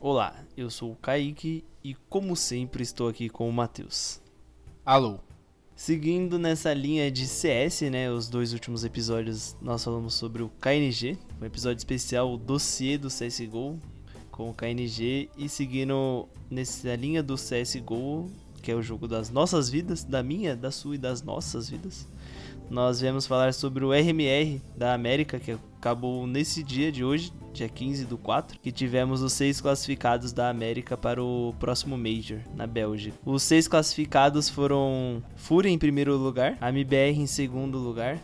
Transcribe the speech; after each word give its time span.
Olá, 0.00 0.32
eu 0.56 0.70
sou 0.70 0.92
o 0.92 0.96
Kaique 0.96 1.64
e, 1.82 1.92
como 2.08 2.36
sempre, 2.36 2.84
estou 2.84 3.08
aqui 3.08 3.28
com 3.28 3.48
o 3.48 3.52
Matheus. 3.52 4.20
Alô. 4.86 5.18
Seguindo 5.74 6.38
nessa 6.38 6.72
linha 6.72 7.10
de 7.10 7.26
CS, 7.26 7.80
né? 7.90 8.08
Os 8.08 8.28
dois 8.28 8.52
últimos 8.52 8.84
episódios 8.84 9.56
nós 9.60 9.82
falamos 9.82 10.14
sobre 10.14 10.40
o 10.40 10.50
KNG, 10.60 11.18
um 11.42 11.44
episódio 11.44 11.78
especial, 11.78 12.32
o 12.32 12.38
dossiê 12.38 12.96
do 12.96 13.08
CSGO 13.08 13.76
com 14.30 14.48
o 14.48 14.54
KNG, 14.54 15.30
e 15.36 15.48
seguindo 15.48 16.28
nessa 16.48 16.94
linha 16.94 17.20
do 17.20 17.34
CSGO, 17.34 18.30
que 18.62 18.70
é 18.70 18.76
o 18.76 18.82
jogo 18.82 19.08
das 19.08 19.30
nossas 19.30 19.68
vidas, 19.68 20.04
da 20.04 20.22
minha, 20.22 20.54
da 20.54 20.70
sua 20.70 20.94
e 20.94 20.98
das 20.98 21.22
nossas 21.22 21.68
vidas. 21.68 22.06
Nós 22.70 23.00
viemos 23.00 23.26
falar 23.26 23.54
sobre 23.54 23.82
o 23.82 23.92
RMR 23.92 24.60
da 24.76 24.92
América, 24.92 25.38
que 25.38 25.56
acabou 25.78 26.26
nesse 26.26 26.62
dia 26.62 26.92
de 26.92 27.02
hoje, 27.02 27.32
dia 27.52 27.68
15 27.68 28.04
do 28.04 28.18
4, 28.18 28.58
que 28.60 28.70
tivemos 28.70 29.22
os 29.22 29.32
seis 29.32 29.58
classificados 29.58 30.32
da 30.32 30.50
América 30.50 30.94
para 30.94 31.22
o 31.22 31.54
próximo 31.58 31.96
Major, 31.96 32.40
na 32.54 32.66
Bélgica. 32.66 33.16
Os 33.24 33.42
seis 33.42 33.66
classificados 33.66 34.50
foram 34.50 35.22
Fúria 35.34 35.70
em 35.70 35.78
primeiro 35.78 36.14
lugar, 36.16 36.58
a 36.60 36.68
MBR 36.68 37.18
em 37.18 37.26
segundo 37.26 37.78
lugar, 37.78 38.18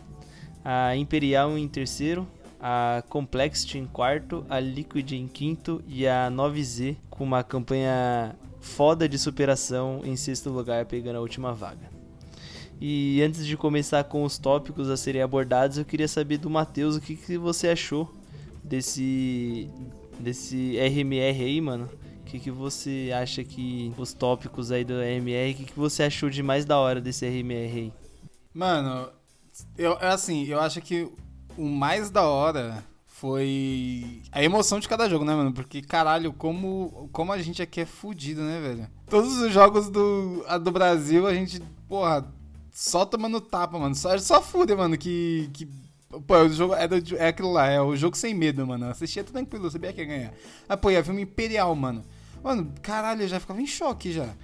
a 0.63 0.95
Imperial 0.95 1.57
em 1.57 1.67
terceiro, 1.67 2.27
a 2.61 3.03
Complexity 3.09 3.79
em 3.79 3.87
quarto, 3.87 4.45
a 4.47 4.59
Liquid 4.59 5.11
em 5.13 5.27
quinto 5.27 5.83
e 5.87 6.07
a 6.07 6.29
9Z 6.31 6.97
com 7.09 7.23
uma 7.23 7.43
campanha 7.43 8.35
foda 8.59 9.09
de 9.09 9.17
superação 9.17 10.01
em 10.03 10.15
sexto 10.15 10.51
lugar, 10.51 10.85
pegando 10.85 11.17
a 11.17 11.21
última 11.21 11.51
vaga. 11.51 11.94
E 12.79 13.21
antes 13.21 13.45
de 13.45 13.55
começar 13.55 14.03
com 14.03 14.23
os 14.23 14.37
tópicos 14.37 14.89
a 14.89 14.97
serem 14.97 15.21
abordados, 15.21 15.77
eu 15.77 15.85
queria 15.85 16.07
saber 16.07 16.37
do 16.37 16.49
Matheus 16.49 16.95
o 16.95 17.01
que, 17.01 17.15
que 17.15 17.37
você 17.37 17.69
achou 17.69 18.13
desse 18.63 19.69
desse 20.19 20.77
RMR 20.77 21.43
aí, 21.43 21.61
mano. 21.61 21.89
O 22.21 22.23
que, 22.25 22.39
que 22.39 22.51
você 22.51 23.11
acha 23.13 23.43
que 23.43 23.93
os 23.97 24.13
tópicos 24.13 24.71
aí 24.71 24.83
do 24.83 24.93
RMR, 24.93 25.51
o 25.51 25.55
que, 25.55 25.65
que 25.65 25.79
você 25.79 26.03
achou 26.03 26.29
de 26.29 26.41
mais 26.41 26.65
da 26.65 26.77
hora 26.77 26.99
desse 26.99 27.25
RMR 27.25 27.77
aí? 27.77 27.93
Mano, 28.53 29.09
eu 29.77 29.97
assim, 29.99 30.45
eu 30.45 30.59
acho 30.59 30.81
que 30.81 31.07
o 31.57 31.65
mais 31.65 32.09
da 32.09 32.23
hora 32.23 32.83
foi 33.05 34.21
a 34.31 34.43
emoção 34.43 34.79
de 34.79 34.89
cada 34.89 35.07
jogo, 35.07 35.23
né, 35.23 35.33
mano? 35.33 35.53
Porque, 35.53 35.81
caralho, 35.81 36.33
como, 36.33 37.09
como 37.13 37.31
a 37.31 37.37
gente 37.37 37.61
aqui 37.61 37.81
é 37.81 37.85
fudido, 37.85 38.41
né, 38.41 38.59
velho? 38.59 38.87
Todos 39.09 39.37
os 39.37 39.53
jogos 39.53 39.89
do, 39.89 40.43
do 40.61 40.71
Brasil, 40.71 41.25
a 41.25 41.33
gente, 41.33 41.61
porra, 41.87 42.29
só 42.75 43.05
tomando 43.05 43.39
tapa, 43.39 43.79
mano. 43.79 43.95
Só, 43.95 44.17
só 44.17 44.41
fuder, 44.41 44.77
mano, 44.77 44.97
que. 44.97 45.49
que 45.53 45.65
Pô, 46.27 46.37
o 46.39 46.49
jogo 46.49 46.75
é, 46.75 46.87
do, 46.87 47.17
é 47.17 47.29
aquilo 47.29 47.51
lá, 47.51 47.67
é 47.67 47.81
o 47.81 47.95
jogo 47.95 48.15
sem 48.17 48.33
medo, 48.33 48.67
mano. 48.67 48.85
Eu 48.85 48.91
assistia 48.91 49.23
tranquilo, 49.23 49.71
sabia 49.71 49.93
que 49.93 50.01
ia 50.01 50.07
ganhar. 50.07 50.33
Ah, 50.67 50.75
pô, 50.75 50.91
ia 50.91 51.03
filme 51.03 51.21
Imperial, 51.21 51.73
mano. 51.73 52.03
Mano, 52.43 52.73
caralho, 52.81 53.23
eu 53.23 53.27
já 53.27 53.39
ficava 53.39 53.61
em 53.61 53.65
choque 53.65 54.11
já. 54.11 54.35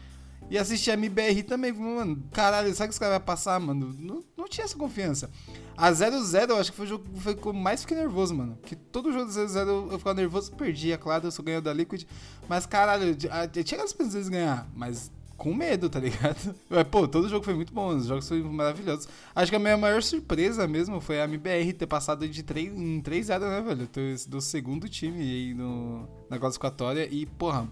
E 0.50 0.58
assistir 0.58 0.92
a 0.92 0.96
MBR 0.96 1.44
também, 1.44 1.72
mano, 1.72 2.24
caralho, 2.32 2.74
sabe 2.74 2.90
que 2.90 2.94
os 2.94 3.00
caras 3.00 3.18
vão 3.18 3.26
passar, 3.26 3.60
mano? 3.60 3.94
Não, 3.98 4.24
não 4.36 4.48
tinha 4.48 4.66
essa 4.66 4.78
confiança. 4.78 5.30
A 5.78 5.92
0-0, 5.92 6.50
eu 6.50 6.58
acho 6.58 6.72
que 6.72 6.78
foi 6.78 6.86
o 6.86 6.90
jogo 6.90 7.06
que 7.06 7.36
que 7.36 7.54
mais 7.54 7.82
fiquei 7.82 7.98
nervoso, 7.98 8.34
mano. 8.34 8.58
Que 8.66 8.76
todo 8.76 9.14
jogo 9.14 9.30
0-0 9.30 9.92
eu, 9.92 9.98
ficava 9.98 10.14
nervoso, 10.14 10.52
perdia, 10.54 10.98
claro, 10.98 11.28
eu 11.28 11.32
só 11.32 11.44
ganhei 11.44 11.62
da 11.62 11.74
Liquid. 11.74 12.04
Mas, 12.50 12.66
caralho, 12.66 13.16
eu, 13.56 13.64
tinha 13.64 13.84
as 13.84 13.94
pensas 13.94 14.26
de 14.26 14.32
ganhar, 14.32 14.68
mas 14.76 15.12
com 15.42 15.56
medo, 15.56 15.90
tá 15.90 16.00
ligado? 16.00 16.54
Mas, 16.70 16.84
pô, 16.84 17.08
todo 17.08 17.28
jogo 17.28 17.44
foi 17.44 17.56
muito 17.56 17.74
bom, 17.74 17.88
os 17.88 18.06
jogos 18.06 18.30
foram 18.30 18.54
maravilhosos. 18.54 19.08
Acho 19.34 19.52
que 19.52 19.56
a 19.56 19.60
minha 19.60 19.76
maior 19.76 20.04
surpresa 20.04 20.68
mesmo 20.68 21.02
foi 21.02 21.20
a 21.20 21.24
MBR 21.24 21.74
ter 21.74 21.88
passado 21.88 22.30
de 22.30 22.44
3, 22.44 22.72
em 22.72 23.02
3-0, 23.02 23.40
né, 23.40 23.62
velho? 23.62 23.90
Do 24.28 24.40
segundo 24.40 24.88
time 24.88 25.20
aí 25.20 25.54
no, 25.56 26.08
na 26.30 26.38
classificatória. 26.38 27.08
E, 27.12 27.26
porra, 27.26 27.68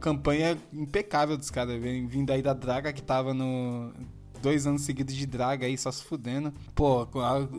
campanha 0.00 0.56
impecável 0.72 1.36
dos 1.36 1.50
caras, 1.50 1.78
vindo 1.78 2.30
aí 2.30 2.40
da 2.40 2.54
Draga 2.54 2.94
que 2.94 3.02
tava 3.02 3.34
no. 3.34 3.92
Dois 4.42 4.66
anos 4.66 4.82
seguidos 4.82 5.14
de 5.14 5.24
draga 5.24 5.66
aí, 5.66 5.78
só 5.78 5.92
se 5.92 6.02
fudendo. 6.02 6.52
Pô, 6.74 7.06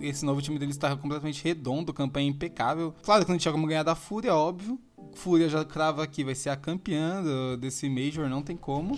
esse 0.01 0.25
novo 0.25 0.41
time 0.41 0.59
deles 0.59 0.75
tava 0.75 0.97
completamente 0.97 1.41
redondo, 1.41 1.93
campanha 1.93 2.27
impecável. 2.27 2.93
Claro 3.01 3.25
que 3.25 3.31
não 3.31 3.37
tinha 3.37 3.53
como 3.53 3.65
ganhar 3.65 3.83
da 3.83 3.95
Fúria, 3.95 4.35
óbvio. 4.35 4.77
Fúria 5.13 5.47
já 5.47 5.63
crava 5.63 6.03
aqui, 6.03 6.25
vai 6.25 6.35
ser 6.35 6.49
a 6.49 6.57
campeã 6.57 7.23
do, 7.23 7.57
desse 7.57 7.89
Major, 7.89 8.27
não 8.27 8.41
tem 8.41 8.57
como. 8.57 8.97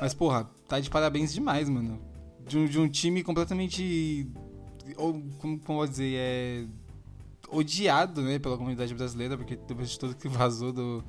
Mas, 0.00 0.14
porra, 0.14 0.50
tá 0.66 0.80
de 0.80 0.90
parabéns 0.90 1.32
demais, 1.32 1.68
mano. 1.68 2.00
De 2.46 2.58
um, 2.58 2.66
de 2.66 2.80
um 2.80 2.88
time 2.88 3.22
completamente. 3.22 4.28
Ou, 4.96 5.22
como, 5.38 5.60
como 5.60 5.78
vou 5.78 5.86
dizer? 5.86 6.14
É. 6.16 6.64
Odiado, 7.52 8.22
né, 8.22 8.38
pela 8.38 8.56
comunidade 8.56 8.94
brasileira, 8.94 9.36
porque 9.36 9.56
depois 9.56 9.90
de 9.90 9.98
tudo 9.98 10.14
que 10.14 10.28
vazou 10.28 10.72
do, 10.72 11.04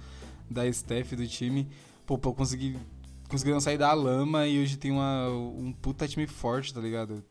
da 0.49 0.67
staff 0.67 1.15
do 1.15 1.27
time, 1.27 1.67
pô, 2.03 2.17
pô 2.17 2.33
consegui, 2.33 2.77
conseguiram 3.31 3.61
sair 3.61 3.77
da 3.77 3.93
lama 3.93 4.45
e 4.45 4.61
hoje 4.61 4.77
tem 4.77 4.91
uma, 4.91 5.29
um 5.29 5.73
puta 5.81 6.07
time 6.07 6.27
forte, 6.27 6.73
tá 6.73 6.81
ligado? 6.81 7.23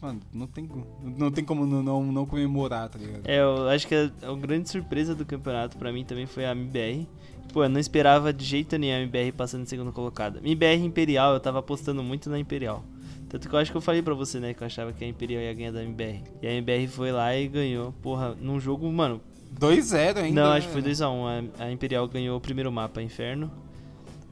Mano, 0.00 0.20
não 0.32 0.46
tem, 0.46 0.70
não 1.16 1.30
tem 1.30 1.44
como 1.44 1.66
não, 1.66 1.82
não, 1.82 2.04
não 2.04 2.24
comemorar, 2.24 2.88
tá 2.88 2.98
ligado? 2.98 3.22
É, 3.26 3.40
eu 3.40 3.68
acho 3.68 3.86
que 3.86 3.94
a, 3.96 4.10
a 4.30 4.34
grande 4.36 4.70
surpresa 4.70 5.12
do 5.12 5.26
campeonato 5.26 5.76
para 5.76 5.92
mim 5.92 6.04
também 6.04 6.24
foi 6.24 6.46
a 6.46 6.52
MBR. 6.52 7.08
Pô, 7.52 7.64
eu 7.64 7.68
não 7.68 7.80
esperava 7.80 8.32
de 8.32 8.44
jeito 8.44 8.78
nenhum 8.78 8.94
a 8.94 9.00
MBR 9.00 9.32
passando 9.32 9.62
em 9.62 9.66
segundo 9.66 9.92
colocado. 9.92 10.38
MBR 10.38 10.84
Imperial, 10.84 11.34
eu 11.34 11.40
tava 11.40 11.58
apostando 11.58 12.02
muito 12.02 12.30
na 12.30 12.38
Imperial. 12.38 12.84
Tanto 13.28 13.48
que 13.48 13.54
eu 13.54 13.58
acho 13.58 13.70
que 13.72 13.76
eu 13.76 13.80
falei 13.80 14.00
pra 14.00 14.14
você, 14.14 14.38
né, 14.38 14.54
que 14.54 14.62
eu 14.62 14.66
achava 14.66 14.92
que 14.92 15.04
a 15.04 15.08
Imperial 15.08 15.42
ia 15.42 15.52
ganhar 15.52 15.72
da 15.72 15.82
MBR. 15.82 16.22
E 16.40 16.46
a 16.46 16.52
MBR 16.52 16.86
foi 16.86 17.10
lá 17.10 17.36
e 17.36 17.48
ganhou, 17.48 17.92
porra, 18.00 18.36
num 18.40 18.60
jogo, 18.60 18.90
mano... 18.90 19.20
2-0 19.58 20.18
ainda. 20.18 20.42
Não, 20.42 20.52
acho 20.52 20.68
que 20.68 20.72
foi 20.72 20.82
2x1. 20.82 21.42
Né? 21.42 21.50
A, 21.58 21.64
a, 21.64 21.72
Imperial 21.72 22.06
ganhou 22.06 22.36
o 22.36 22.40
primeiro 22.40 22.70
mapa, 22.70 23.02
Inferno. 23.02 23.50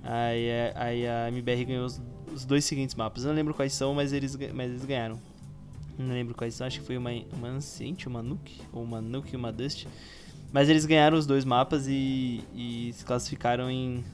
Aí, 0.06 0.48
aí 0.74 1.06
a 1.06 1.28
MBR 1.28 1.64
ganhou 1.64 1.84
os, 1.84 2.00
os 2.32 2.44
dois 2.44 2.64
seguintes 2.64 2.94
mapas. 2.94 3.24
Eu 3.24 3.28
não 3.28 3.34
lembro 3.34 3.52
quais 3.52 3.72
são, 3.72 3.92
mas 3.94 4.12
eles, 4.12 4.36
mas 4.54 4.70
eles 4.70 4.84
ganharam. 4.84 5.20
Não 5.98 6.14
lembro 6.14 6.34
quais 6.34 6.54
são, 6.54 6.66
acho 6.66 6.80
que 6.80 6.86
foi 6.86 6.96
uma, 6.96 7.10
uma 7.32 7.48
Ancient, 7.48 8.06
uma 8.06 8.22
Nuke, 8.22 8.60
ou 8.72 8.82
uma 8.84 9.00
Nuke 9.00 9.32
e 9.32 9.36
uma 9.36 9.50
Dust. 9.50 9.86
Mas 10.52 10.68
eles 10.68 10.84
ganharam 10.86 11.18
os 11.18 11.26
dois 11.26 11.44
mapas 11.44 11.86
e, 11.88 12.44
e 12.54 12.92
se 12.94 13.04
classificaram 13.04 13.70
em, 13.70 14.04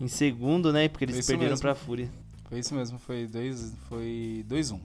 em 0.00 0.08
segundo, 0.08 0.72
né? 0.72 0.88
Porque 0.88 1.04
eles 1.04 1.26
perderam 1.26 1.50
mesmo. 1.50 1.62
pra 1.62 1.74
Fúria. 1.74 2.08
Foi 2.48 2.58
isso 2.58 2.74
mesmo, 2.74 2.98
foi 2.98 3.26
2-1. 3.26 3.30
Dois, 3.30 3.74
foi 3.88 4.44
dois, 4.48 4.70
um. 4.70 4.80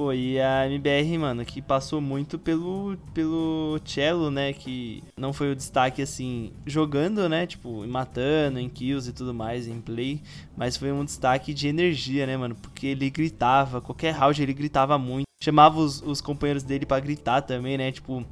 Pô, 0.00 0.14
e 0.14 0.40
a 0.40 0.66
MBR, 0.66 1.18
mano, 1.18 1.44
que 1.44 1.60
passou 1.60 2.00
muito 2.00 2.38
pelo, 2.38 2.96
pelo 3.12 3.78
Cello, 3.84 4.30
né? 4.30 4.50
Que 4.50 5.04
não 5.14 5.30
foi 5.30 5.52
o 5.52 5.54
destaque, 5.54 6.00
assim, 6.00 6.54
jogando, 6.64 7.28
né? 7.28 7.46
Tipo, 7.46 7.86
matando, 7.86 8.58
em 8.58 8.66
kills 8.66 9.10
e 9.10 9.12
tudo 9.12 9.34
mais, 9.34 9.68
em 9.68 9.78
play. 9.78 10.22
Mas 10.56 10.78
foi 10.78 10.90
um 10.90 11.04
destaque 11.04 11.52
de 11.52 11.68
energia, 11.68 12.26
né, 12.26 12.34
mano? 12.34 12.54
Porque 12.54 12.86
ele 12.86 13.10
gritava, 13.10 13.82
qualquer 13.82 14.12
round 14.12 14.42
ele 14.42 14.54
gritava 14.54 14.96
muito. 14.96 15.26
Chamava 15.42 15.78
os, 15.78 16.00
os 16.00 16.22
companheiros 16.22 16.62
dele 16.62 16.86
para 16.86 16.98
gritar 16.98 17.42
também, 17.42 17.76
né? 17.76 17.92
Tipo. 17.92 18.24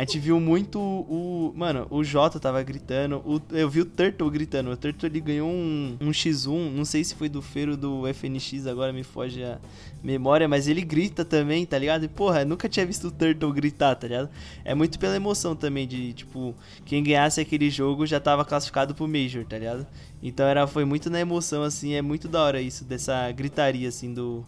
A 0.00 0.02
gente 0.02 0.18
viu 0.18 0.40
muito 0.40 0.80
o. 0.80 1.52
Mano, 1.54 1.86
o 1.90 2.02
Jota 2.02 2.40
tava 2.40 2.62
gritando. 2.62 3.18
O, 3.18 3.38
eu 3.50 3.68
vi 3.68 3.82
o 3.82 3.84
Turtle 3.84 4.30
gritando. 4.30 4.70
O 4.70 4.76
Turtle 4.76 5.06
ele 5.06 5.20
ganhou 5.20 5.50
um, 5.50 5.94
um 6.00 6.08
X1. 6.08 6.70
Não 6.70 6.86
sei 6.86 7.04
se 7.04 7.14
foi 7.14 7.28
do 7.28 7.42
feiro 7.42 7.76
do 7.76 8.04
FNX, 8.14 8.66
agora 8.66 8.94
me 8.94 9.02
foge 9.02 9.44
a 9.44 9.58
memória. 10.02 10.48
Mas 10.48 10.66
ele 10.68 10.80
grita 10.80 11.22
também, 11.22 11.66
tá 11.66 11.76
ligado? 11.76 12.04
E 12.04 12.08
porra, 12.08 12.46
nunca 12.46 12.66
tinha 12.66 12.86
visto 12.86 13.08
o 13.08 13.10
Turtle 13.10 13.52
gritar, 13.52 13.94
tá 13.94 14.08
ligado? 14.08 14.30
É 14.64 14.74
muito 14.74 14.98
pela 14.98 15.14
emoção 15.14 15.54
também 15.54 15.86
de, 15.86 16.14
tipo, 16.14 16.54
quem 16.86 17.02
ganhasse 17.02 17.38
aquele 17.38 17.68
jogo 17.68 18.06
já 18.06 18.18
tava 18.18 18.42
classificado 18.42 18.94
pro 18.94 19.06
Major, 19.06 19.44
tá 19.44 19.58
ligado? 19.58 19.86
Então 20.22 20.46
era, 20.46 20.66
foi 20.66 20.86
muito 20.86 21.10
na 21.10 21.20
emoção, 21.20 21.62
assim. 21.62 21.92
É 21.92 22.00
muito 22.00 22.26
da 22.26 22.42
hora 22.42 22.62
isso, 22.62 22.86
dessa 22.86 23.30
gritaria, 23.32 23.90
assim, 23.90 24.14
do 24.14 24.46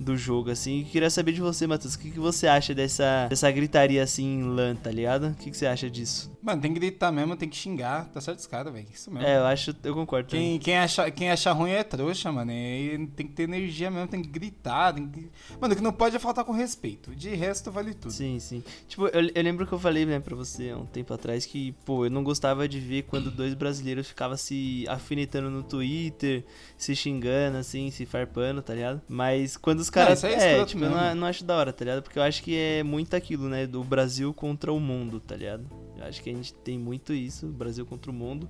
do 0.00 0.16
jogo, 0.16 0.50
assim. 0.50 0.82
queria 0.90 1.10
saber 1.10 1.32
de 1.32 1.42
você, 1.42 1.66
Matheus, 1.66 1.94
o 1.94 1.98
que, 1.98 2.10
que 2.10 2.18
você 2.18 2.46
acha 2.46 2.74
dessa, 2.74 3.26
dessa 3.28 3.50
gritaria 3.50 4.02
assim 4.02 4.40
em 4.40 4.42
LAN, 4.44 4.74
tá 4.74 4.90
ligado? 4.90 5.28
O 5.28 5.34
que, 5.34 5.50
que 5.50 5.56
você 5.56 5.66
acha 5.66 5.90
disso? 5.90 6.32
Mano, 6.42 6.62
tem 6.62 6.72
que 6.72 6.80
gritar 6.80 7.12
mesmo, 7.12 7.36
tem 7.36 7.48
que 7.48 7.56
xingar. 7.56 8.06
Tá 8.06 8.18
certo 8.18 8.38
esse 8.38 8.48
cara, 8.48 8.70
velho. 8.70 8.86
Isso 8.90 9.10
mesmo. 9.10 9.28
É, 9.28 9.36
eu 9.36 9.44
acho, 9.44 9.76
eu 9.84 9.92
concordo. 9.92 10.30
Quem, 10.30 10.58
quem, 10.58 10.78
acha, 10.78 11.10
quem 11.10 11.30
acha 11.30 11.52
ruim 11.52 11.72
é 11.72 11.84
trouxa, 11.84 12.32
mano. 12.32 12.50
E 12.50 13.06
tem 13.14 13.26
que 13.26 13.34
ter 13.34 13.42
energia 13.42 13.90
mesmo, 13.90 14.08
tem 14.08 14.22
que 14.22 14.28
gritar. 14.28 14.94
Tem 14.94 15.06
que... 15.06 15.30
Mano, 15.60 15.74
o 15.74 15.76
que 15.76 15.82
não 15.82 15.92
pode 15.92 16.16
é 16.16 16.18
faltar 16.18 16.46
com 16.46 16.52
respeito. 16.52 17.14
De 17.14 17.34
resto, 17.34 17.70
vale 17.70 17.92
tudo. 17.92 18.10
Sim, 18.10 18.38
sim. 18.40 18.64
Tipo, 18.88 19.06
eu, 19.08 19.30
eu 19.34 19.42
lembro 19.42 19.66
que 19.66 19.72
eu 19.74 19.78
falei, 19.78 20.06
né, 20.06 20.18
pra 20.18 20.34
você 20.34 20.70
há 20.70 20.78
um 20.78 20.86
tempo 20.86 21.12
atrás 21.12 21.44
que, 21.44 21.72
pô, 21.84 22.06
eu 22.06 22.10
não 22.10 22.24
gostava 22.24 22.66
de 22.66 22.80
ver 22.80 23.02
quando 23.02 23.30
dois 23.30 23.52
brasileiros 23.52 24.08
ficavam 24.08 24.38
se 24.38 24.86
afinetando 24.88 25.50
no 25.50 25.62
Twitter, 25.62 26.42
se 26.78 26.96
xingando, 26.96 27.58
assim, 27.58 27.90
se 27.90 28.06
farpando, 28.06 28.62
tá 28.62 28.72
ligado? 28.74 29.02
Mas 29.06 29.58
quando 29.58 29.80
os 29.80 29.89
caras. 29.90 30.22
É, 30.24 30.60
é 30.60 30.64
tipo, 30.64 30.84
eu 30.84 30.90
não, 30.90 31.14
não 31.14 31.26
acho 31.26 31.44
da 31.44 31.56
hora, 31.56 31.72
tá 31.72 31.84
ligado? 31.84 32.02
Porque 32.02 32.18
eu 32.18 32.22
acho 32.22 32.42
que 32.42 32.56
é 32.56 32.82
muito 32.82 33.14
aquilo, 33.14 33.48
né? 33.48 33.66
Do 33.66 33.82
Brasil 33.84 34.32
contra 34.32 34.72
o 34.72 34.80
mundo, 34.80 35.20
tá 35.20 35.36
ligado? 35.36 35.66
Eu 35.98 36.04
acho 36.04 36.22
que 36.22 36.30
a 36.30 36.34
gente 36.34 36.54
tem 36.54 36.78
muito 36.78 37.12
isso, 37.12 37.46
Brasil 37.48 37.84
contra 37.84 38.10
o 38.10 38.14
mundo. 38.14 38.48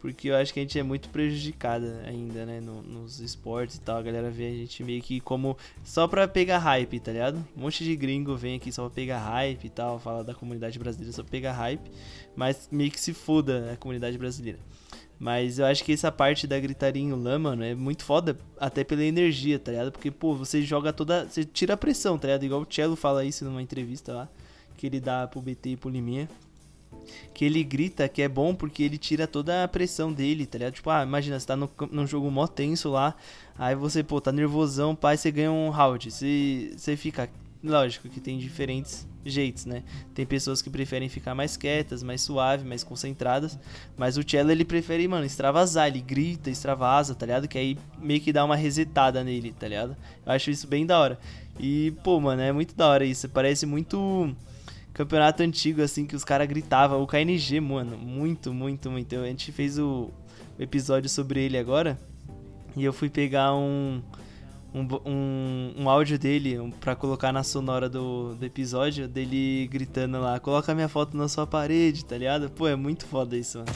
porque 0.00 0.30
eu 0.30 0.36
acho 0.36 0.52
que 0.52 0.58
a 0.58 0.62
gente 0.62 0.78
é 0.78 0.82
muito 0.82 1.10
prejudicada 1.10 2.02
ainda, 2.06 2.46
né, 2.46 2.60
no, 2.60 2.82
nos 2.82 3.20
esportes 3.20 3.76
e 3.76 3.80
tal. 3.80 3.98
A 3.98 4.02
galera 4.02 4.30
vê 4.30 4.46
a 4.46 4.50
gente 4.50 4.82
meio 4.82 5.02
que 5.02 5.20
como 5.20 5.56
só 5.84 6.08
pra 6.08 6.26
pegar 6.26 6.58
hype, 6.58 6.98
tá 6.98 7.12
ligado? 7.12 7.36
Um 7.56 7.60
monte 7.60 7.84
de 7.84 7.94
gringo 7.94 8.34
vem 8.34 8.56
aqui 8.56 8.72
só 8.72 8.84
pra 8.84 8.94
pegar 8.94 9.18
hype 9.18 9.64
e 9.64 9.70
tal, 9.70 9.98
fala 10.00 10.24
da 10.24 10.34
comunidade 10.34 10.78
brasileira 10.78 11.12
só 11.12 11.22
pra 11.22 11.30
pegar 11.30 11.52
hype, 11.52 11.90
mas 12.34 12.68
meio 12.72 12.90
que 12.90 13.00
se 13.00 13.12
foda 13.12 13.72
a 13.72 13.76
comunidade 13.76 14.16
brasileira. 14.16 14.58
Mas 15.20 15.58
eu 15.58 15.66
acho 15.66 15.84
que 15.84 15.92
essa 15.92 16.10
parte 16.10 16.46
da 16.46 16.58
gritaria 16.58 17.02
em 17.02 17.12
lã, 17.12 17.38
mano, 17.38 17.62
é 17.62 17.74
muito 17.74 18.04
foda, 18.04 18.38
até 18.58 18.82
pela 18.82 19.04
energia, 19.04 19.58
tá 19.58 19.70
ligado? 19.70 19.92
Porque, 19.92 20.10
pô, 20.10 20.34
você 20.34 20.62
joga 20.62 20.94
toda. 20.94 21.26
Você 21.26 21.44
tira 21.44 21.74
a 21.74 21.76
pressão, 21.76 22.18
tá 22.18 22.26
ligado? 22.26 22.44
Igual 22.44 22.62
o 22.62 22.66
Cello 22.74 22.96
fala 22.96 23.22
isso 23.22 23.44
numa 23.44 23.60
entrevista 23.60 24.14
lá, 24.14 24.28
que 24.78 24.86
ele 24.86 24.98
dá 24.98 25.28
pro 25.28 25.42
BT 25.42 25.72
e 25.72 25.76
pro 25.76 25.90
Liminha 25.90 26.26
que 27.32 27.44
ele 27.44 27.62
grita 27.62 28.08
que 28.08 28.22
é 28.22 28.28
bom 28.28 28.54
porque 28.54 28.82
ele 28.82 28.98
tira 28.98 29.26
toda 29.26 29.64
a 29.64 29.68
pressão 29.68 30.12
dele, 30.12 30.46
tá 30.46 30.58
ligado? 30.58 30.74
Tipo, 30.74 30.90
ah, 30.90 31.02
imagina, 31.02 31.38
você 31.38 31.46
tá 31.46 31.56
no, 31.56 31.70
num 31.90 32.06
jogo 32.06 32.30
mó 32.30 32.46
tenso 32.46 32.90
lá, 32.90 33.14
aí 33.58 33.74
você, 33.74 34.02
pô, 34.02 34.20
tá 34.20 34.32
nervosão, 34.32 34.94
pai, 34.94 35.16
você 35.16 35.30
ganha 35.30 35.52
um 35.52 35.70
round, 35.70 36.10
você, 36.10 36.72
você 36.76 36.96
fica... 36.96 37.28
Lógico 37.62 38.08
que 38.08 38.20
tem 38.20 38.38
diferentes 38.38 39.06
jeitos, 39.24 39.66
né? 39.66 39.82
Tem 40.14 40.24
pessoas 40.24 40.62
que 40.62 40.70
preferem 40.70 41.08
ficar 41.08 41.34
mais 41.34 41.56
quietas, 41.56 42.02
mais 42.02 42.22
suave, 42.22 42.66
mais 42.66 42.82
concentradas, 42.82 43.58
mas 43.96 44.16
o 44.16 44.22
Cello 44.26 44.50
ele 44.50 44.64
prefere, 44.64 45.06
mano, 45.06 45.26
extravasar, 45.26 45.88
ele 45.88 46.00
grita, 46.00 46.48
extravasa, 46.48 47.14
tá 47.14 47.26
ligado? 47.26 47.46
Que 47.46 47.58
aí 47.58 47.78
meio 47.98 48.20
que 48.20 48.32
dá 48.32 48.44
uma 48.44 48.56
resetada 48.56 49.22
nele, 49.22 49.52
tá 49.52 49.68
ligado? 49.68 49.94
Eu 50.24 50.32
acho 50.32 50.50
isso 50.50 50.66
bem 50.66 50.86
da 50.86 50.98
hora. 50.98 51.18
E, 51.58 51.92
pô, 52.02 52.18
mano, 52.18 52.40
é 52.40 52.50
muito 52.50 52.74
da 52.74 52.88
hora 52.88 53.04
isso, 53.04 53.28
parece 53.28 53.66
muito 53.66 54.34
campeonato 54.94 55.42
antigo, 55.42 55.82
assim, 55.82 56.06
que 56.06 56.16
os 56.16 56.24
caras 56.24 56.48
gritavam. 56.48 57.02
O 57.02 57.06
KNG, 57.06 57.60
mano, 57.60 57.98
muito, 57.98 58.54
muito, 58.54 58.90
muito. 58.90 59.16
A 59.16 59.26
gente 59.26 59.52
fez 59.52 59.78
o, 59.78 60.10
episódio 60.62 61.08
sobre 61.08 61.42
ele 61.42 61.56
agora. 61.56 61.98
E 62.76 62.84
eu 62.84 62.92
fui 62.92 63.08
pegar 63.08 63.54
um, 63.54 64.00
um, 64.74 64.86
um, 65.04 65.74
um 65.78 65.90
áudio 65.90 66.18
dele 66.18 66.72
pra 66.80 66.94
colocar 66.94 67.32
na 67.32 67.42
sonora 67.42 67.88
do, 67.88 68.34
do 68.34 68.44
episódio, 68.44 69.08
dele 69.08 69.68
gritando 69.68 70.20
lá, 70.20 70.38
coloca 70.38 70.74
minha 70.74 70.88
foto 70.88 71.16
na 71.16 71.28
sua 71.28 71.46
parede, 71.46 72.04
tá 72.04 72.16
ligado? 72.16 72.50
Pô, 72.50 72.66
é 72.66 72.76
muito 72.76 73.06
foda 73.06 73.36
isso, 73.36 73.58
mano. 73.58 73.70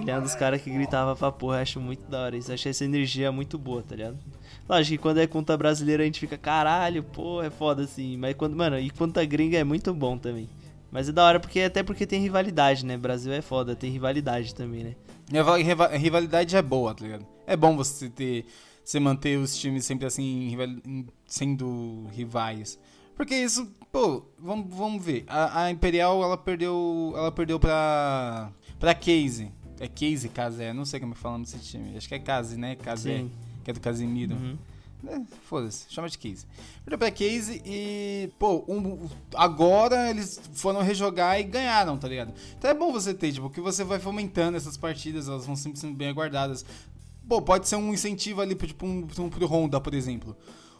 Ele 0.00 0.10
é 0.10 0.18
um 0.18 0.22
dos 0.22 0.34
caras 0.34 0.60
que 0.60 0.68
gritava 0.68 1.14
pra 1.14 1.30
porra, 1.30 1.60
acho 1.60 1.78
muito 1.78 2.10
da 2.10 2.22
hora 2.24 2.36
isso. 2.36 2.52
Acho 2.52 2.68
essa 2.68 2.84
energia 2.84 3.30
muito 3.30 3.56
boa, 3.56 3.84
tá 3.84 3.94
ligado? 3.94 4.18
Lógico 4.68 4.96
que 4.96 4.98
quando 4.98 5.18
é 5.18 5.26
conta 5.28 5.56
brasileira 5.56 6.02
a 6.02 6.06
gente 6.06 6.18
fica, 6.18 6.36
caralho, 6.36 7.04
pô, 7.04 7.40
é 7.40 7.50
foda 7.50 7.84
assim. 7.84 8.16
Mas 8.16 8.34
quando, 8.34 8.56
mano, 8.56 8.78
e 8.80 8.90
conta 8.90 9.24
gringa 9.24 9.58
é 9.58 9.62
muito 9.62 9.94
bom 9.94 10.18
também. 10.18 10.48
Mas 10.92 11.08
é 11.08 11.12
da 11.12 11.24
hora 11.24 11.40
porque 11.40 11.60
até 11.60 11.82
porque 11.82 12.06
tem 12.06 12.20
rivalidade, 12.20 12.84
né? 12.84 12.98
Brasil 12.98 13.32
é 13.32 13.40
foda, 13.40 13.74
tem 13.74 13.90
rivalidade 13.90 14.54
também, 14.54 14.84
né? 14.84 14.94
Rivalidade 15.98 16.54
é 16.54 16.60
boa, 16.60 16.94
tá 16.94 17.02
ligado? 17.02 17.26
É 17.46 17.56
bom 17.56 17.74
você 17.74 18.10
ter. 18.10 18.44
Você 18.84 19.00
manter 19.00 19.38
os 19.38 19.56
times 19.56 19.86
sempre 19.86 20.06
assim, 20.06 20.54
sendo 21.24 22.06
rivais. 22.12 22.78
Porque 23.16 23.34
isso, 23.34 23.72
pô, 23.90 24.24
vamos, 24.38 24.66
vamos 24.74 25.02
ver. 25.02 25.24
A, 25.28 25.62
a 25.62 25.70
Imperial, 25.70 26.22
ela 26.22 26.36
perdeu. 26.36 27.14
Ela 27.16 27.32
perdeu 27.32 27.58
pra. 27.58 28.52
pra 28.78 28.94
Case. 28.94 29.50
É 29.80 29.88
Case, 29.88 30.28
Casé, 30.28 30.74
não 30.74 30.84
sei 30.84 31.00
como 31.00 31.14
é 31.14 31.16
falando 31.16 31.44
desse 31.44 31.58
time. 31.60 31.96
Acho 31.96 32.06
que 32.06 32.14
é 32.14 32.18
Case, 32.18 32.58
né? 32.58 32.76
Casé, 32.76 33.24
que 33.64 33.70
é 33.70 33.72
do 33.72 33.80
Casimiro. 33.80 34.34
Uhum. 34.34 34.58
É, 35.06 35.20
Foda-se, 35.48 35.86
chama 35.88 36.08
de 36.08 36.16
Case. 36.16 36.46
Perdeu 36.84 36.98
pra 36.98 37.10
Case 37.10 37.60
e, 37.64 38.30
pô, 38.38 38.64
um, 38.68 39.08
agora 39.34 40.10
eles 40.10 40.40
foram 40.52 40.80
rejogar 40.80 41.40
e 41.40 41.42
ganharam, 41.42 41.98
tá 41.98 42.06
ligado? 42.06 42.32
Então 42.56 42.70
é 42.70 42.74
bom 42.74 42.92
você 42.92 43.12
ter, 43.12 43.32
tipo, 43.32 43.50
que 43.50 43.60
você 43.60 43.82
vai 43.82 43.98
fomentando 43.98 44.56
essas 44.56 44.76
partidas, 44.76 45.28
elas 45.28 45.44
vão 45.44 45.56
sempre 45.56 45.80
sendo 45.80 45.96
bem 45.96 46.08
aguardadas. 46.08 46.64
Pô, 47.28 47.42
pode 47.42 47.68
ser 47.68 47.76
um 47.76 47.92
incentivo 47.92 48.40
ali, 48.40 48.54
tipo, 48.54 48.86
um, 48.86 49.06
um, 49.18 49.28
pro 49.28 49.46
Honda, 49.46 49.80
por 49.80 49.94
exemplo. 49.94 50.36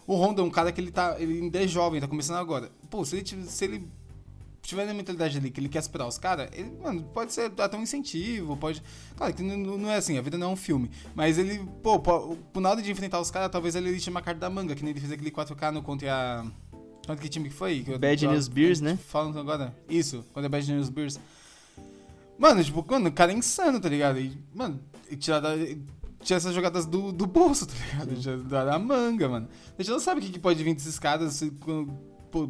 O 0.07 0.15
Honda 0.15 0.43
é 0.43 0.45
um 0.45 0.51
cara 0.51 0.73
que 0.73 0.81
ele 0.81 0.91
tá. 0.91 1.17
Ele 1.19 1.41
ainda 1.41 1.63
é 1.63 1.67
jovem, 1.67 2.01
tá 2.01 2.09
começando 2.09 2.37
agora. 2.37 2.71
Pô, 2.91 3.05
se 3.05 3.17
ele, 3.17 3.45
se 3.47 3.65
ele 3.65 3.89
tiver 4.63 4.87
na 4.87 4.95
mentalidade 4.95 5.37
ali 5.37 5.51
que 5.51 5.61
ele 5.61 5.69
quer 5.69 5.83
superar 5.83 6.07
os 6.07 6.17
caras, 6.17 6.49
ele, 6.53 6.71
mano, 6.81 7.03
pode 7.03 7.33
ser 7.33 7.53
até 7.59 7.77
um 7.77 7.83
incentivo, 7.83 8.57
pode. 8.57 8.83
Claro 9.17 9.35
que 9.35 9.43
não, 9.43 9.57
não 9.77 9.91
é 9.91 9.97
assim, 9.97 10.17
a 10.17 10.23
vida 10.23 10.39
não 10.39 10.51
é 10.51 10.53
um 10.53 10.57
filme. 10.57 10.91
Mas 11.15 11.37
ele, 11.37 11.65
pô, 11.83 11.99
por 11.99 12.61
nada 12.61 12.81
de 12.81 12.91
enfrentar 12.91 13.21
os 13.21 13.31
caras, 13.31 13.51
talvez 13.51 13.75
ele 13.75 13.99
tire 13.99 14.11
uma 14.11 14.23
carta 14.23 14.41
da 14.41 14.49
manga, 14.49 14.75
que 14.75 14.83
nem 14.83 14.93
ele 14.93 15.01
fez 15.01 15.13
aquele 15.13 15.31
4K 15.31 15.73
no 15.73 15.83
contra 15.83 16.15
a. 16.15 16.45
Contra 17.07 17.17
que 17.17 17.29
time 17.29 17.49
que 17.49 17.55
foi? 17.55 17.83
Que 17.83 17.99
Bad 17.99 18.27
News 18.27 18.47
Beers, 18.47 18.81
né? 18.81 18.97
Falando 19.09 19.39
agora. 19.39 19.77
Isso, 19.89 20.25
quando 20.33 20.47
é 20.47 20.49
Bad 20.49 20.73
News 20.73 20.89
Beers. 20.89 21.19
Mano, 22.39 22.63
tipo, 22.63 22.85
mano, 22.89 23.09
o 23.09 23.13
cara 23.13 23.33
é 23.33 23.35
insano, 23.35 23.81
tá 23.81 23.89
ligado? 23.89 24.21
E, 24.21 24.39
mano, 24.55 24.81
tirar 25.19 25.41
da. 25.41 25.51
Tinha 26.23 26.37
essas 26.37 26.55
jogadas 26.55 26.87
do, 26.87 27.11
do 27.11 27.27
bolso, 27.27 27.67
tá 27.67 27.75
ligado? 27.75 28.45
Da, 28.45 28.65
da 28.65 28.79
manga, 28.79 29.29
mano. 29.29 29.49
A 29.77 29.83
gente 29.83 29.91
não 29.91 29.99
sabe 29.99 30.21
o 30.21 30.23
que, 30.23 30.31
que 30.31 30.39
pode 30.39 30.63
vir 30.63 30.73
desses 30.73 30.97
caras. 30.97 31.43
Pô, 32.31 32.49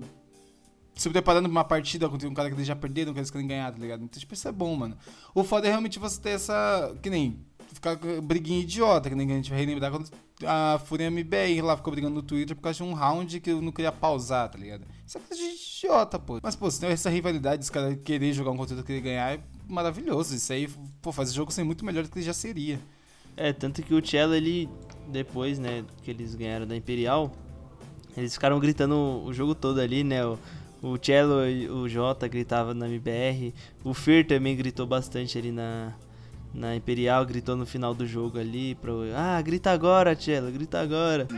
se 0.94 1.08
preparando 1.10 1.44
pra 1.44 1.50
uma 1.50 1.64
partida 1.64 2.08
contra 2.08 2.28
um 2.28 2.34
cara 2.34 2.48
que 2.48 2.54
eles 2.54 2.66
já 2.66 2.76
perderam, 2.76 3.12
que 3.12 3.18
eles 3.18 3.30
querem 3.30 3.46
ganhar, 3.46 3.72
tá 3.72 3.78
ligado? 3.78 4.04
Então, 4.04 4.18
tipo, 4.18 4.34
isso 4.34 4.46
é 4.46 4.52
bom, 4.52 4.74
mano. 4.76 4.96
O 5.34 5.42
foda 5.42 5.66
é 5.66 5.70
realmente 5.70 5.98
você 5.98 6.20
ter 6.20 6.30
essa. 6.30 6.94
Que 7.02 7.10
nem. 7.10 7.40
Ficar 7.72 7.96
briguinha 8.22 8.60
idiota, 8.60 9.08
que 9.08 9.16
nem 9.16 9.32
a 9.32 9.36
gente 9.36 9.48
vai 9.48 9.58
relembrar 9.58 9.90
quando 9.90 10.10
a 10.44 10.78
Fúria 10.84 11.06
MBR 11.06 11.62
lá 11.62 11.76
ficou 11.76 11.92
brigando 11.92 12.14
no 12.14 12.22
Twitter 12.22 12.54
por 12.54 12.62
causa 12.62 12.76
de 12.76 12.82
um 12.82 12.92
round 12.92 13.40
que 13.40 13.50
eu 13.50 13.62
não 13.62 13.72
queria 13.72 13.90
pausar, 13.90 14.48
tá 14.50 14.58
ligado? 14.58 14.84
Isso 15.06 15.16
é 15.16 15.20
coisa 15.20 15.42
de 15.42 15.48
idiota, 15.48 16.18
pô. 16.18 16.38
Mas, 16.42 16.54
pô, 16.54 16.70
se 16.70 16.80
tem 16.80 16.90
essa 16.90 17.08
rivalidade, 17.08 17.62
os 17.62 17.70
caras 17.70 17.96
querer 18.04 18.32
jogar 18.32 18.50
um 18.50 18.56
conteúdo 18.56 18.84
que 18.84 18.92
ele 18.92 19.00
ganhar, 19.00 19.34
é 19.34 19.40
maravilhoso. 19.66 20.34
Isso 20.34 20.52
aí, 20.52 20.68
pô, 21.00 21.12
faz 21.12 21.30
o 21.30 21.34
jogo 21.34 21.52
ser 21.52 21.64
muito 21.64 21.84
melhor 21.84 22.04
do 22.04 22.10
que 22.10 22.18
ele 22.18 22.26
já 22.26 22.34
seria. 22.34 22.78
É, 23.36 23.52
tanto 23.52 23.82
que 23.82 23.94
o 23.94 24.04
Cello, 24.04 24.34
ele, 24.34 24.68
depois, 25.08 25.58
né, 25.58 25.84
que 26.02 26.10
eles 26.10 26.34
ganharam 26.34 26.66
da 26.66 26.76
Imperial, 26.76 27.32
eles 28.16 28.34
ficaram 28.34 28.58
gritando 28.60 29.24
o 29.24 29.32
jogo 29.32 29.54
todo 29.54 29.80
ali, 29.80 30.04
né? 30.04 30.24
O, 30.24 30.38
o 30.82 30.98
Cello 31.00 31.46
e 31.46 31.70
o 31.70 31.88
Jota 31.88 32.26
gritavam 32.26 32.74
na 32.74 32.88
MBR. 32.88 33.54
O 33.84 33.94
Fer 33.94 34.26
também 34.26 34.56
gritou 34.56 34.84
bastante 34.84 35.38
ali 35.38 35.52
na, 35.52 35.92
na 36.52 36.74
Imperial, 36.74 37.24
gritou 37.24 37.56
no 37.56 37.64
final 37.64 37.94
do 37.94 38.04
jogo 38.04 38.38
ali. 38.38 38.74
Pro, 38.74 39.02
ah, 39.14 39.40
grita 39.40 39.70
agora, 39.70 40.16
Cello, 40.16 40.50
grita 40.50 40.80
agora. 40.80 41.28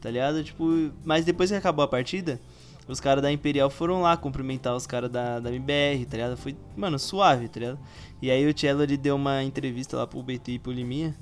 Tá 0.00 0.10
ligado? 0.10 0.42
Tipo, 0.42 0.90
mas 1.04 1.24
depois 1.24 1.50
que 1.50 1.56
acabou 1.56 1.84
a 1.84 1.88
partida, 1.88 2.40
os 2.88 2.98
caras 2.98 3.22
da 3.22 3.30
Imperial 3.30 3.70
foram 3.70 4.02
lá 4.02 4.16
cumprimentar 4.16 4.74
os 4.74 4.86
caras 4.86 5.10
da, 5.10 5.38
da 5.38 5.50
MBR, 5.50 6.06
tá 6.06 6.16
ligado? 6.16 6.36
Foi, 6.36 6.56
mano, 6.76 6.98
suave, 6.98 7.48
tá 7.48 7.60
ligado? 7.60 7.78
E 8.20 8.28
aí 8.28 8.44
o 8.44 8.58
Cello 8.58 8.82
ele 8.82 8.96
deu 8.96 9.14
uma 9.14 9.44
entrevista 9.44 9.96
lá 9.96 10.04
pro 10.04 10.20
BT 10.20 10.52
e 10.52 10.58
pro 10.58 10.72
Liminha. 10.72 11.14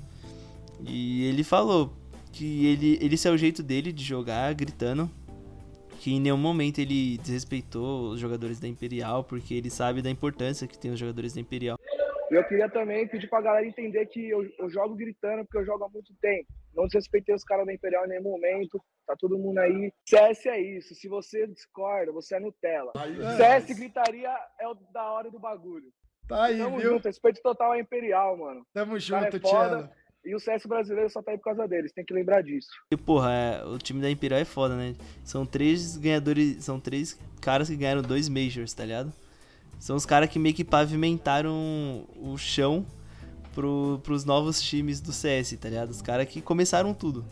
E 0.87 1.25
ele 1.25 1.43
falou 1.43 1.93
que 2.31 2.65
ele, 2.65 2.97
ele 2.99 3.13
esse 3.13 3.27
é 3.27 3.31
o 3.31 3.37
jeito 3.37 3.61
dele 3.61 3.91
de 3.91 4.03
jogar, 4.03 4.51
gritando 4.55 5.11
que 5.99 6.13
em 6.13 6.19
nenhum 6.19 6.37
momento 6.37 6.79
ele 6.79 7.17
desrespeitou 7.17 8.11
os 8.11 8.19
jogadores 8.19 8.57
da 8.57 8.67
Imperial, 8.67 9.21
porque 9.23 9.53
ele 9.53 9.69
sabe 9.69 10.01
da 10.01 10.09
importância 10.09 10.65
que 10.65 10.79
tem 10.79 10.91
os 10.91 10.99
jogadores 10.99 11.33
da 11.33 11.41
Imperial. 11.41 11.77
Eu 12.31 12.43
queria 12.47 12.69
também 12.69 13.07
pedir 13.07 13.27
pra 13.27 13.41
galera 13.41 13.65
entender 13.65 14.05
que 14.05 14.29
eu, 14.29 14.47
eu 14.59 14.69
jogo 14.69 14.95
gritando 14.95 15.43
porque 15.43 15.57
eu 15.57 15.65
jogo 15.65 15.83
há 15.83 15.89
muito 15.89 16.13
tempo. 16.21 16.47
Não 16.73 16.85
desrespeitei 16.85 17.35
os 17.35 17.43
caras 17.43 17.65
da 17.65 17.73
Imperial 17.73 18.05
em 18.05 18.09
nenhum 18.09 18.23
momento. 18.23 18.81
Tá 19.05 19.15
todo 19.17 19.37
mundo 19.37 19.57
aí. 19.57 19.91
CS 20.07 20.45
é 20.45 20.61
isso. 20.61 20.95
Se 20.95 21.09
você 21.09 21.47
discorda, 21.47 22.11
você 22.11 22.35
é 22.35 22.39
Nutella. 22.39 22.93
É. 22.95 23.35
CS 23.35 23.77
gritaria 23.77 24.33
é 24.59 24.67
o 24.67 24.75
da 24.93 25.11
hora 25.11 25.29
do 25.29 25.39
bagulho. 25.39 25.91
Tá 26.27 26.45
aí, 26.45 26.59
Tamo 26.59 26.77
viu? 26.77 26.91
junto. 26.91 27.05
Respeito 27.05 27.41
total 27.41 27.71
à 27.71 27.79
Imperial, 27.79 28.37
mano. 28.37 28.61
Tamo 28.71 28.99
junto, 28.99 29.35
é 29.35 29.39
Tiago. 29.39 29.89
E 30.25 30.35
o 30.35 30.39
CS 30.39 30.65
brasileiro 30.65 31.09
só 31.09 31.21
tá 31.21 31.31
aí 31.31 31.37
por 31.37 31.45
causa 31.45 31.67
deles, 31.67 31.91
tem 31.93 32.03
que 32.03 32.13
lembrar 32.13 32.41
disso. 32.41 32.69
E 32.91 32.97
porra, 32.97 33.31
é, 33.31 33.65
o 33.65 33.77
time 33.77 34.01
da 34.01 34.11
Imperial 34.11 34.39
é 34.39 34.45
foda, 34.45 34.75
né? 34.75 34.95
São 35.23 35.45
três 35.45 35.95
ganhadores, 35.97 36.63
são 36.63 36.79
três 36.79 37.17
caras 37.41 37.69
que 37.69 37.75
ganharam 37.75 38.01
dois 38.01 38.27
Majors, 38.27 38.73
tá 38.73 38.83
ligado? 38.83 39.13
São 39.79 39.95
os 39.95 40.05
caras 40.05 40.29
que 40.29 40.37
meio 40.37 40.53
que 40.53 40.65
pavimentaram 40.65 42.05
o 42.17 42.37
chão 42.37 42.85
pro, 43.53 43.99
pros 44.03 44.25
novos 44.25 44.61
times 44.61 44.99
do 44.99 45.13
CS, 45.13 45.57
tá 45.59 45.69
ligado? 45.69 45.89
Os 45.89 46.01
caras 46.01 46.27
que 46.27 46.41
começaram 46.41 46.93
tudo. 46.93 47.25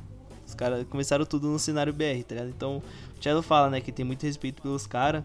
Os 0.46 0.54
caras 0.54 0.88
começaram 0.88 1.26
tudo 1.26 1.50
no 1.50 1.60
cenário 1.60 1.92
BR, 1.92 2.24
tá 2.26 2.36
ligado? 2.36 2.50
Então, 2.50 2.82
o 3.16 3.20
Thiago 3.20 3.42
fala, 3.42 3.70
né, 3.70 3.82
que 3.82 3.92
tem 3.92 4.06
muito 4.06 4.24
respeito 4.24 4.62
pelos 4.62 4.88
caras 4.88 5.24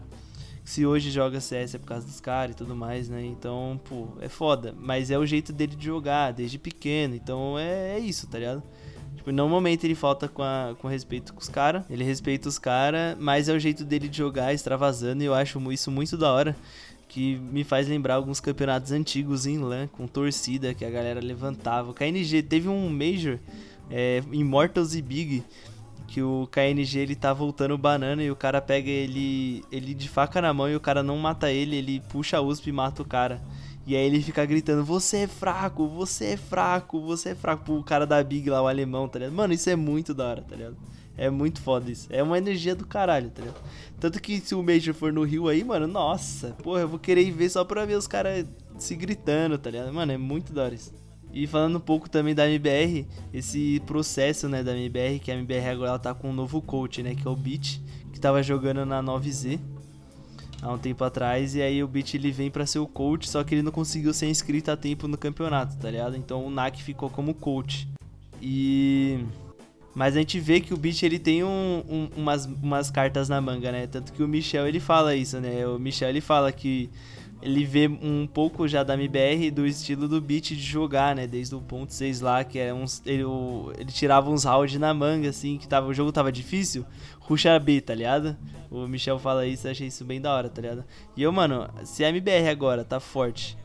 se 0.63 0.85
hoje 0.85 1.11
joga 1.11 1.41
CS 1.41 1.75
é 1.75 1.77
por 1.77 1.87
causa 1.87 2.05
dos 2.05 2.21
caras 2.21 2.53
e 2.53 2.57
tudo 2.57 2.75
mais, 2.75 3.09
né? 3.09 3.23
Então, 3.25 3.79
pô, 3.83 4.07
é 4.21 4.29
foda. 4.29 4.73
Mas 4.79 5.11
é 5.11 5.17
o 5.17 5.25
jeito 5.25 5.51
dele 5.51 5.75
de 5.75 5.85
jogar, 5.85 6.31
desde 6.31 6.57
pequeno. 6.57 7.15
Então 7.15 7.59
é, 7.59 7.97
é 7.97 7.99
isso, 7.99 8.27
tá 8.27 8.39
ligado? 8.39 8.63
Tipo, 9.17 9.31
momento 9.31 9.83
ele 9.83 9.95
falta 9.95 10.27
com, 10.27 10.41
a, 10.41 10.75
com 10.79 10.87
respeito 10.87 11.33
com 11.33 11.41
os 11.41 11.49
caras. 11.49 11.83
Ele 11.89 12.03
respeita 12.03 12.47
os 12.47 12.57
caras, 12.57 13.17
mas 13.19 13.49
é 13.49 13.53
o 13.53 13.59
jeito 13.59 13.83
dele 13.83 14.07
de 14.07 14.17
jogar, 14.17 14.53
extravasando. 14.53 15.21
E 15.21 15.25
eu 15.25 15.33
acho 15.33 15.59
isso 15.71 15.91
muito 15.91 16.17
da 16.17 16.31
hora. 16.31 16.55
Que 17.09 17.35
me 17.35 17.63
faz 17.63 17.87
lembrar 17.87 18.15
alguns 18.15 18.39
campeonatos 18.39 18.91
antigos 18.91 19.45
em 19.45 19.59
LAN, 19.59 19.87
com 19.87 20.07
torcida, 20.07 20.73
que 20.73 20.83
a 20.83 20.89
galera 20.89 21.19
levantava. 21.19 21.91
O 21.91 21.93
KNG 21.93 22.41
teve 22.41 22.67
um 22.67 22.89
Major, 22.89 23.37
é, 23.91 24.23
Immortals 24.31 24.95
e 24.95 25.01
Big 25.01 25.43
que 26.13 26.21
o 26.21 26.47
KNG 26.51 26.99
ele 26.99 27.15
tá 27.15 27.33
voltando 27.33 27.75
banana 27.75 28.23
e 28.23 28.29
o 28.29 28.35
cara 28.35 28.61
pega 28.61 28.87
ele 28.87 29.65
ele 29.71 29.95
de 29.95 30.07
faca 30.07 30.39
na 30.39 30.53
mão 30.53 30.69
e 30.69 30.75
o 30.75 30.79
cara 30.79 31.01
não 31.01 31.17
mata 31.17 31.51
ele, 31.51 31.75
ele 31.75 31.99
puxa 32.01 32.37
a 32.37 32.41
USP 32.41 32.69
e 32.69 32.71
mata 32.71 33.01
o 33.01 33.05
cara. 33.05 33.41
E 33.87 33.95
aí 33.95 34.05
ele 34.05 34.21
fica 34.21 34.45
gritando: 34.45 34.85
Você 34.85 35.17
é 35.17 35.27
fraco, 35.27 35.87
você 35.87 36.25
é 36.25 36.37
fraco, 36.37 37.01
você 37.01 37.29
é 37.29 37.35
fraco. 37.35 37.63
Pro 37.63 37.83
cara 37.83 38.05
da 38.05 38.23
Big 38.23 38.47
lá, 38.47 38.61
o 38.61 38.67
alemão, 38.67 39.07
tá 39.07 39.17
ligado? 39.17 39.33
Mano, 39.33 39.55
isso 39.55 39.71
é 39.71 39.75
muito 39.75 40.13
da 40.13 40.27
hora, 40.27 40.41
tá 40.43 40.55
ligado? 40.55 40.77
É 41.17 41.31
muito 41.31 41.59
foda 41.59 41.89
isso. 41.89 42.07
É 42.11 42.21
uma 42.21 42.37
energia 42.37 42.75
do 42.75 42.85
caralho, 42.85 43.31
tá 43.31 43.41
ligado? 43.41 43.59
Tanto 43.99 44.21
que 44.21 44.39
se 44.39 44.53
o 44.53 44.61
Major 44.61 44.93
for 44.93 45.11
no 45.11 45.23
Rio 45.23 45.47
aí, 45.47 45.63
mano, 45.63 45.87
nossa, 45.87 46.49
porra, 46.61 46.81
eu 46.81 46.87
vou 46.87 46.99
querer 46.99 47.23
ir 47.23 47.31
ver 47.31 47.49
só 47.49 47.65
pra 47.65 47.85
ver 47.85 47.97
os 47.97 48.05
caras 48.05 48.45
se 48.77 48.95
gritando, 48.95 49.57
tá 49.57 49.71
ligado? 49.71 49.91
Mano, 49.91 50.11
é 50.11 50.17
muito 50.17 50.53
da 50.53 50.65
hora 50.65 50.75
isso. 50.75 50.93
E 51.33 51.47
falando 51.47 51.77
um 51.77 51.81
pouco 51.81 52.09
também 52.09 52.35
da 52.35 52.47
MBR, 52.47 53.07
esse 53.33 53.81
processo, 53.87 54.47
né, 54.47 54.61
da 54.61 54.77
MBR, 54.77 55.19
que 55.19 55.31
a 55.31 55.35
MBR 55.35 55.69
agora 55.69 55.89
ela 55.89 55.99
tá 55.99 56.13
com 56.13 56.29
um 56.29 56.33
novo 56.33 56.61
coach, 56.61 57.01
né, 57.01 57.15
que 57.15 57.27
é 57.27 57.31
o 57.31 57.35
Beat, 57.35 57.81
que 58.11 58.19
tava 58.19 58.43
jogando 58.43 58.85
na 58.85 59.01
9Z 59.01 59.59
há 60.61 60.71
um 60.71 60.77
tempo 60.77 61.03
atrás, 61.03 61.55
e 61.55 61.61
aí 61.61 61.83
o 61.83 61.87
Beat 61.87 62.13
ele 62.13 62.31
vem 62.31 62.49
para 62.49 62.65
ser 62.65 62.79
o 62.79 62.87
coach, 62.87 63.27
só 63.27 63.43
que 63.43 63.55
ele 63.55 63.63
não 63.63 63.71
conseguiu 63.71 64.13
ser 64.13 64.29
inscrito 64.29 64.71
a 64.71 64.77
tempo 64.77 65.07
no 65.07 65.17
campeonato, 65.17 65.75
tá 65.75 65.89
ligado? 65.89 66.15
Então 66.15 66.45
o 66.45 66.51
NAC 66.51 66.81
ficou 66.81 67.09
como 67.09 67.33
coach. 67.33 67.87
E 68.41 69.25
mas 69.95 70.15
a 70.15 70.19
gente 70.19 70.39
vê 70.39 70.59
que 70.59 70.73
o 70.73 70.77
Beat 70.77 71.03
ele 71.03 71.19
tem 71.19 71.43
um, 71.43 71.83
um, 71.87 72.09
umas, 72.17 72.45
umas 72.45 72.89
cartas 72.89 73.29
na 73.29 73.39
manga, 73.39 73.71
né? 73.71 73.85
Tanto 73.85 74.11
que 74.11 74.23
o 74.23 74.27
Michel 74.27 74.67
ele 74.67 74.79
fala 74.79 75.15
isso, 75.15 75.39
né? 75.39 75.67
O 75.67 75.77
Michel 75.77 76.09
ele 76.09 76.21
fala 76.21 76.51
que 76.51 76.89
ele 77.43 77.65
vê 77.65 77.87
um 77.89 78.25
pouco 78.25 78.65
já 78.69 78.83
da 78.83 78.93
MBR 78.93 79.51
do 79.51 79.67
estilo 79.67 80.07
do 80.07 80.21
Beat 80.21 80.51
de 80.51 80.61
jogar, 80.61 81.13
né? 81.13 81.27
Desde 81.27 81.53
o 81.53 81.59
ponto 81.59 81.93
6 81.93 82.21
lá, 82.21 82.41
que 82.41 82.57
é 82.57 82.73
uns. 82.73 83.01
Ele, 83.05 83.23
ele 83.77 83.91
tirava 83.91 84.29
uns 84.29 84.45
rounds 84.45 84.79
na 84.79 84.93
manga, 84.93 85.27
assim, 85.27 85.57
que 85.57 85.67
tava, 85.67 85.87
o 85.87 85.93
jogo 85.93 86.09
tava 86.13 86.31
difícil. 86.31 86.85
Ruxa 87.19 87.59
B, 87.59 87.81
tá 87.81 87.93
ligado? 87.93 88.37
O 88.71 88.87
Michel 88.87 89.19
fala 89.19 89.45
isso, 89.45 89.67
eu 89.67 89.71
achei 89.71 89.87
isso 89.87 90.05
bem 90.05 90.21
da 90.21 90.33
hora, 90.33 90.49
tá 90.49 90.61
ligado? 90.61 90.85
E 91.17 91.21
eu, 91.21 91.33
mano, 91.33 91.69
se 91.83 92.05
a 92.05 92.09
MBR 92.09 92.47
agora 92.47 92.85
tá 92.85 93.01
forte, 93.01 93.57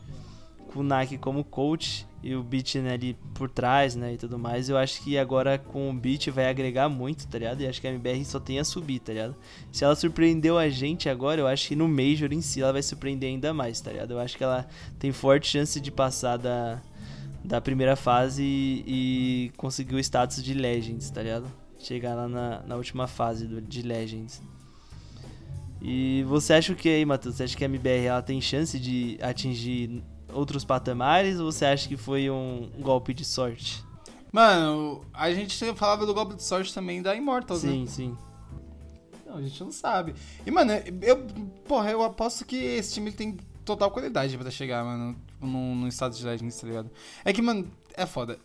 com 0.73 0.81
o 0.81 0.83
Nike 0.83 1.17
como 1.17 1.41
coach, 1.45 2.05
e 2.21 2.35
o 2.35 2.43
beat 2.43 2.75
né, 2.75 2.93
ali 2.93 3.17
por 3.33 3.49
trás, 3.49 3.95
né, 3.95 4.13
e 4.13 4.17
tudo 4.17 4.37
mais, 4.37 4.67
eu 4.69 4.77
acho 4.77 5.01
que 5.01 5.17
agora 5.17 5.57
com 5.57 5.89
o 5.89 5.93
beat 5.93 6.27
vai 6.27 6.49
agregar 6.49 6.89
muito, 6.89 7.25
tá 7.27 7.37
ligado? 7.37 7.61
E 7.61 7.67
acho 7.67 7.79
que 7.79 7.87
a 7.87 7.91
MBR 7.91 8.25
só 8.25 8.39
tem 8.39 8.59
a 8.59 8.65
subir, 8.65 8.99
tá 8.99 9.13
ligado? 9.13 9.35
Se 9.71 9.85
ela 9.85 9.95
surpreendeu 9.95 10.57
a 10.57 10.67
gente 10.67 11.07
agora, 11.07 11.39
eu 11.39 11.47
acho 11.47 11.69
que 11.69 11.75
no 11.75 11.87
Major 11.87 12.31
em 12.33 12.41
si 12.41 12.61
ela 12.61 12.73
vai 12.73 12.83
surpreender 12.83 13.29
ainda 13.29 13.53
mais, 13.53 13.79
tá 13.79 13.91
ligado? 13.91 14.11
Eu 14.11 14.19
acho 14.19 14.37
que 14.37 14.43
ela 14.43 14.67
tem 14.97 15.11
forte 15.11 15.47
chance 15.47 15.79
de 15.79 15.91
passar 15.91 16.37
da, 16.37 16.81
da 17.43 17.61
primeira 17.61 17.95
fase 17.95 18.43
e, 18.43 18.83
e 19.47 19.51
conseguir 19.55 19.95
o 19.95 19.99
status 19.99 20.43
de 20.43 20.53
Legends, 20.53 21.09
tá 21.09 21.23
ligado? 21.23 21.49
Chegar 21.79 22.15
lá 22.15 22.27
na, 22.27 22.61
na 22.63 22.75
última 22.75 23.07
fase 23.07 23.47
do, 23.47 23.61
de 23.61 23.81
Legends. 23.81 24.41
E 25.81 26.23
você 26.27 26.53
acha 26.53 26.73
o 26.73 26.75
que 26.75 26.89
aí, 26.89 27.05
Matheus? 27.05 27.35
Você 27.35 27.43
acha 27.43 27.57
que 27.57 27.63
a 27.63 27.67
MBR 27.67 28.05
ela 28.05 28.21
tem 28.21 28.41
chance 28.41 28.77
de 28.77 29.17
atingir 29.21 30.03
outros 30.33 30.63
patamares 30.65 31.39
ou 31.39 31.51
você 31.51 31.65
acha 31.65 31.87
que 31.87 31.97
foi 31.97 32.29
um 32.29 32.69
golpe 32.79 33.13
de 33.13 33.25
sorte? 33.25 33.83
Mano, 34.31 35.03
a 35.13 35.33
gente 35.33 35.73
falava 35.73 36.05
do 36.05 36.13
golpe 36.13 36.35
de 36.35 36.43
sorte 36.43 36.73
também 36.73 37.01
da 37.01 37.15
Immortals, 37.15 37.61
sim, 37.61 37.81
né? 37.81 37.87
Sim, 37.87 37.87
sim. 37.87 38.17
Não, 39.25 39.37
a 39.37 39.41
gente 39.41 39.63
não 39.63 39.71
sabe. 39.71 40.15
E, 40.45 40.51
mano, 40.51 40.71
eu, 41.01 41.25
porra, 41.67 41.91
eu 41.91 42.03
aposto 42.03 42.45
que 42.45 42.55
esse 42.55 42.93
time 42.93 43.11
tem 43.11 43.37
total 43.63 43.91
qualidade 43.91 44.37
pra 44.37 44.49
chegar, 44.49 44.83
mano, 44.83 45.15
no, 45.39 45.75
no 45.75 45.87
estado 45.87 46.15
de 46.15 46.25
Legends, 46.25 46.59
tá 46.59 46.67
ligado? 46.67 46.91
É 47.23 47.31
que, 47.31 47.41
mano, 47.41 47.69
é 47.95 48.05
foda. 48.05 48.39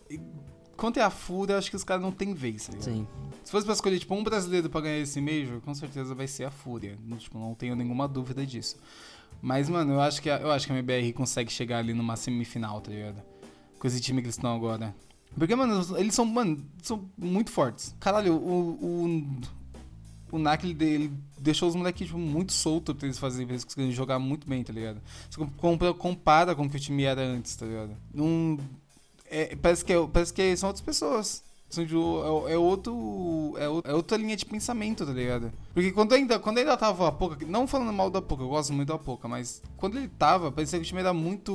Quanto 0.77 0.99
é 0.99 1.01
a 1.01 1.09
Fúria, 1.09 1.53
eu 1.53 1.57
acho 1.57 1.69
que 1.69 1.75
os 1.75 1.83
caras 1.83 2.03
não 2.03 2.11
tem 2.11 2.33
vez, 2.33 2.65
tá 2.67 2.73
ligado? 2.73 2.85
Sim. 2.85 3.07
Se 3.43 3.51
fosse 3.51 3.65
pra 3.65 3.73
escolher, 3.73 3.97
tipo, 3.97 4.13
um 4.13 4.23
brasileiro 4.23 4.69
pra 4.69 4.81
ganhar 4.81 4.99
esse 4.99 5.21
Major, 5.21 5.61
com 5.61 5.73
certeza 5.73 6.13
vai 6.13 6.27
ser 6.27 6.43
a 6.43 6.51
Fúria. 6.51 6.97
Tipo, 7.17 7.39
não 7.39 7.55
tenho 7.55 7.75
nenhuma 7.75 8.07
dúvida 8.07 8.45
disso. 8.45 8.77
Mas, 9.41 9.69
mano, 9.69 9.93
eu 9.93 10.01
acho 10.01 10.21
que 10.21 10.29
a, 10.29 10.37
eu 10.37 10.51
acho 10.51 10.65
que 10.65 10.73
a 10.73 10.75
MBR 10.75 11.13
consegue 11.13 11.51
chegar 11.51 11.79
ali 11.79 11.93
numa 11.93 12.15
semifinal, 12.15 12.81
tá 12.81 12.91
ligado? 12.91 13.21
Com 13.79 13.87
esse 13.87 14.01
time 14.01 14.21
que 14.21 14.27
eles 14.27 14.35
estão 14.35 14.55
agora. 14.55 14.95
Porque, 15.37 15.55
mano, 15.55 15.85
eles 15.97 16.15
são, 16.15 16.25
mano, 16.25 16.65
são 16.81 17.09
muito 17.17 17.51
fortes. 17.51 17.95
Caralho, 17.99 18.35
o. 18.35 19.05
O, 19.11 19.55
o 20.31 20.39
NAC, 20.39 20.63
ele, 20.63 20.83
ele 20.83 21.13
deixou 21.39 21.69
os 21.69 21.75
moleques 21.75 22.07
tipo, 22.07 22.19
muito 22.19 22.51
soltos 22.51 22.95
pra 22.95 23.07
eles 23.07 23.19
fazerem, 23.19 23.45
pra 23.45 23.53
eles 23.53 23.63
conseguirem 23.63 23.91
jogar 23.91 24.19
muito 24.19 24.47
bem, 24.47 24.63
tá 24.63 24.73
ligado? 24.73 24.99
Você 25.29 25.39
compara 25.97 26.55
com 26.55 26.63
o 26.63 26.69
que 26.69 26.77
o 26.77 26.79
time 26.79 27.03
era 27.03 27.21
antes, 27.21 27.55
tá 27.55 27.65
ligado? 27.65 27.95
Não, 28.13 28.59
é, 29.29 29.55
parece, 29.55 29.85
que 29.85 29.93
é, 29.93 30.07
parece 30.07 30.33
que 30.33 30.57
são 30.57 30.69
outras 30.69 30.85
pessoas. 30.85 31.43
É, 31.77 32.53
é, 32.53 32.57
outro, 32.57 33.55
é, 33.57 33.89
é 33.89 33.93
outra 33.93 34.17
linha 34.17 34.35
de 34.35 34.45
pensamento, 34.45 35.05
tá 35.05 35.11
ligado? 35.11 35.51
Porque 35.73 35.91
quando 35.91 36.13
ainda, 36.13 36.39
quando 36.39 36.59
ainda 36.59 36.77
tava 36.77 37.07
a 37.07 37.11
Poca, 37.11 37.45
não 37.45 37.67
falando 37.67 37.91
mal 37.91 38.09
da 38.09 38.21
Poca, 38.21 38.43
eu 38.43 38.49
gosto 38.49 38.71
muito 38.71 38.87
da 38.87 38.97
Poca, 38.97 39.27
mas 39.27 39.61
quando 39.75 39.97
ele 39.97 40.07
tava, 40.07 40.51
parecia 40.51 40.79
que 40.79 40.85
o 40.85 40.87
time 40.87 41.01
era 41.01 41.13
muito, 41.13 41.53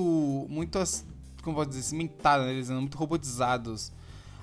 muito, 0.48 0.78
como 1.42 1.56
pode 1.56 1.70
dizer, 1.70 1.82
cimentado, 1.82 2.44
né? 2.44 2.52
Eles 2.52 2.68
eram 2.68 2.82
muito 2.82 2.98
robotizados. 2.98 3.92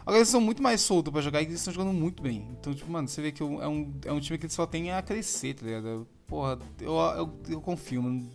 Agora 0.01 0.19
eles 0.19 0.29
são 0.29 0.39
muito 0.39 0.63
mais 0.63 0.81
soltos 0.81 1.11
pra 1.11 1.21
jogar 1.21 1.41
e 1.41 1.45
eles 1.45 1.55
estão 1.59 1.73
jogando 1.73 1.93
muito 1.93 2.23
bem. 2.23 2.47
Então, 2.51 2.73
tipo, 2.73 2.89
mano, 2.89 3.07
você 3.07 3.21
vê 3.21 3.31
que 3.31 3.43
é 3.43 3.45
um, 3.45 3.93
é 4.05 4.11
um 4.11 4.19
time 4.21 4.37
que 4.37 4.49
só 4.49 4.65
tem 4.65 4.91
a 4.91 5.01
crescer, 5.01 5.53
tá 5.53 5.65
ligado? 5.65 6.07
Porra, 6.25 6.57
eu, 6.79 6.93
eu, 6.95 7.39
eu 7.49 7.61
confio, 7.61 8.01
mano. 8.01 8.27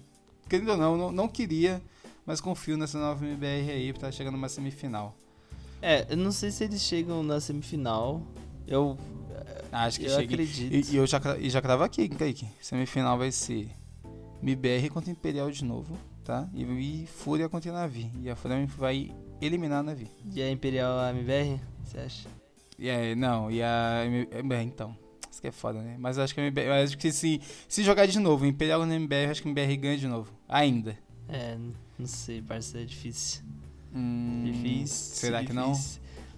Querendo 0.48 0.72
ou 0.72 0.76
não, 0.76 0.96
não, 0.98 1.12
não 1.12 1.28
queria, 1.28 1.82
mas 2.26 2.40
confio 2.42 2.76
nessa 2.76 2.98
nova 2.98 3.24
MBR 3.24 3.70
aí 3.70 3.92
pra 3.92 4.08
estar 4.08 4.12
chegando 4.12 4.34
numa 4.34 4.50
semifinal. 4.50 5.16
É, 5.82 6.06
eu 6.08 6.16
não 6.16 6.30
sei 6.30 6.52
se 6.52 6.62
eles 6.62 6.80
chegam 6.80 7.24
na 7.24 7.40
semifinal. 7.40 8.22
Eu. 8.66 8.96
Acho 9.72 9.98
que 9.98 10.06
eu 10.06 10.10
chega. 10.10 10.22
acredito. 10.22 10.72
E, 10.72 10.94
e 10.94 10.96
eu 10.96 11.06
já, 11.06 11.20
e 11.38 11.50
já 11.50 11.60
cravo 11.60 11.82
aqui, 11.82 12.08
Kaique. 12.08 12.46
Semifinal 12.60 13.18
vai 13.18 13.32
ser 13.32 13.68
MBR 14.40 14.88
contra 14.90 15.10
Imperial 15.10 15.50
de 15.50 15.64
novo, 15.64 15.98
tá? 16.24 16.48
E, 16.54 16.62
e 16.62 17.06
Fúria 17.06 17.48
contra 17.48 17.72
Navi. 17.72 18.10
E 18.20 18.30
a 18.30 18.36
Fúria 18.36 18.64
vai 18.78 19.10
eliminar 19.40 19.80
a 19.80 19.82
Navi. 19.82 20.08
E 20.32 20.40
a 20.40 20.50
Imperial 20.50 20.98
a 21.00 21.10
MBR? 21.10 21.60
Você 21.84 21.98
acha? 21.98 22.28
E 22.78 22.88
a, 22.88 23.16
não, 23.16 23.50
e 23.50 23.60
a. 23.62 24.04
É, 24.30 24.62
então. 24.62 24.96
Isso 25.30 25.40
que 25.40 25.48
é 25.48 25.52
foda, 25.52 25.80
né? 25.80 25.96
Mas 25.98 26.16
eu 26.16 26.22
acho 26.22 26.34
que 26.34 26.40
a 26.40 26.44
MBR. 26.44 26.66
Eu 26.66 26.72
acho 26.74 26.96
que 26.96 27.10
se, 27.10 27.40
se 27.66 27.82
jogar 27.82 28.06
de 28.06 28.20
novo, 28.20 28.46
Imperial 28.46 28.86
no 28.86 28.92
MBR, 28.92 29.24
eu 29.24 29.30
acho 29.30 29.42
que 29.42 29.48
a 29.48 29.50
MBR 29.50 29.76
ganha 29.78 29.96
de 29.96 30.06
novo. 30.06 30.32
Ainda. 30.48 30.96
É, 31.28 31.56
não 31.98 32.06
sei, 32.06 32.40
parece 32.42 32.78
é 32.78 32.84
difícil. 32.84 33.42
Hum, 33.94 34.42
difícil. 34.44 35.16
Será 35.16 35.44
que 35.44 35.52
não? 35.52 35.74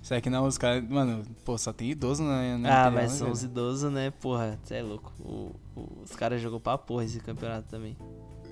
Será 0.02 0.20
que 0.20 0.28
não? 0.28 0.46
Os 0.46 0.58
caras. 0.58 0.86
Mano, 0.88 1.22
pô, 1.44 1.56
só 1.56 1.72
tem 1.72 1.90
idoso 1.90 2.22
na. 2.22 2.58
na 2.58 2.86
ah, 2.86 2.90
mas 2.90 3.12
né, 3.12 3.16
são 3.18 3.26
velho? 3.26 3.32
os 3.32 3.42
idosos, 3.42 3.90
né? 3.92 4.10
Porra, 4.10 4.58
você 4.62 4.74
é 4.76 4.82
louco. 4.82 5.12
O- 5.20 5.54
o- 5.74 6.02
os 6.02 6.14
caras 6.14 6.42
jogou 6.42 6.60
pra 6.60 6.76
porra 6.76 7.04
esse 7.04 7.20
campeonato 7.20 7.68
também. 7.68 7.96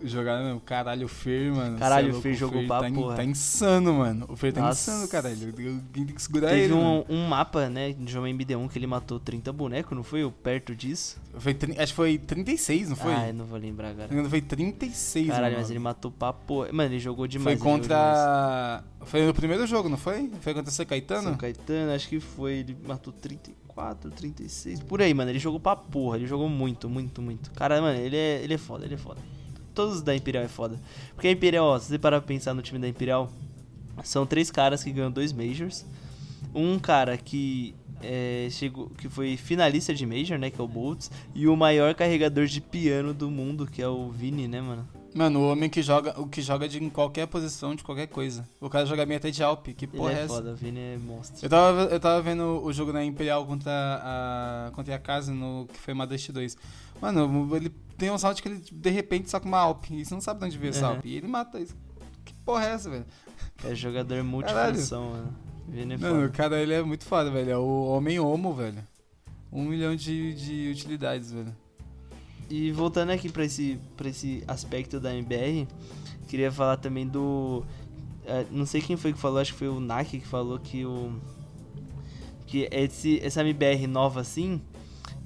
Jogaram 0.04 0.44
mesmo. 0.44 0.60
Caralho, 0.60 1.06
o 1.06 1.08
Fer, 1.08 1.52
mano. 1.54 1.78
Caralho, 1.78 2.12
é 2.12 2.16
o 2.16 2.20
Fer 2.20 2.34
jogou 2.34 2.66
pra 2.66 2.80
tá, 2.80 2.88
in- 2.88 2.94
porra. 2.94 3.16
Tá 3.16 3.24
insano, 3.24 3.92
mano. 3.94 4.26
O 4.28 4.36
Fer 4.36 4.52
tá 4.52 4.60
Nossa. 4.60 4.90
insano, 4.90 5.08
caralho. 5.08 5.46
Alguém 5.48 5.80
tem 6.06 6.06
que 6.14 6.22
segurar 6.22 6.48
Teve 6.48 6.62
ele. 6.64 6.74
mano. 6.74 7.04
um, 7.08 7.14
um 7.16 7.26
mapa, 7.28 7.68
né, 7.68 7.92
de 7.92 8.18
uma 8.18 8.28
MD1 8.28 8.68
que 8.68 8.78
ele 8.78 8.86
matou 8.86 9.20
30 9.20 9.52
bonecos, 9.52 9.96
não 9.96 10.02
foi? 10.02 10.24
Ou 10.24 10.30
perto 10.32 10.74
disso? 10.74 11.20
Foi, 11.38 11.56
acho 11.78 11.92
que 11.92 11.96
foi 11.96 12.18
36, 12.18 12.88
não 12.90 12.96
foi? 12.96 13.12
Ah, 13.14 13.28
eu 13.28 13.34
não 13.34 13.44
vou 13.46 13.58
lembrar 13.58 13.90
agora. 13.90 14.08
Não, 14.14 14.28
Foi 14.28 14.40
36, 14.40 15.28
Caralho, 15.28 15.44
mano. 15.46 15.56
mas 15.58 15.70
ele 15.70 15.78
matou 15.78 16.10
pra 16.10 16.32
porra. 16.32 16.72
Mano, 16.72 16.90
ele 16.90 16.98
jogou 16.98 17.22
Foi 17.24 17.28
demais. 17.28 17.58
demais. 17.58 17.80
contra. 17.80 18.84
Foi 19.04 19.26
no 19.26 19.34
primeiro 19.34 19.66
jogo, 19.66 19.88
não 19.88 19.96
foi? 19.96 20.30
Foi 20.40 20.54
contra 20.54 20.70
São 20.70 20.84
Caetano? 20.86 21.22
São 21.22 21.34
Caetano, 21.36 21.92
acho 21.92 22.08
que 22.08 22.20
foi. 22.20 22.52
Ele 22.58 22.76
matou 22.86 23.12
34, 23.12 24.10
36. 24.10 24.80
Por 24.80 25.00
aí, 25.02 25.12
mano. 25.14 25.30
Ele 25.30 25.38
jogou 25.38 25.58
pra 25.58 25.74
porra. 25.74 26.16
Ele 26.18 26.26
jogou 26.26 26.48
muito, 26.48 26.88
muito, 26.88 27.20
muito. 27.22 27.50
Cara, 27.52 27.80
mano, 27.80 27.98
ele 27.98 28.16
é, 28.16 28.42
ele 28.42 28.54
é 28.54 28.58
foda, 28.58 28.84
ele 28.84 28.94
é 28.94 28.98
foda. 28.98 29.20
Todos 29.74 29.96
os 29.96 30.02
da 30.02 30.14
Imperial 30.14 30.44
é 30.44 30.48
foda. 30.48 30.80
Porque 31.14 31.28
a 31.28 31.30
Imperial, 31.32 31.66
ó, 31.66 31.78
se 31.78 31.86
você 31.86 31.98
parar 31.98 32.20
pra 32.20 32.28
pensar 32.28 32.54
no 32.54 32.62
time 32.62 32.78
da 32.78 32.88
Imperial, 32.88 33.30
são 34.04 34.26
três 34.26 34.50
caras 34.50 34.82
que 34.82 34.90
ganham 34.90 35.10
dois 35.10 35.32
Majors. 35.32 35.84
Um 36.54 36.78
cara 36.78 37.16
que 37.16 37.74
é, 38.02 38.48
chegou, 38.50 38.90
que 38.90 39.08
foi 39.08 39.36
finalista 39.36 39.94
de 39.94 40.04
Major, 40.04 40.38
né? 40.38 40.50
Que 40.50 40.60
é 40.60 40.64
o 40.64 40.68
Boltz. 40.68 41.10
E 41.34 41.46
o 41.46 41.56
maior 41.56 41.94
carregador 41.94 42.46
de 42.46 42.60
piano 42.60 43.14
do 43.14 43.30
mundo, 43.30 43.66
que 43.66 43.80
é 43.80 43.88
o 43.88 44.10
Vini, 44.10 44.48
né, 44.48 44.60
mano? 44.60 44.86
Mano, 45.14 45.40
o 45.40 45.52
homem 45.52 45.68
que 45.68 45.82
joga, 45.82 46.18
o 46.18 46.26
que 46.26 46.40
joga 46.40 46.66
de 46.66 46.82
em 46.82 46.88
qualquer 46.88 47.26
posição, 47.26 47.74
de 47.74 47.84
qualquer 47.84 48.06
coisa. 48.06 48.48
O 48.58 48.70
cara 48.70 48.86
joga 48.86 49.04
bem 49.04 49.18
até 49.18 49.30
de 49.30 49.42
Alp. 49.42 49.68
Que 49.68 49.84
Ele 49.84 49.92
porra 49.92 50.12
é 50.12 50.14
é 50.14 50.18
essa? 50.20 50.28
foda, 50.28 50.52
o 50.52 50.56
Vini 50.56 50.80
é 50.80 50.98
monstro. 50.98 51.44
Eu 51.44 51.50
tava, 51.50 51.82
eu 51.82 52.00
tava 52.00 52.22
vendo 52.22 52.64
o 52.64 52.72
jogo 52.72 52.92
na 52.92 53.04
Imperial 53.04 53.44
contra 53.44 53.70
a, 53.70 54.70
contra 54.74 54.94
a 54.94 54.98
casa, 54.98 55.32
no, 55.32 55.66
que 55.70 55.78
foi 55.78 55.92
uma 55.92 56.06
Dust 56.06 56.30
2. 56.30 56.56
Mano, 57.00 57.54
ele 57.54 57.70
tem 58.02 58.10
um 58.10 58.18
salto 58.18 58.42
que 58.42 58.48
ele 58.48 58.60
de 58.72 58.90
repente 58.90 59.30
saca 59.30 59.46
uma 59.46 59.58
Alp. 59.58 59.84
E 59.92 60.04
você 60.04 60.12
não 60.12 60.20
sabe 60.20 60.40
de 60.40 60.46
onde 60.46 60.58
veio 60.58 60.70
essa 60.70 60.88
Uhum. 60.88 60.94
Alp. 60.96 61.04
E 61.06 61.16
ele 61.16 61.28
mata 61.28 61.60
isso. 61.60 61.76
Que 62.24 62.34
porra 62.44 62.64
é 62.66 62.70
essa, 62.70 62.90
velho? 62.90 63.04
É 63.64 63.74
jogador 63.76 64.24
multifunção, 64.24 65.10
mano. 65.10 65.36
Vini 65.68 65.94
é 65.94 65.96
Mano, 65.96 66.26
o 66.26 66.32
cara 66.32 66.60
ele 66.60 66.72
é 66.74 66.82
muito 66.82 67.04
foda, 67.04 67.30
velho. 67.30 67.50
É 67.52 67.56
o 67.56 67.84
homem 67.86 68.18
homo, 68.18 68.52
velho. 68.52 68.82
Um 69.52 69.62
milhão 69.66 69.94
de, 69.94 70.34
de 70.34 70.70
utilidades, 70.72 71.30
velho. 71.30 71.54
E 72.50 72.72
voltando 72.72 73.10
aqui 73.10 73.28
pra 73.30 73.44
esse, 73.44 73.78
pra 73.96 74.08
esse 74.08 74.42
aspecto 74.48 74.98
da 74.98 75.14
MBR, 75.14 75.68
queria 76.26 76.50
falar 76.50 76.76
também 76.78 77.06
do. 77.06 77.64
eh, 78.26 78.46
não 78.50 78.66
sei 78.66 78.80
quem 78.82 78.96
foi 78.96 79.12
que 79.12 79.18
falou, 79.20 79.38
acho 79.38 79.52
que 79.52 79.58
foi 79.60 79.68
o 79.68 79.78
Nak 79.78 80.18
que 80.18 80.26
falou 80.26 80.58
que 80.58 80.84
o. 80.84 81.12
Que 82.48 82.68
esse, 82.72 83.20
essa 83.24 83.40
MBR 83.42 83.86
nova 83.86 84.20
assim, 84.20 84.60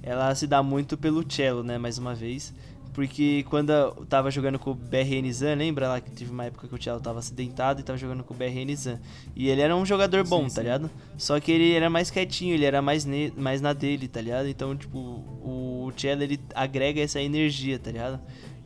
ela 0.02 0.32
se 0.34 0.46
dá 0.46 0.62
muito 0.62 0.96
pelo 0.96 1.24
cello, 1.28 1.62
né, 1.64 1.78
mais 1.78 1.98
uma 1.98 2.14
vez. 2.14 2.54
Porque 2.96 3.44
quando 3.50 3.68
eu 3.70 4.06
tava 4.06 4.30
jogando 4.30 4.58
com 4.58 4.70
o 4.70 4.74
BRN 4.74 5.30
Zan, 5.30 5.54
lembra 5.54 5.86
lá 5.86 6.00
que 6.00 6.10
teve 6.10 6.30
uma 6.30 6.46
época 6.46 6.66
que 6.66 6.74
o 6.74 6.82
Cello 6.82 6.98
tava 6.98 7.18
acidentado 7.18 7.78
e 7.78 7.82
tava 7.84 7.98
jogando 7.98 8.24
com 8.24 8.32
o 8.32 8.36
BRN 8.36 8.74
Zan. 8.74 8.98
E 9.36 9.50
ele 9.50 9.60
era 9.60 9.76
um 9.76 9.84
jogador 9.84 10.26
bom, 10.26 10.44
Sim, 10.48 10.54
tá 10.54 10.54
sim. 10.54 10.60
ligado? 10.62 10.90
Só 11.18 11.38
que 11.38 11.52
ele 11.52 11.74
era 11.74 11.90
mais 11.90 12.08
quietinho, 12.10 12.54
ele 12.54 12.64
era 12.64 12.80
mais, 12.80 13.04
ne 13.04 13.30
mais 13.36 13.60
na 13.60 13.74
dele, 13.74 14.08
tá 14.08 14.18
ligado? 14.22 14.48
Então, 14.48 14.74
tipo, 14.74 14.98
o 14.98 15.92
Cello 15.94 16.22
ele 16.22 16.40
agrega 16.54 17.02
essa 17.02 17.20
energia, 17.20 17.78
tá 17.78 17.90
ligado? 17.90 18.18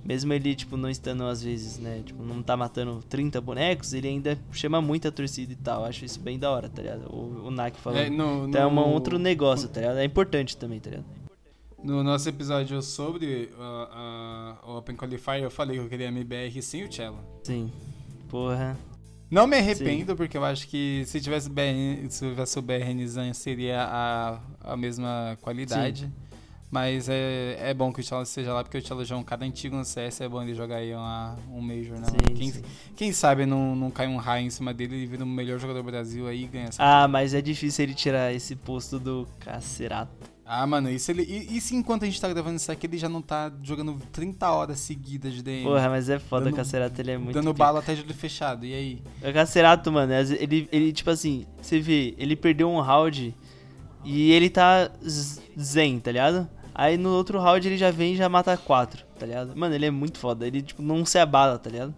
Mesmo 0.05 0.33
ele, 0.33 0.55
tipo, 0.55 0.77
não 0.77 0.89
estando 0.89 1.25
às 1.25 1.43
vezes, 1.43 1.79
né? 1.81 2.01
Tipo, 2.07 2.23
não 2.23 2.41
tá 2.41 2.57
matando 2.57 3.03
30 3.09 3.41
bonecos, 3.41 3.93
ele 3.93 4.07
ainda 4.07 4.39
chama 4.53 4.81
muita 4.81 5.11
torcida 5.11 5.53
e 5.53 5.57
tal. 5.57 5.85
Acho 5.85 6.05
isso 6.05 6.21
bem 6.21 6.39
da 6.39 6.53
hora, 6.53 6.69
tá 6.69 6.81
ligado? 6.81 7.13
O, 7.13 7.49
o 7.49 7.51
Nak 7.51 7.77
falou. 7.81 7.99
É, 7.99 8.09
no, 8.09 8.49
Então 8.49 8.63
é 8.63 8.67
um 8.69 8.75
no- 8.77 8.87
outro 8.91 9.19
negócio, 9.19 9.69
tá 9.69 9.81
ligado? 9.81 9.99
É 9.99 10.05
importante 10.05 10.57
também, 10.57 10.79
tá 10.79 10.89
ligado? 10.91 11.05
No 11.83 12.05
nosso 12.05 12.29
episódio 12.29 12.83
sobre 12.83 13.51
uh, 13.59 14.67
uh, 14.67 14.71
o 14.71 14.77
Open 14.79 14.95
Qualifier, 14.95 15.43
eu 15.43 15.51
falei 15.51 15.79
que 15.79 15.83
eu 15.83 15.89
queria 15.89 16.09
MBR 16.09 16.61
sem 16.61 16.85
o 16.85 16.93
Cello. 16.93 17.19
Sim. 17.43 17.73
Porra. 18.29 18.77
Não 19.31 19.47
me 19.47 19.57
arrependo, 19.57 20.15
porque 20.15 20.37
eu 20.37 20.45
acho 20.45 20.67
que 20.69 21.05
se 21.07 21.21
tivesse, 21.21 21.49
BR, 21.49 22.09
se 22.11 22.29
tivesse 22.29 22.59
o 22.59 22.63
BRN 22.63 23.07
Zan 23.07 23.33
seria 23.33 23.85
a, 23.85 24.41
a 24.61 24.77
mesma 24.77 25.39
qualidade. 25.41 26.11
Mas 26.71 27.09
é, 27.09 27.57
é 27.59 27.75
bom 27.75 27.93
que 27.93 28.01
o 28.01 28.05
Cello 28.05 28.23
esteja 28.23 28.53
lá, 28.53 28.63
porque 28.63 28.79
o 28.79 28.87
Cello 28.87 29.05
já 29.05 29.17
é 29.17 29.19
um 29.19 29.25
cara 29.25 29.45
antigo 29.45 29.75
no 29.75 29.85
CS, 29.85 30.21
é 30.21 30.29
bom 30.29 30.41
ele 30.43 30.55
jogar 30.55 30.77
aí 30.77 30.95
uma, 30.95 31.37
um 31.51 31.61
Major, 31.61 31.99
né? 31.99 32.07
Sim, 32.07 32.35
quem, 32.35 32.53
sim. 32.53 32.63
quem 32.95 33.13
sabe 33.13 33.45
não, 33.45 33.75
não 33.75 33.91
cai 33.91 34.07
um 34.07 34.17
raio 34.17 34.47
em 34.47 34.51
cima 34.51 34.73
dele 34.73 34.97
e 34.97 35.07
vira 35.07 35.25
o 35.25 35.27
melhor 35.27 35.59
jogador 35.59 35.81
do 35.81 35.87
Brasil 35.87 36.29
aí 36.29 36.45
e 36.45 36.47
ganha 36.47 36.67
essa 36.67 36.81
Ah, 36.81 37.09
mas 37.09 37.35
é 37.35 37.41
difícil 37.41 37.85
ele 37.85 37.95
tirar 37.95 38.33
esse 38.33 38.55
posto 38.55 39.01
do 39.01 39.27
Cacerato. 39.41 40.31
Ah, 40.53 40.67
mano, 40.67 40.91
isso 40.91 41.09
ele. 41.13 41.23
E, 41.23 41.61
se 41.61 41.77
enquanto 41.77 42.03
a 42.03 42.07
gente 42.07 42.21
tá 42.21 42.29
gravando 42.29 42.57
isso 42.57 42.73
aqui, 42.73 42.85
ele 42.85 42.99
já 42.99 43.09
não 43.09 43.23
tá 43.23 43.53
jogando 43.63 43.97
30 44.11 44.51
horas 44.51 44.81
seguidas 44.81 45.33
de 45.33 45.45
DM? 45.45 45.63
Porra, 45.63 45.89
mas 45.89 46.09
é 46.11 46.19
foda, 46.19 46.47
Dando- 46.47 46.55
o 46.55 46.57
Cacerato 46.57 47.01
ele 47.01 47.13
é 47.13 47.17
muito. 47.19 47.35
dando 47.35 47.55
pica. 47.55 47.65
bala 47.65 47.79
até 47.79 47.95
de 47.95 48.01
olho 48.01 48.13
fechado. 48.13 48.67
E 48.67 48.75
aí? 48.75 49.03
O 49.23 49.33
Cacerato, 49.33 49.93
mano, 49.93 50.13
ele, 50.13 50.69
ele, 50.73 50.93
tipo 50.93 51.09
assim, 51.09 51.47
você 51.63 51.79
vê, 51.79 52.17
ele 52.19 52.35
perdeu 52.35 52.69
um 52.69 52.81
round 52.81 53.33
e 54.05 54.33
ele 54.33 54.51
tá 54.51 54.91
zen, 55.57 56.01
tá 56.01 56.11
ligado? 56.11 56.49
Aí 56.75 56.97
no 56.97 57.11
outro 57.11 57.39
round 57.39 57.69
ele 57.69 57.77
já 57.79 57.93
vem 57.93 58.15
e 58.15 58.17
já 58.17 58.29
mata 58.29 58.57
quatro, 58.57 59.05
tá 59.21 59.27
ligado? 59.27 59.57
Mano, 59.57 59.73
ele 59.73 59.87
é 59.87 59.91
muito 59.93 60.19
foda, 60.19 60.49
ele, 60.49 60.63
tipo, 60.63 60.83
não 60.83 61.05
se 61.07 61.17
abala, 61.17 61.61
tá 61.61 61.71
ligado? 61.71 61.95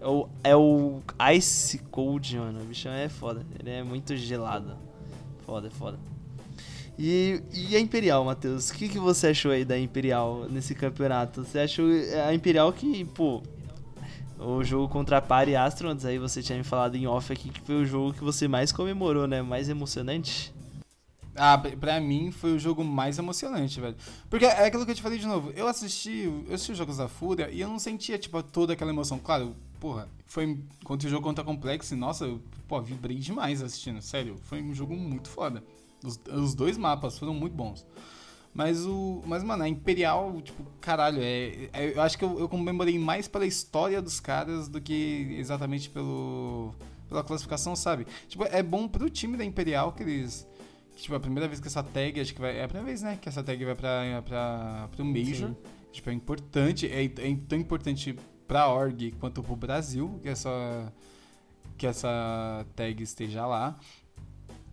É 0.00 0.06
o, 0.08 0.28
é 0.42 0.56
o 0.56 1.00
Ice 1.36 1.78
Cold, 1.92 2.38
mano, 2.38 2.60
o 2.60 2.64
bichão 2.64 2.90
é 2.90 3.08
foda, 3.08 3.46
ele 3.56 3.70
é 3.70 3.84
muito 3.84 4.16
gelado. 4.16 4.76
Foda, 5.46 5.70
foda. 5.70 5.96
E, 7.04 7.42
e 7.52 7.74
a 7.74 7.80
Imperial, 7.80 8.24
Matheus? 8.24 8.70
O 8.70 8.74
que, 8.74 8.88
que 8.88 8.98
você 8.98 9.26
achou 9.26 9.50
aí 9.50 9.64
da 9.64 9.76
Imperial 9.76 10.46
nesse 10.48 10.72
campeonato? 10.72 11.42
Você 11.44 11.58
achou 11.58 11.86
a 12.28 12.32
Imperial 12.32 12.72
que, 12.72 13.04
pô, 13.06 13.42
o 14.38 14.62
jogo 14.62 14.88
contra 14.88 15.16
a 15.16 15.20
Pari 15.20 15.56
Astronauts, 15.56 16.04
aí 16.04 16.16
você 16.16 16.40
tinha 16.44 16.56
me 16.56 16.62
falado 16.62 16.94
em 16.94 17.04
off 17.08 17.32
aqui 17.32 17.48
que 17.50 17.60
foi 17.62 17.74
o 17.74 17.84
jogo 17.84 18.12
que 18.12 18.22
você 18.22 18.46
mais 18.46 18.70
comemorou, 18.70 19.26
né? 19.26 19.42
Mais 19.42 19.68
emocionante? 19.68 20.54
Ah, 21.34 21.58
pra- 21.58 21.76
pra 21.76 22.00
mim 22.00 22.30
foi 22.30 22.52
o 22.52 22.58
jogo 22.58 22.84
mais 22.84 23.18
emocionante, 23.18 23.80
velho. 23.80 23.96
Porque 24.30 24.44
é 24.44 24.64
aquilo 24.66 24.84
que 24.84 24.92
eu 24.92 24.94
te 24.94 25.02
falei 25.02 25.18
de 25.18 25.26
novo. 25.26 25.50
Eu 25.56 25.66
assisti, 25.66 26.30
eu 26.46 26.54
assisti 26.54 26.70
os 26.70 26.78
jogos 26.78 26.98
da 26.98 27.08
Fúria 27.08 27.50
e 27.50 27.60
eu 27.62 27.68
não 27.68 27.80
sentia, 27.80 28.16
tipo, 28.16 28.40
toda 28.44 28.74
aquela 28.74 28.92
emoção. 28.92 29.18
Claro, 29.18 29.56
porra, 29.80 30.06
foi 30.24 30.56
contra 30.84 31.08
o 31.08 31.10
jogo 31.10 31.24
contra 31.24 31.42
a 31.42 31.44
Complex 31.44 31.90
e, 31.90 31.96
nossa, 31.96 32.26
eu, 32.26 32.40
pô, 32.68 32.80
vibrei 32.80 33.16
demais 33.16 33.60
assistindo. 33.60 34.00
Sério, 34.00 34.36
foi 34.44 34.62
um 34.62 34.72
jogo 34.72 34.94
muito 34.94 35.28
foda. 35.28 35.64
Os, 36.04 36.20
os 36.32 36.54
dois 36.54 36.76
mapas 36.76 37.18
foram 37.18 37.34
muito 37.34 37.54
bons. 37.54 37.86
Mas 38.54 38.84
o. 38.84 39.22
Mas, 39.26 39.42
mano, 39.42 39.62
a 39.62 39.68
Imperial, 39.68 40.40
tipo, 40.42 40.62
caralho, 40.80 41.20
é, 41.22 41.68
é- 41.72 41.92
eu 41.96 42.02
acho 42.02 42.18
que 42.18 42.24
eu, 42.24 42.38
eu 42.38 42.48
comemorei 42.48 42.98
mais 42.98 43.26
pela 43.26 43.46
história 43.46 44.00
dos 44.02 44.20
caras 44.20 44.68
do 44.68 44.80
que 44.80 45.34
exatamente 45.38 45.88
pelo. 45.88 46.74
pela 47.08 47.24
classificação, 47.24 47.74
sabe? 47.74 48.06
Tipo, 48.28 48.44
é 48.44 48.62
bom 48.62 48.86
pro 48.86 49.08
time 49.08 49.36
da 49.38 49.44
Imperial 49.44 49.92
que 49.92 50.02
eles. 50.02 50.46
Que, 50.94 51.02
tipo, 51.02 51.14
é 51.14 51.16
a 51.16 51.20
primeira 51.20 51.48
vez 51.48 51.60
que 51.60 51.66
essa 51.66 51.82
tag, 51.82 52.20
acho 52.20 52.34
que 52.34 52.40
vai. 52.40 52.58
É 52.58 52.64
a 52.64 52.68
primeira 52.68 52.86
vez, 52.86 53.00
né? 53.00 53.18
Que 53.20 53.26
essa 53.28 53.42
tag 53.42 53.64
vai 53.64 53.74
pra, 53.74 54.22
pra, 54.26 54.88
pro 54.94 55.04
Major. 55.04 55.48
Sim. 55.48 55.56
Tipo, 55.90 56.10
é 56.10 56.12
importante. 56.12 56.86
É, 56.86 57.04
é 57.04 57.36
tão 57.48 57.58
importante 57.58 58.14
pra 58.46 58.68
org 58.68 59.12
quanto 59.18 59.42
pro 59.42 59.56
Brasil 59.56 60.18
que 60.22 60.28
essa. 60.28 60.92
Que 61.78 61.86
essa 61.86 62.66
tag 62.76 63.02
esteja 63.02 63.46
lá. 63.46 63.78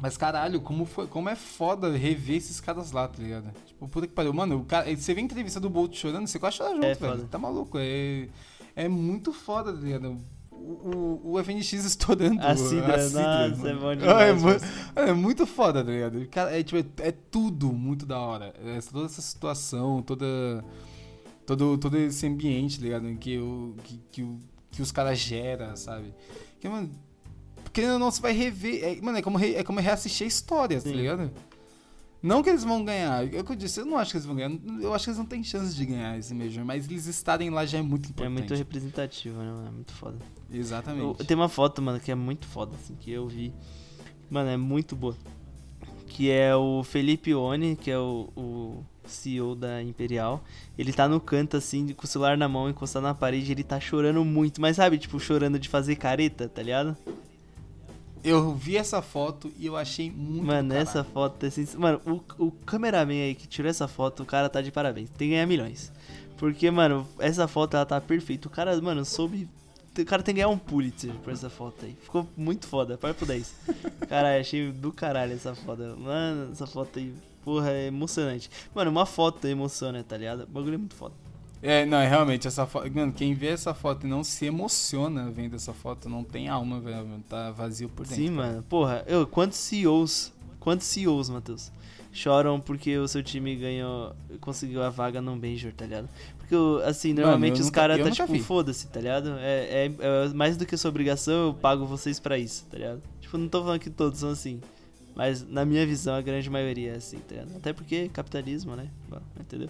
Mas 0.02 0.16
caralho, 0.16 0.62
como, 0.62 0.86
foi, 0.86 1.08
como 1.08 1.28
é 1.30 1.36
foda 1.36 1.92
rever 1.92 2.38
esses 2.38 2.60
caras 2.62 2.92
lá, 2.92 3.08
tá 3.08 3.22
ligado? 3.22 3.52
Tipo, 3.66 3.88
puta 3.88 4.08
que 4.08 4.14
pariu. 4.14 4.32
Mano, 4.34 4.60
o 4.60 4.66
cara, 4.66 4.96
você 4.96 5.14
vê 5.14 5.20
a 5.20 5.24
entrevista 5.24 5.60
do 5.60 5.70
Bolt 5.70 5.94
chorando, 5.96 6.26
você 6.28 6.40
quase 6.40 6.58
chora 6.58 6.74
junto, 6.74 6.86
É 6.86 6.94
velho. 6.94 7.12
foda. 7.14 7.28
Tá 7.30 7.38
maluco? 7.38 7.78
É, 7.80 8.28
é 8.76 8.88
muito 8.88 9.34
foda, 9.34 9.74
tá 9.74 9.80
ligado? 9.80 10.18
O, 10.52 11.22
o, 11.26 11.34
o 11.34 11.44
FNX 11.44 11.74
estourando. 11.74 12.42
A 12.42 12.56
Sidra, 12.56 12.98
nossa, 12.98 13.20
mano. 13.22 13.68
é 13.68 13.74
bom 13.76 13.90
Ah, 13.90 13.96
demais, 13.96 14.22
é, 14.30 14.34
mu- 14.34 14.42
parceiro. 14.44 14.76
é 14.96 15.14
muito 15.14 15.46
foda, 15.48 15.84
tá 15.84 15.92
ligado? 15.92 16.28
Cara, 16.30 16.58
é, 16.58 16.64
tipo, 16.64 16.78
é, 17.02 17.08
é 17.08 17.12
tudo 17.12 17.72
muito 17.74 18.06
da 18.06 18.20
hora. 18.20 18.54
É, 18.66 18.80
toda 18.82 19.06
essa 19.06 19.22
situação, 19.22 20.02
toda. 20.02 20.26
Todo, 21.46 21.78
todo 21.78 21.98
esse 21.98 22.28
ambiente, 22.28 22.78
tá 22.78 22.84
ligado? 22.86 23.16
Que, 23.18 23.38
o, 23.40 23.76
que, 23.84 24.00
que, 24.12 24.22
o, 24.22 24.38
que 24.72 24.82
os 24.82 24.92
caras 24.92 25.18
geram, 25.18 25.76
sabe? 25.76 26.14
Que, 26.60 26.70
mano, 26.70 26.90
querendo 27.72 27.94
ou 27.94 28.00
não, 28.00 28.12
você 28.12 28.22
vai 28.22 28.32
rever. 28.34 28.84
É, 28.84 29.02
mano, 29.02 29.18
é 29.18 29.22
como, 29.22 29.38
re- 29.38 29.56
é 29.56 29.64
como 29.64 29.80
reassistir 29.80 30.26
a 30.26 30.28
história, 30.28 30.78
tá 30.78 30.90
Sim. 30.90 30.96
ligado? 30.96 31.32
Não 32.22 32.44
que 32.44 32.50
eles 32.50 32.66
vão 32.66 32.84
ganhar. 32.84 33.34
É 33.34 33.40
o 33.40 33.44
que 33.46 33.52
eu 33.54 33.56
disse, 33.56 33.80
eu 33.80 33.86
não 33.86 33.98
acho 33.98 34.12
que 34.12 34.18
eles 34.18 34.26
vão 34.26 34.36
ganhar. 34.36 34.52
Eu 34.82 34.94
acho 34.94 35.06
que 35.06 35.10
eles 35.12 35.18
não 35.18 35.26
têm 35.26 35.42
chance 35.42 35.74
de 35.74 35.86
ganhar 35.86 36.18
esse 36.20 36.34
Major, 36.34 36.66
mas 36.66 36.86
eles 36.86 37.06
estarem 37.06 37.50
lá 37.50 37.66
já 37.66 37.78
é 37.78 37.82
muito 37.82 38.08
É 38.08 38.10
importante. 38.10 38.34
muito 38.34 38.54
representativo, 38.56 39.40
né? 39.40 39.46
mano? 39.52 39.68
É 39.68 39.72
muito 39.72 39.94
foda. 39.94 40.18
Exatamente. 40.52 41.04
Eu- 41.20 41.26
Tem 41.26 41.38
uma 41.38 41.48
foto, 41.48 41.82
mano, 41.82 41.98
que 42.00 42.12
é 42.12 42.16
muito 42.16 42.46
foda, 42.46 42.76
assim, 42.76 42.94
que 43.00 43.10
eu 43.10 43.26
vi. 43.28 43.54
Mano, 44.30 44.50
é 44.50 44.58
muito 44.58 44.98
boa. 44.98 45.16
Que 46.08 46.30
é 46.30 46.54
o 46.56 46.84
Felipe 46.84 47.34
Oni, 47.34 47.78
que 47.78 47.90
é 47.90 47.98
o, 47.98 48.28
o 48.36 48.84
CEO 49.08 49.56
da 49.56 49.82
Imperial. 49.82 50.44
Ele 50.78 50.92
tá 50.92 51.08
no 51.08 51.22
canto, 51.22 51.56
assim, 51.56 51.88
com 51.94 52.04
o 52.04 52.08
celular 52.08 52.38
na 52.38 52.50
mão, 52.50 52.70
encostado 52.70 53.04
na 53.04 53.14
parede, 53.14 53.50
ele 53.54 53.64
tá 53.64 53.80
chorando 53.80 54.26
muito. 54.26 54.60
Mas 54.60 54.76
sabe, 54.76 54.98
tipo, 54.98 55.18
chorando 55.22 55.58
de 55.58 55.70
fazer 55.70 55.96
careta, 55.96 56.50
tá 56.50 56.62
ligado? 56.62 56.98
Eu 58.24 58.54
vi 58.54 58.76
essa 58.78 59.02
foto 59.02 59.52
e 59.58 59.66
eu 59.66 59.78
achei 59.78 60.12
muito 60.12 60.46
Mano, 60.46 60.74
essa 60.74 61.04
foto, 61.04 61.46
assim, 61.46 61.66
mano, 61.78 62.02
o, 62.06 62.46
o 62.46 62.52
cameraman 62.52 63.14
aí 63.14 63.36
que 63.36 63.48
tirou 63.48 63.70
essa 63.70 63.88
foto, 63.88 64.24
o 64.24 64.26
cara 64.26 64.50
tá 64.50 64.62
de 64.62 64.72
parabéns. 64.72 65.10
Tem 65.10 65.30
que 65.30 65.34
ganhar 65.34 65.46
milhões. 65.46 65.92
Porque, 66.38 66.70
mano, 66.70 67.08
essa 67.20 67.48
foto 67.48 67.76
ela 67.76 67.86
tá 67.86 68.00
perfeita. 68.00 68.48
O 68.48 68.52
cara, 68.52 68.80
mano, 68.82 69.04
soube. 69.06 69.48
O 69.98 70.06
cara 70.06 70.24
tem 70.24 70.34
que 70.34 70.42
ganhar 70.42 70.50
um 70.50 70.58
Pulitzer 70.58 71.14
por 71.24 71.34
essa 71.34 71.50
foto 71.50 71.86
aí. 71.86 71.96
Ficou 72.02 72.28
muito 72.38 72.68
foda, 72.68 72.98
para 72.98 73.14
pro 73.14 73.26
10. 73.26 73.56
Caralho, 74.08 74.40
achei 74.40 74.72
do 74.72 74.92
caralho 74.94 75.34
essa 75.34 75.54
foto. 75.56 75.82
Mano, 75.98 76.52
essa 76.52 76.66
foto 76.66 77.00
aí, 77.00 77.14
porra, 77.44 77.72
é 77.72 77.88
emocionante. 77.88 78.50
Mano, 78.74 78.92
uma 78.92 79.06
foto 79.06 79.46
emociona, 79.48 80.04
tá 80.04 80.16
ligado? 80.16 80.44
O 80.44 80.48
bagulho 80.48 80.76
é 80.76 80.78
muito 80.78 80.96
foda. 80.96 81.14
É, 81.62 81.86
não, 81.86 81.98
é 81.98 82.08
realmente, 82.08 82.48
essa 82.48 82.66
foto. 82.66 82.90
Mano, 82.94 83.12
quem 83.12 83.34
vê 83.34 83.48
essa 83.48 83.74
foto 83.74 84.06
e 84.06 84.10
não 84.10 84.24
se 84.24 84.46
emociona 84.46 85.30
vendo 85.30 85.56
essa 85.56 85.74
foto, 85.74 86.08
não 86.08 86.24
tem 86.24 86.48
alma, 86.48 86.80
velho. 86.80 87.06
Tá 87.28 87.52
vazio 87.52 87.90
por 87.90 88.06
dentro. 88.06 88.24
Sim, 88.24 88.32
mano. 88.32 88.64
Porra, 88.64 89.04
eu, 89.08 89.28
quantos 89.28 89.58
CEOs, 89.58 90.32
quantos 90.60 90.88
CEOs, 90.88 91.30
Matheus, 91.30 91.72
choram 92.12 92.60
porque 92.60 92.98
o 92.98 93.08
seu 93.08 93.22
time 93.22 93.56
ganhou, 93.56 94.16
conseguiu 94.40 94.82
a 94.82 94.90
vaga 94.90 95.22
num 95.22 95.36
Major, 95.36 95.74
tá 95.74 95.86
ligado? 95.86 96.10
Porque, 96.38 96.56
assim, 96.86 97.10
Mano, 97.10 97.22
normalmente 97.22 97.60
eu 97.60 97.66
os 97.66 97.70
caras 97.70 98.02
tá 98.02 98.10
tipo, 98.10 98.40
foda-se, 98.40 98.88
tá 98.88 99.00
ligado? 99.00 99.38
É, 99.40 99.86
é, 99.86 99.92
é 100.00 100.34
mais 100.34 100.56
do 100.56 100.66
que 100.66 100.76
sua 100.78 100.90
obrigação, 100.90 101.48
eu 101.48 101.54
pago 101.54 101.86
vocês 101.86 102.20
pra 102.20 102.38
isso, 102.38 102.66
tá 102.72 102.78
ligado? 102.78 103.02
Tipo, 103.20 103.38
não 103.38 103.50
tô 103.50 103.62
falando 103.62 103.80
que 103.80 103.90
todos 103.90 104.20
são 104.20 104.32
assim. 104.32 104.60
Mas 105.16 105.46
na 105.46 105.66
minha 105.66 105.86
visão, 105.86 106.16
a 106.16 106.22
grande 106.22 106.50
maioria 106.50 106.94
é 106.94 106.96
assim, 106.96 107.18
tá 107.18 107.36
ligado? 107.36 107.58
Até 107.58 107.74
porque 107.74 108.08
capitalismo, 108.08 108.76
né? 108.76 108.90
Bom, 109.10 109.20
entendeu? 109.40 109.68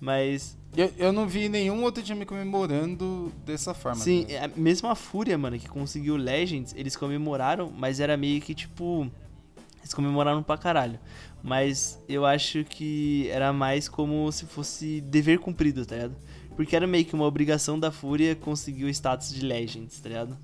Mas 0.00 0.56
Eu, 0.76 0.92
eu 0.96 1.12
não 1.12 1.26
vi 1.26 1.48
nenhum 1.48 1.82
outro 1.82 2.02
time 2.02 2.24
comemorando 2.24 3.32
dessa 3.44 3.74
forma. 3.74 4.00
Sim, 4.00 4.26
tá? 4.26 4.32
é, 4.32 4.50
mesmo 4.56 4.88
a 4.88 4.94
Fúria, 4.94 5.36
mano, 5.36 5.58
que 5.58 5.68
conseguiu 5.68 6.16
Legends, 6.16 6.74
eles 6.76 6.94
comemoraram, 6.94 7.72
mas 7.76 8.00
era 8.00 8.16
meio 8.16 8.40
que 8.40 8.54
tipo. 8.54 9.10
Eles 9.78 9.92
comemoraram 9.94 10.42
pra 10.42 10.56
caralho. 10.56 10.98
Mas 11.42 11.98
eu 12.08 12.26
acho 12.26 12.64
que 12.64 13.28
era 13.30 13.52
mais 13.52 13.88
como 13.88 14.30
se 14.32 14.44
fosse 14.44 15.00
dever 15.00 15.38
cumprido, 15.38 15.86
tá 15.86 15.94
ligado? 15.94 16.16
Porque 16.56 16.74
era 16.74 16.86
meio 16.86 17.04
que 17.04 17.14
uma 17.14 17.24
obrigação 17.24 17.78
da 17.78 17.92
Fúria 17.92 18.34
conseguir 18.34 18.84
o 18.84 18.88
status 18.88 19.32
de 19.32 19.44
Legends, 19.44 20.00
tá 20.00 20.08
ligado? 20.08 20.36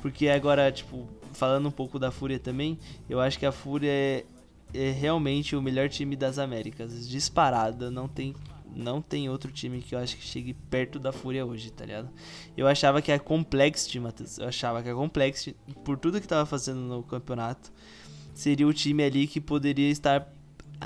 Porque 0.00 0.28
agora, 0.28 0.72
tipo, 0.72 1.06
falando 1.34 1.68
um 1.68 1.70
pouco 1.70 1.98
da 1.98 2.10
Fúria 2.10 2.38
também, 2.38 2.78
eu 3.08 3.20
acho 3.20 3.38
que 3.38 3.44
a 3.44 3.52
Fúria 3.52 3.90
é, 3.90 4.24
é 4.72 4.90
realmente 4.90 5.54
o 5.54 5.60
melhor 5.60 5.90
time 5.90 6.16
das 6.16 6.38
Américas. 6.38 7.06
Disparada, 7.06 7.90
não 7.90 8.08
tem, 8.08 8.34
não 8.74 9.02
tem 9.02 9.28
outro 9.28 9.50
time 9.50 9.80
que 9.80 9.94
eu 9.94 9.98
acho 9.98 10.16
que 10.16 10.22
chegue 10.22 10.54
perto 10.54 10.98
da 10.98 11.12
Fúria 11.12 11.44
hoje, 11.44 11.70
tá 11.70 11.84
ligado? 11.84 12.10
Eu 12.56 12.66
achava 12.66 13.02
que 13.02 13.12
a 13.12 13.18
Complexity, 13.18 14.00
Matheus, 14.00 14.38
eu 14.38 14.48
achava 14.48 14.82
que 14.82 14.88
a 14.88 14.94
Complexity, 14.94 15.56
por 15.84 15.98
tudo 15.98 16.20
que 16.20 16.28
tava 16.28 16.46
fazendo 16.46 16.80
no 16.80 17.02
campeonato, 17.02 17.72
seria 18.34 18.66
o 18.66 18.72
time 18.72 19.02
ali 19.02 19.26
que 19.26 19.40
poderia 19.40 19.90
estar 19.90 20.32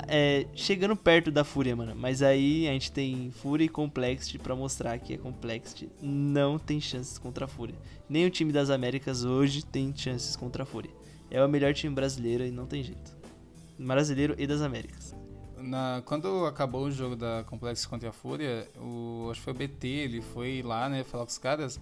é, 0.07 0.45
chegando 0.53 0.95
perto 0.95 1.31
da 1.31 1.43
Fúria, 1.43 1.75
mano. 1.75 1.95
Mas 1.95 2.21
aí 2.21 2.67
a 2.67 2.71
gente 2.71 2.91
tem 2.91 3.31
Fúria 3.31 3.65
e 3.65 3.69
Complexity 3.69 4.37
pra 4.37 4.55
mostrar 4.55 4.97
que 4.99 5.13
a 5.13 5.17
Complexity 5.17 5.89
não 6.01 6.59
tem 6.59 6.81
chances 6.81 7.17
contra 7.17 7.45
a 7.45 7.47
Fúria. 7.47 7.75
Nem 8.09 8.25
o 8.25 8.29
time 8.29 8.51
das 8.51 8.69
Américas 8.69 9.23
hoje 9.23 9.63
tem 9.63 9.93
chances 9.95 10.35
contra 10.35 10.63
a 10.63 10.65
Fúria. 10.65 10.91
É 11.29 11.43
o 11.43 11.49
melhor 11.49 11.73
time 11.73 11.93
brasileiro 11.93 12.45
e 12.45 12.51
não 12.51 12.65
tem 12.65 12.83
jeito. 12.83 13.15
Brasileiro 13.77 14.35
e 14.37 14.45
das 14.45 14.61
Américas. 14.61 15.04
Na, 15.65 16.01
quando 16.05 16.45
acabou 16.45 16.85
o 16.85 16.91
jogo 16.91 17.15
da 17.15 17.43
Complexity 17.45 17.87
contra 17.89 18.09
a 18.09 18.13
Fúria, 18.13 18.69
o, 18.77 19.29
acho 19.31 19.39
que 19.39 19.43
foi 19.43 19.53
o 19.53 19.55
BT, 19.55 19.87
ele 19.87 20.21
foi 20.21 20.61
lá, 20.61 20.87
né, 20.87 21.03
falar 21.03 21.25
com 21.25 21.31
os 21.31 21.37
caras. 21.37 21.79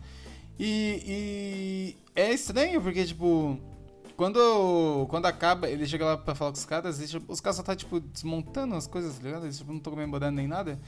E, 0.60 1.04
e 1.06 1.98
é 2.16 2.32
estranho, 2.34 2.82
porque, 2.82 3.06
tipo, 3.06 3.60
quando, 4.16 5.08
quando 5.10 5.26
acaba, 5.26 5.70
ele 5.70 5.86
chega 5.86 6.06
lá 6.06 6.18
pra 6.18 6.36
falar 6.36 6.52
com 6.52 6.58
os 6.58 6.66
caras, 6.66 7.02
e, 7.02 7.08
tipo, 7.08 7.32
os 7.32 7.42
caras 7.42 7.58
só 7.58 7.64
tá, 7.64 7.76
tipo, 7.76 8.00
desmontando 8.00 8.76
as 8.76 8.88
coisas, 8.88 9.18
tá 9.18 9.24
ligado? 9.24 9.46
Eles 9.46 9.58
tipo, 9.58 9.72
não 9.72 9.78
estão 9.78 9.92
comemorando 9.92 10.36
nem 10.36 10.48
nada. 10.48 10.80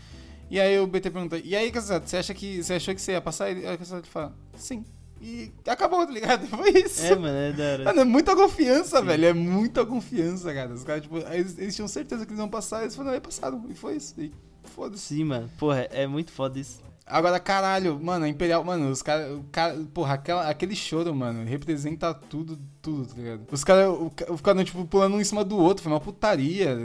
E 0.49 0.59
aí 0.59 0.79
o 0.79 0.85
BT 0.85 1.09
pergunta, 1.09 1.37
e 1.37 1.55
aí, 1.55 1.71
Casato, 1.71 2.07
você 2.07 2.17
acha 2.17 2.33
que. 2.33 2.61
Você 2.61 2.73
achou 2.75 2.93
que 2.93 3.01
você 3.01 3.13
ia 3.13 3.21
passar? 3.21 3.45
Aí 3.45 3.73
o 3.73 3.77
Casato 3.77 4.07
fala, 4.07 4.35
sim. 4.55 4.85
E 5.27 5.51
acabou, 5.67 6.05
tá 6.05 6.11
ligado? 6.11 6.45
Foi 6.55 6.69
isso. 6.69 7.03
É, 7.03 7.15
mano, 7.15 7.35
é 7.35 7.51
da 7.51 7.63
hora. 7.63 7.83
Mano, 7.85 8.01
é 8.01 8.03
muita 8.03 8.35
confiança, 8.35 8.99
Sim. 8.99 9.05
velho. 9.05 9.25
É 9.25 9.33
muita 9.33 9.83
confiança, 9.83 10.53
cara. 10.53 10.71
Os 10.71 10.83
caras, 10.83 11.01
tipo, 11.01 11.17
eles, 11.17 11.57
eles, 11.57 11.75
tinham 11.75 11.87
certeza 11.87 12.27
que 12.27 12.31
eles 12.31 12.39
iam 12.39 12.47
passar, 12.47 12.83
eles 12.83 12.95
falaram, 12.95 13.15
aí 13.15 13.21
passaram. 13.21 13.65
E 13.67 13.73
foi 13.73 13.95
isso. 13.95 14.13
E 14.19 14.31
foda-se. 14.65 15.15
Sim, 15.15 15.23
mano. 15.23 15.49
Porra, 15.57 15.87
é 15.89 16.05
muito 16.05 16.31
foda 16.31 16.59
isso. 16.59 16.79
Agora, 17.07 17.39
caralho, 17.39 17.99
mano, 18.03 18.25
a 18.25 18.29
Imperial, 18.29 18.63
mano, 18.63 18.89
os 18.89 19.03
caras, 19.03 19.39
cara, 19.51 19.79
porra, 19.93 20.15
aquela, 20.15 20.49
aquele 20.49 20.75
choro, 20.75 21.13
mano, 21.13 21.45
representa 21.45 22.11
tudo, 22.15 22.57
tudo, 22.81 23.05
tá 23.05 23.15
ligado? 23.15 23.45
Os 23.51 23.63
caras 23.63 23.95
ficaram, 24.35 24.63
tipo, 24.63 24.83
pulando 24.85 25.15
um 25.15 25.21
em 25.21 25.23
cima 25.23 25.45
do 25.45 25.55
outro, 25.55 25.83
foi 25.83 25.91
uma 25.91 25.99
putaria. 25.99 26.75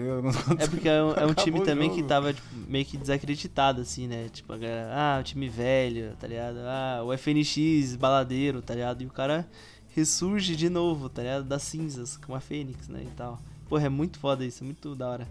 É 0.58 0.66
porque 0.66 0.90
é 0.90 1.02
um, 1.02 1.12
é 1.12 1.24
um 1.24 1.32
time 1.32 1.62
também 1.62 1.88
que 1.88 2.02
tava, 2.02 2.34
tipo, 2.34 2.48
meio 2.68 2.84
que 2.84 2.98
desacreditado, 2.98 3.80
assim, 3.80 4.06
né? 4.06 4.28
Tipo, 4.30 4.52
a 4.52 4.58
galera, 4.58 4.90
ah, 4.94 5.20
o 5.20 5.22
time 5.22 5.48
velho, 5.48 6.14
tá 6.20 6.26
ligado? 6.26 6.58
Ah, 6.66 7.00
o 7.02 7.16
FNX, 7.16 7.96
baladeiro, 7.96 8.60
tá 8.60 8.74
ligado? 8.74 9.00
E 9.00 9.06
o 9.06 9.10
cara 9.10 9.48
ressurge 9.94 10.54
de 10.54 10.68
novo, 10.68 11.08
tá 11.08 11.22
ligado? 11.22 11.44
Das 11.44 11.62
cinzas, 11.62 12.18
com 12.18 12.34
a 12.34 12.40
Fênix, 12.40 12.88
né, 12.88 13.00
e 13.04 13.10
tal. 13.16 13.40
Porra, 13.70 13.86
é 13.86 13.88
muito 13.88 14.18
foda 14.18 14.44
isso, 14.44 14.62
é 14.62 14.66
muito 14.66 14.94
da 14.94 15.08
hora. 15.08 15.28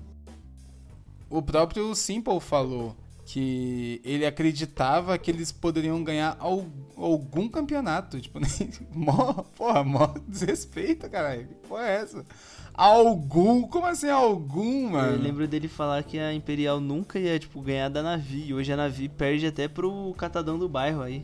O 1.29 1.43
próprio 1.43 1.93
Simple 1.93 2.39
falou 2.39 2.95
que 3.31 4.01
ele 4.03 4.25
acreditava 4.25 5.15
que 5.15 5.29
eles 5.29 5.51
poderiam 5.51 6.03
ganhar 6.03 6.35
algum 6.39 7.47
campeonato. 7.47 8.19
Tipo, 8.19 8.39
mó, 8.91 9.33
porra, 9.55 9.83
mó 9.83 10.15
desrespeito, 10.27 11.07
caralho. 11.07 11.47
Que 11.47 11.53
porra 11.67 11.83
é 11.83 11.95
essa? 12.01 12.25
Algum? 12.73 13.61
Como 13.67 13.85
assim 13.85 14.09
algum, 14.09 14.89
mano? 14.89 15.13
Eu 15.13 15.21
lembro 15.21 15.47
dele 15.47 15.67
falar 15.67 16.01
que 16.01 16.17
a 16.17 16.33
Imperial 16.33 16.79
nunca 16.79 17.19
ia, 17.19 17.37
tipo, 17.37 17.61
ganhar 17.61 17.87
da 17.89 18.01
Navi. 18.01 18.51
Hoje 18.51 18.73
a 18.73 18.77
Navi 18.77 19.07
perde 19.07 19.45
até 19.45 19.67
pro 19.67 20.11
catadão 20.17 20.57
do 20.57 20.67
bairro 20.67 21.03
aí. 21.03 21.23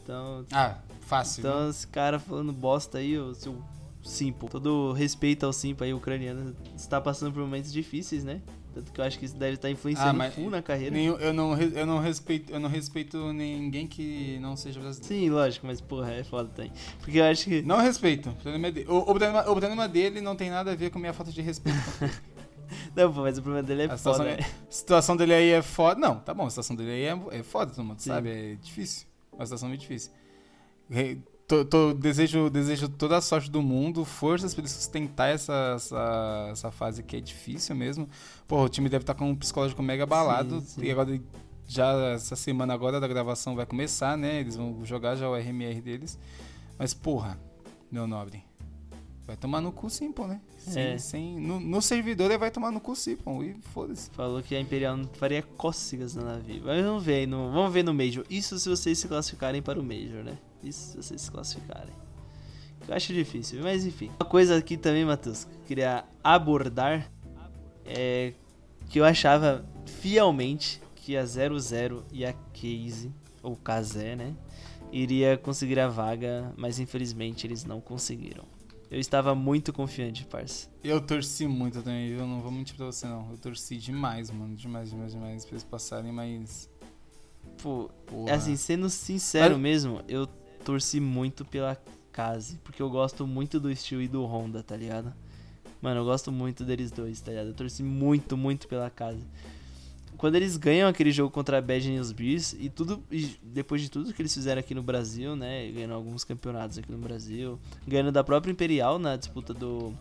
Então... 0.00 0.46
Ah, 0.52 0.76
fácil. 1.00 1.40
Então, 1.40 1.64
né? 1.64 1.70
esse 1.70 1.86
cara 1.88 2.20
falando 2.20 2.52
bosta 2.52 2.98
aí, 2.98 3.18
o 3.18 3.34
seu 3.34 3.60
Simple. 4.04 4.48
Todo 4.48 4.92
respeito 4.92 5.44
ao 5.44 5.52
Simple 5.52 5.86
aí, 5.86 5.92
ucraniano, 5.92 6.54
está 6.76 7.00
passando 7.00 7.32
por 7.32 7.42
momentos 7.42 7.72
difíceis, 7.72 8.22
né? 8.22 8.40
Tanto 8.78 8.92
que 8.92 9.00
eu 9.00 9.04
acho 9.04 9.18
que 9.18 9.24
isso 9.24 9.36
deve 9.36 9.54
estar 9.54 9.68
influenciando 9.68 10.22
ah, 10.22 10.30
full 10.30 10.50
na 10.50 10.62
carreira. 10.62 10.94
Nem, 10.94 11.06
eu, 11.06 11.34
não, 11.34 11.58
eu, 11.60 11.84
não 11.84 11.98
respeito, 11.98 12.52
eu 12.52 12.60
não 12.60 12.68
respeito 12.68 13.32
ninguém 13.32 13.88
que 13.88 14.38
não 14.40 14.56
seja 14.56 14.78
brasileiro. 14.78 15.14
Sim, 15.16 15.30
lógico, 15.30 15.66
mas 15.66 15.80
porra, 15.80 16.12
é 16.12 16.22
foda 16.22 16.48
também. 16.48 16.72
Porque 17.00 17.18
eu 17.18 17.24
acho 17.24 17.44
que. 17.46 17.60
Não 17.62 17.78
respeito. 17.78 18.30
O 18.30 18.34
problema, 18.34 18.68
é 18.68 18.84
o, 18.86 18.98
o, 18.98 19.04
problema, 19.04 19.40
o 19.40 19.56
problema 19.56 19.88
dele 19.88 20.20
não 20.20 20.36
tem 20.36 20.48
nada 20.48 20.70
a 20.70 20.74
ver 20.76 20.90
com 20.90 20.98
a 20.98 21.00
minha 21.00 21.12
falta 21.12 21.32
de 21.32 21.42
respeito. 21.42 21.76
não, 22.94 23.12
pô, 23.12 23.22
mas 23.22 23.36
o 23.36 23.42
problema 23.42 23.66
dele 23.66 23.82
é 23.82 23.84
a 23.86 23.98
foda. 23.98 23.98
Situação, 23.98 24.26
é. 24.26 24.38
A 24.40 24.70
situação 24.70 25.16
dele 25.16 25.34
aí 25.34 25.50
é 25.50 25.62
foda. 25.62 26.00
Não, 26.00 26.20
tá 26.20 26.32
bom, 26.32 26.46
a 26.46 26.50
situação 26.50 26.76
dele 26.76 26.90
aí 26.92 27.02
é, 27.02 27.40
é 27.40 27.42
foda, 27.42 27.72
todo 27.72 27.84
mundo 27.84 27.98
Sim. 27.98 28.10
sabe? 28.10 28.30
É 28.30 28.54
difícil. 28.62 29.08
Uma 29.32 29.44
situação 29.44 29.68
muito 29.68 29.80
difícil. 29.80 30.12
Tô, 31.48 31.64
tô, 31.64 31.94
desejo, 31.94 32.50
desejo 32.50 32.90
toda 32.90 33.16
a 33.16 33.22
sorte 33.22 33.50
do 33.50 33.62
mundo, 33.62 34.04
forças 34.04 34.52
para 34.52 34.60
ele 34.60 34.68
sustentar 34.68 35.30
essa, 35.30 35.72
essa, 35.76 36.48
essa, 36.52 36.70
fase 36.70 37.02
que 37.02 37.16
é 37.16 37.20
difícil 37.20 37.74
mesmo. 37.74 38.06
Pô, 38.46 38.62
o 38.62 38.68
time 38.68 38.86
deve 38.86 39.02
estar 39.02 39.14
tá 39.14 39.18
com 39.18 39.30
um 39.30 39.34
psicológico 39.34 39.82
mega 39.82 40.02
abalado. 40.02 40.60
Sim, 40.60 40.66
sim. 40.66 40.84
E 40.84 40.90
agora, 40.90 41.18
já 41.66 42.12
essa 42.12 42.36
semana 42.36 42.74
agora 42.74 43.00
da 43.00 43.08
gravação 43.08 43.56
vai 43.56 43.64
começar, 43.64 44.14
né? 44.18 44.40
Eles 44.40 44.56
vão 44.56 44.84
jogar 44.84 45.16
já 45.16 45.26
o 45.26 45.34
RMR 45.34 45.80
deles. 45.80 46.18
Mas, 46.78 46.92
porra, 46.92 47.40
meu 47.90 48.06
nobre. 48.06 48.44
Vai 49.26 49.34
tomar 49.34 49.62
no 49.62 49.72
cu 49.72 49.88
sim, 49.88 50.12
pô, 50.12 50.26
né? 50.26 50.42
Sem, 50.68 50.82
é. 50.82 50.98
sem, 50.98 51.40
no, 51.40 51.58
no, 51.58 51.82
servidor 51.82 52.30
ele 52.30 52.38
vai 52.38 52.50
tomar 52.50 52.70
no 52.70 52.80
cu 52.80 52.94
pô. 53.22 53.42
E 53.42 53.54
foda-se. 53.72 54.10
Falou 54.10 54.42
que 54.42 54.54
a 54.54 54.60
Imperial 54.60 54.96
não 54.96 55.08
faria 55.14 55.42
cócegas 55.42 56.14
na 56.14 56.22
navio. 56.22 56.62
Mas 56.64 56.84
vamos 56.84 57.02
ver, 57.02 57.26
no, 57.26 57.50
vamos 57.50 57.72
ver 57.72 57.82
no 57.82 57.94
Major. 57.94 58.24
Isso 58.28 58.58
se 58.58 58.68
vocês 58.68 58.98
se 58.98 59.08
classificarem 59.08 59.62
para 59.62 59.80
o 59.80 59.82
Major, 59.82 60.22
né? 60.24 60.38
Isso 60.62 60.92
se 60.92 60.96
vocês 60.96 61.20
se 61.22 61.30
classificarem. 61.30 61.94
Eu 62.86 62.94
acho 62.94 63.12
difícil, 63.12 63.62
mas 63.62 63.84
enfim. 63.84 64.10
Uma 64.18 64.28
coisa 64.28 64.56
aqui 64.56 64.76
também, 64.76 65.04
Matheus, 65.04 65.44
que 65.44 65.54
eu 65.54 65.60
queria 65.66 66.04
abordar 66.22 67.10
é 67.84 68.32
que 68.88 69.00
eu 69.00 69.04
achava 69.04 69.64
fielmente 69.84 70.80
que 70.96 71.16
a 71.16 71.24
00 71.24 72.04
e 72.12 72.24
a 72.24 72.32
Case, 72.52 73.12
ou 73.42 73.56
Kazé, 73.56 74.16
né, 74.16 74.34
iria 74.92 75.36
conseguir 75.36 75.78
a 75.80 75.88
vaga, 75.88 76.52
mas 76.56 76.78
infelizmente 76.78 77.46
eles 77.46 77.64
não 77.64 77.80
conseguiram. 77.80 78.44
Eu 78.90 78.98
estava 78.98 79.34
muito 79.34 79.72
confiante, 79.72 80.24
parça. 80.24 80.68
Eu 80.82 81.00
torci 81.00 81.46
muito 81.46 81.82
também, 81.82 82.08
eu 82.08 82.26
não 82.26 82.40
vou 82.40 82.50
mentir 82.50 82.74
pra 82.74 82.86
você 82.86 83.06
não. 83.06 83.30
Eu 83.30 83.36
torci 83.36 83.76
demais, 83.76 84.30
mano, 84.30 84.56
demais, 84.56 84.90
demais, 84.90 85.12
demais 85.12 85.44
pra 85.44 85.52
eles 85.52 85.64
passarem, 85.64 86.10
mas... 86.10 86.70
Pô, 87.62 87.90
Porra. 88.06 88.34
assim, 88.34 88.56
sendo 88.56 88.88
sincero 88.88 89.58
mesmo, 89.58 90.02
eu 90.08 90.26
torci 90.64 91.00
muito 91.00 91.44
pela 91.44 91.76
Case, 92.12 92.58
porque 92.64 92.82
eu 92.82 92.90
gosto 92.90 93.26
muito 93.26 93.60
do 93.60 93.70
estilo 93.70 94.02
e 94.02 94.08
do 94.08 94.24
Honda, 94.24 94.62
tá 94.62 94.76
ligado? 94.76 95.14
Mano, 95.80 96.00
eu 96.00 96.04
gosto 96.04 96.32
muito 96.32 96.64
deles 96.64 96.90
dois, 96.90 97.20
tá 97.20 97.30
ligado? 97.30 97.48
Eu 97.48 97.54
torci 97.54 97.82
muito, 97.82 98.36
muito 98.36 98.66
pela 98.66 98.90
Case. 98.90 99.24
Quando 100.18 100.34
eles 100.34 100.56
ganham 100.56 100.88
aquele 100.88 101.12
jogo 101.12 101.30
contra 101.30 101.58
a 101.58 101.62
Bad 101.62 101.88
News 101.88 102.10
Bears 102.10 102.52
e 102.58 102.68
tudo 102.68 103.02
e 103.10 103.38
depois 103.40 103.80
de 103.80 103.88
tudo 103.88 104.12
que 104.12 104.20
eles 104.20 104.34
fizeram 104.34 104.58
aqui 104.58 104.74
no 104.74 104.82
Brasil, 104.82 105.36
né, 105.36 105.70
ganhando 105.70 105.94
alguns 105.94 106.24
campeonatos 106.24 106.76
aqui 106.76 106.90
no 106.90 106.98
Brasil, 106.98 107.58
ganhando 107.86 108.10
da 108.10 108.24
própria 108.24 108.50
Imperial 108.50 108.98
na 108.98 109.16
disputa 109.16 109.54
do 109.54 109.94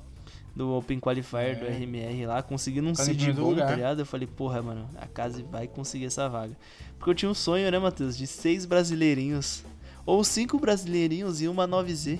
do 0.55 0.73
Open 0.73 0.99
Qualifier 0.99 1.51
é. 1.51 1.55
do 1.55 1.65
RMR 1.67 2.25
lá, 2.25 2.41
conseguindo 2.41 2.89
um 2.89 2.95
seed 2.95 3.31
bom, 3.31 3.55
tá 3.55 3.75
ligado? 3.75 3.99
Eu 3.99 4.05
falei, 4.07 4.25
porra, 4.27 4.59
mano, 4.59 4.89
a 4.97 5.05
Case 5.05 5.43
vai 5.43 5.67
conseguir 5.67 6.05
essa 6.05 6.27
vaga. 6.27 6.57
Porque 6.97 7.11
eu 7.11 7.13
tinha 7.13 7.29
um 7.29 7.35
sonho, 7.35 7.69
né, 7.69 7.77
Matheus, 7.77 8.17
de 8.17 8.25
seis 8.25 8.65
brasileirinhos 8.65 9.63
ou 10.03 10.23
cinco 10.23 10.57
brasileirinhos 10.57 11.41
e 11.43 11.47
uma 11.47 11.67
9Z. 11.67 12.19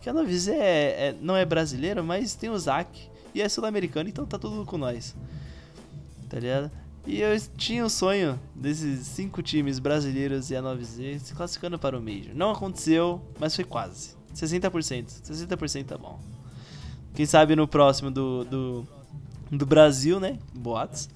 Que 0.00 0.10
a 0.10 0.14
9Z 0.14 0.52
é, 0.52 1.08
é, 1.08 1.16
não 1.20 1.36
é 1.36 1.44
brasileira, 1.44 2.02
mas 2.02 2.34
tem 2.34 2.50
o 2.50 2.58
Zac. 2.58 3.08
E 3.32 3.40
é 3.40 3.48
sul-americano, 3.48 4.08
então 4.08 4.26
tá 4.26 4.36
tudo 4.36 4.64
com 4.64 4.76
nós. 4.76 5.14
Tá 6.28 6.40
ligado? 6.40 6.70
E 7.06 7.20
eu 7.20 7.38
tinha 7.56 7.84
o 7.84 7.88
sonho 7.88 8.38
desses 8.52 9.06
cinco 9.06 9.40
times 9.40 9.78
brasileiros 9.78 10.50
e 10.50 10.56
a 10.56 10.62
9Z 10.62 11.20
se 11.20 11.34
classificando 11.34 11.78
para 11.78 11.96
o 11.96 12.02
Major. 12.02 12.34
Não 12.34 12.50
aconteceu, 12.50 13.22
mas 13.38 13.54
foi 13.54 13.64
quase. 13.64 14.16
60%. 14.34 15.22
60% 15.22 15.84
tá 15.84 15.96
bom. 15.96 16.18
Quem 17.14 17.24
sabe 17.24 17.54
no 17.54 17.68
próximo 17.68 18.10
do, 18.10 18.44
do, 18.44 18.88
do 19.52 19.64
Brasil, 19.64 20.18
né? 20.18 20.36
Boatos. 20.52 21.08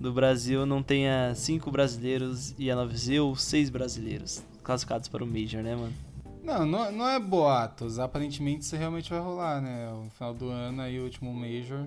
Do 0.00 0.12
Brasil 0.12 0.64
não 0.64 0.82
tenha 0.82 1.34
cinco 1.34 1.70
brasileiros 1.70 2.54
e 2.58 2.70
a 2.70 2.76
9Z 2.76 3.22
ou 3.22 3.36
seis 3.36 3.68
brasileiros 3.68 4.42
classificados 4.62 5.08
para 5.08 5.22
o 5.22 5.26
Major, 5.26 5.62
né, 5.62 5.76
mano? 5.76 5.92
Não, 6.42 6.66
não, 6.66 6.90
não 6.90 7.08
é 7.08 7.20
boatos. 7.20 7.98
Aparentemente 7.98 8.62
isso 8.62 8.76
realmente 8.76 9.10
vai 9.10 9.20
rolar, 9.20 9.60
né? 9.60 9.92
O 9.92 10.10
final 10.10 10.32
do 10.32 10.48
ano 10.48 10.80
aí, 10.80 10.98
o 10.98 11.04
último 11.04 11.32
Major 11.34 11.86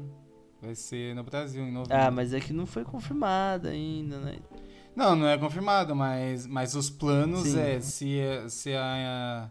vai 0.62 0.76
ser 0.76 1.16
no 1.16 1.24
Brasil, 1.24 1.64
em 1.64 1.72
novembro. 1.72 1.98
Ah, 1.98 2.12
mas 2.12 2.34
é 2.34 2.40
que 2.40 2.54
não 2.54 2.66
foi 2.66 2.84
confirmado 2.84 3.68
ainda, 3.68 4.20
né? 4.20 4.38
Não, 4.96 5.16
não 5.16 5.28
é 5.28 5.38
confirmado, 5.38 5.96
mas, 5.96 6.48
mas 6.48 6.74
os 6.76 6.90
planos 6.90 7.50
Sim. 7.50 7.60
é 7.60 7.80
se, 7.80 8.20
se, 8.50 8.74
a, 8.74 9.50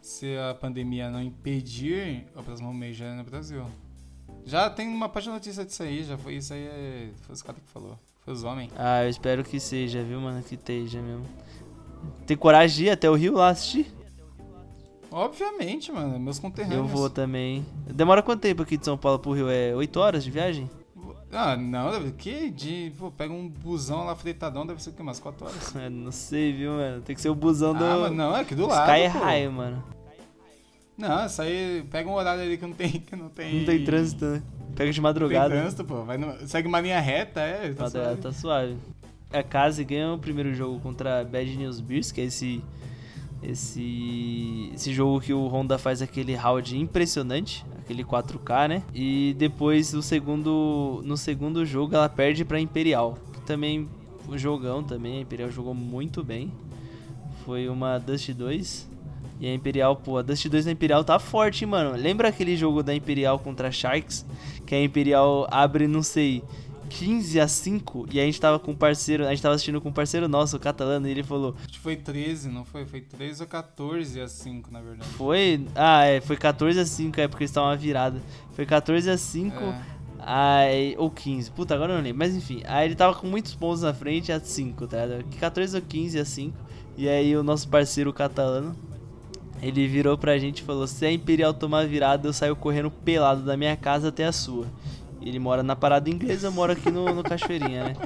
se 0.00 0.36
a 0.38 0.54
pandemia 0.54 1.10
não 1.10 1.22
impedir, 1.22 2.26
o 2.34 2.42
próximo 2.42 2.72
Major 2.72 3.08
é 3.08 3.14
no 3.14 3.24
Brasil. 3.24 3.66
Já 4.46 4.70
tem 4.70 4.88
uma 4.88 5.08
página 5.08 5.32
de 5.32 5.38
notícia 5.40 5.64
disso 5.64 5.82
aí, 5.82 6.02
já 6.04 6.16
foi 6.16 6.36
isso 6.36 6.54
aí, 6.54 6.66
é, 6.66 7.10
foi 7.22 7.34
os 7.34 7.42
caras 7.42 7.62
que 7.62 7.68
falou. 7.68 7.98
Foi 8.24 8.32
os 8.32 8.42
homens. 8.42 8.72
Ah, 8.76 9.04
eu 9.04 9.10
espero 9.10 9.44
que 9.44 9.60
seja, 9.60 10.02
viu, 10.02 10.18
mano? 10.18 10.42
Que 10.42 10.54
esteja 10.54 11.00
mesmo. 11.02 11.26
Tem 12.26 12.36
coragem 12.36 12.76
de 12.76 12.84
ir 12.84 12.90
até 12.90 13.08
o 13.10 13.14
Rio 13.14 13.34
lá 13.34 13.50
assistir? 13.50 13.92
Obviamente, 15.16 15.92
mano. 15.92 16.18
Meus 16.18 16.40
conterrâneos. 16.40 16.80
Eu 16.80 16.86
vou 16.88 17.08
também. 17.08 17.64
Demora 17.86 18.20
quanto 18.20 18.40
tempo 18.40 18.62
aqui 18.62 18.76
de 18.76 18.84
São 18.84 18.98
Paulo 18.98 19.20
pro 19.20 19.30
Rio? 19.32 19.48
É 19.48 19.72
8 19.72 20.00
horas 20.00 20.24
de 20.24 20.30
viagem? 20.32 20.68
Ah, 21.32 21.56
não, 21.56 21.92
deve 21.92 22.10
que 22.12 22.50
de. 22.50 22.92
Pô, 22.98 23.12
pega 23.12 23.32
um 23.32 23.48
busão 23.48 24.04
lá 24.04 24.16
fretadão, 24.16 24.66
deve 24.66 24.82
ser 24.82 24.90
o 24.90 24.92
que? 24.92 25.02
Umas 25.02 25.20
4 25.20 25.46
horas. 25.46 25.74
não 25.90 26.10
sei, 26.10 26.52
viu, 26.52 26.72
mano? 26.72 27.00
Tem 27.02 27.14
que 27.14 27.22
ser 27.22 27.28
o 27.28 27.34
busão 27.34 27.72
do. 27.72 27.84
Ah, 27.84 27.98
mas 28.02 28.12
não, 28.12 28.36
é 28.36 28.40
aqui 28.40 28.56
do 28.56 28.66
lado. 28.66 28.90
Sky 28.90 29.06
High, 29.06 29.48
mano. 29.48 29.84
Não, 30.98 31.26
isso 31.26 31.42
aí. 31.42 31.84
Pega 31.90 32.08
um 32.08 32.14
horário 32.14 32.42
ali 32.42 32.56
que 32.56 32.66
não 32.66 32.72
tem. 32.74 32.90
Que 32.90 33.14
não 33.14 33.28
tem, 33.28 33.58
não 33.60 33.66
tem 33.66 33.84
trânsito, 33.84 34.24
né? 34.24 34.42
Pega 34.74 34.90
de 34.90 34.96
Tem 34.96 35.02
madrugada. 35.02 35.54
trânsito, 35.54 35.84
pô. 35.84 36.02
Vai 36.02 36.18
no- 36.18 36.46
Segue 36.48 36.66
uma 36.66 36.80
linha 36.80 36.98
reta, 36.98 37.40
é. 37.40 37.72
Tá 37.72 37.88
suave. 37.88 38.20
tá 38.20 38.32
suave. 38.32 38.76
A 39.32 39.42
Case 39.44 39.84
ganha 39.84 40.12
o 40.12 40.18
primeiro 40.18 40.52
jogo 40.54 40.80
contra 40.80 41.20
a 41.20 41.24
Bad 41.24 41.56
News 41.56 41.80
Bears, 41.80 42.10
que 42.12 42.20
é 42.20 42.24
esse, 42.24 42.62
esse, 43.46 44.70
esse 44.74 44.92
jogo 44.92 45.20
que 45.20 45.32
o 45.32 45.46
Honda 45.46 45.78
faz 45.78 46.02
aquele 46.02 46.34
round 46.34 46.78
impressionante, 46.78 47.64
aquele 47.78 48.04
4K, 48.04 48.68
né? 48.68 48.82
E 48.94 49.34
depois 49.38 49.94
o 49.94 50.02
segundo, 50.02 51.02
no 51.04 51.16
segundo 51.16 51.64
jogo 51.64 51.94
ela 51.94 52.08
perde 52.08 52.44
pra 52.44 52.60
Imperial, 52.60 53.18
que 53.32 53.40
também 53.42 53.88
um 54.28 54.38
jogão 54.38 54.82
também, 54.82 55.18
a 55.18 55.20
Imperial 55.20 55.50
jogou 55.50 55.74
muito 55.74 56.22
bem. 56.22 56.50
Foi 57.44 57.68
uma 57.68 57.98
Dust 57.98 58.30
2. 58.30 58.94
E 59.40 59.46
a 59.46 59.52
Imperial, 59.52 59.96
pô, 59.96 60.16
a 60.16 60.22
Dust 60.22 60.46
2 60.46 60.64
da 60.64 60.72
Imperial 60.72 61.04
tá 61.04 61.18
forte, 61.18 61.64
hein, 61.64 61.70
mano. 61.70 61.96
Lembra 61.96 62.28
aquele 62.28 62.56
jogo 62.56 62.82
da 62.82 62.94
Imperial 62.94 63.38
contra 63.38 63.70
Sharks? 63.70 64.24
Que 64.64 64.74
a 64.74 64.82
Imperial 64.82 65.46
abre, 65.50 65.86
não 65.86 66.02
sei, 66.02 66.42
15 66.88 67.40
a 67.40 67.48
5 67.48 68.06
e 68.12 68.20
a 68.20 68.24
gente 68.24 68.40
tava 68.40 68.58
com 68.58 68.72
um 68.72 68.76
parceiro, 68.76 69.26
a 69.26 69.30
gente 69.30 69.42
tava 69.42 69.54
assistindo 69.54 69.80
com 69.80 69.88
um 69.88 69.92
parceiro 69.92 70.28
nosso, 70.28 70.56
o 70.56 70.60
catalano, 70.60 71.08
e 71.08 71.10
ele 71.10 71.22
falou: 71.22 71.54
Acho 71.58 71.72
que 71.72 71.78
foi 71.78 71.96
13, 71.96 72.48
não 72.48 72.64
foi? 72.64 72.84
Foi 72.86 73.00
13 73.00 73.42
ou 73.42 73.48
14 73.48 74.20
a 74.20 74.28
5, 74.28 74.70
na 74.70 74.80
verdade. 74.80 75.10
Foi. 75.10 75.66
Ah, 75.74 76.04
é, 76.04 76.20
foi 76.20 76.36
14 76.36 76.78
a 76.78 76.86
5, 76.86 77.20
é 77.20 77.28
porque 77.28 77.44
eles 77.44 77.50
estavam 77.50 77.70
uma 77.70 77.76
virada. 77.76 78.20
Foi 78.52 78.66
14 78.66 79.10
a 79.10 79.16
5. 79.16 79.56
É. 79.56 79.94
Aí, 80.26 80.94
ou 80.96 81.10
15, 81.10 81.50
puta, 81.50 81.74
agora 81.74 81.92
eu 81.92 81.96
não 81.96 82.02
lembro. 82.02 82.18
Mas 82.18 82.34
enfim, 82.34 82.62
aí 82.66 82.86
ele 82.86 82.94
tava 82.94 83.14
com 83.14 83.26
muitos 83.26 83.54
pontos 83.54 83.82
na 83.82 83.92
frente 83.92 84.32
a 84.32 84.40
5, 84.40 84.86
tá 84.86 85.04
ligado? 85.04 85.24
14 85.38 85.76
ou 85.76 85.82
15 85.82 86.18
a 86.18 86.24
5. 86.24 86.56
E 86.96 87.08
aí 87.08 87.36
o 87.36 87.42
nosso 87.42 87.68
parceiro 87.68 88.12
catalano, 88.12 88.74
ele 89.60 89.86
virou 89.86 90.16
pra 90.16 90.38
gente 90.38 90.58
e 90.58 90.62
falou: 90.62 90.86
Se 90.86 91.04
a 91.04 91.12
Imperial 91.12 91.52
tomar 91.52 91.86
virada, 91.86 92.28
eu 92.28 92.32
saio 92.32 92.56
correndo 92.56 92.90
pelado 92.90 93.42
da 93.42 93.56
minha 93.56 93.76
casa 93.76 94.08
até 94.08 94.24
a 94.24 94.32
sua. 94.32 94.66
Ele 95.24 95.38
mora 95.38 95.62
na 95.62 95.74
parada 95.74 96.10
inglesa, 96.10 96.48
eu 96.48 96.52
moro 96.52 96.72
aqui 96.72 96.90
no, 96.90 97.14
no 97.14 97.22
Cachoeirinha, 97.22 97.84
né? 97.84 97.96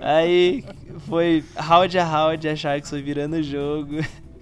Aí 0.00 0.64
foi 1.08 1.44
round 1.56 1.98
a 1.98 2.04
round, 2.04 2.48
a 2.48 2.56
Sharks 2.56 2.90
foi 2.90 3.00
virando 3.00 3.36
o 3.36 3.42
jogo. 3.42 3.96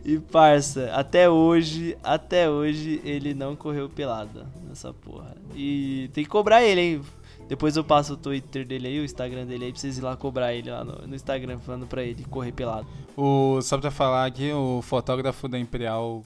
E 0.05 0.19
parça, 0.19 0.91
até 0.93 1.31
hoje, 1.31 1.97
até 2.03 2.49
hoje 2.49 3.01
ele 3.05 3.33
não 3.33 3.57
correu 3.57 3.89
pelado 3.89 4.47
nessa 4.69 4.93
porra. 4.93 5.35
E 5.55 6.11
tem 6.13 6.25
que 6.25 6.29
cobrar 6.29 6.63
ele, 6.63 6.81
hein? 6.81 7.01
Depois 7.49 7.77
eu 7.77 7.85
passo 7.85 8.15
o 8.15 8.17
Twitter 8.17 8.67
dele 8.67 8.89
aí, 8.89 9.01
o 9.01 9.05
Instagram 9.05 9.47
dele 9.47 9.67
aí, 9.67 9.73
pra 9.73 9.81
vocês 9.81 9.99
ir 9.99 10.03
lá 10.03 10.17
cobrar 10.17 10.55
ele 10.55 10.71
lá 10.71 10.85
no, 10.85 11.07
no 11.07 11.15
Instagram, 11.15 11.59
falando 11.59 11.87
pra 11.87 12.03
ele 12.03 12.25
correr 12.25 12.53
pelado. 12.53 12.87
O, 13.17 13.61
só 13.63 13.79
pra 13.79 13.91
falar 13.91 14.27
aqui, 14.27 14.53
o 14.53 14.83
fotógrafo 14.83 15.49
da 15.49 15.59
Imperial, 15.59 16.23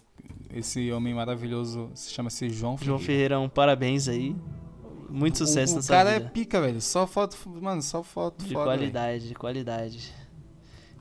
esse 0.53 0.91
homem 0.91 1.15
maravilhoso, 1.15 1.91
se 1.95 2.13
chama-se 2.13 2.49
João 2.49 2.77
João 2.81 2.99
Ferreira. 2.99 3.05
Ferreirão, 3.05 3.49
parabéns 3.49 4.09
aí. 4.09 4.35
Muito 5.09 5.39
sucesso 5.39 5.73
o, 5.73 5.77
na 5.77 5.81
o 5.81 5.83
sua 5.83 5.97
cara 5.97 6.13
vida. 6.15 6.27
é 6.27 6.29
pica, 6.31 6.61
velho. 6.61 6.81
Só 6.81 7.07
foto, 7.07 7.37
mano, 7.61 7.83
só 7.83 8.03
foto 8.03 8.45
De 8.45 8.53
foda, 8.53 8.65
qualidade, 8.65 9.29
de 9.29 9.35
qualidade. 9.35 10.13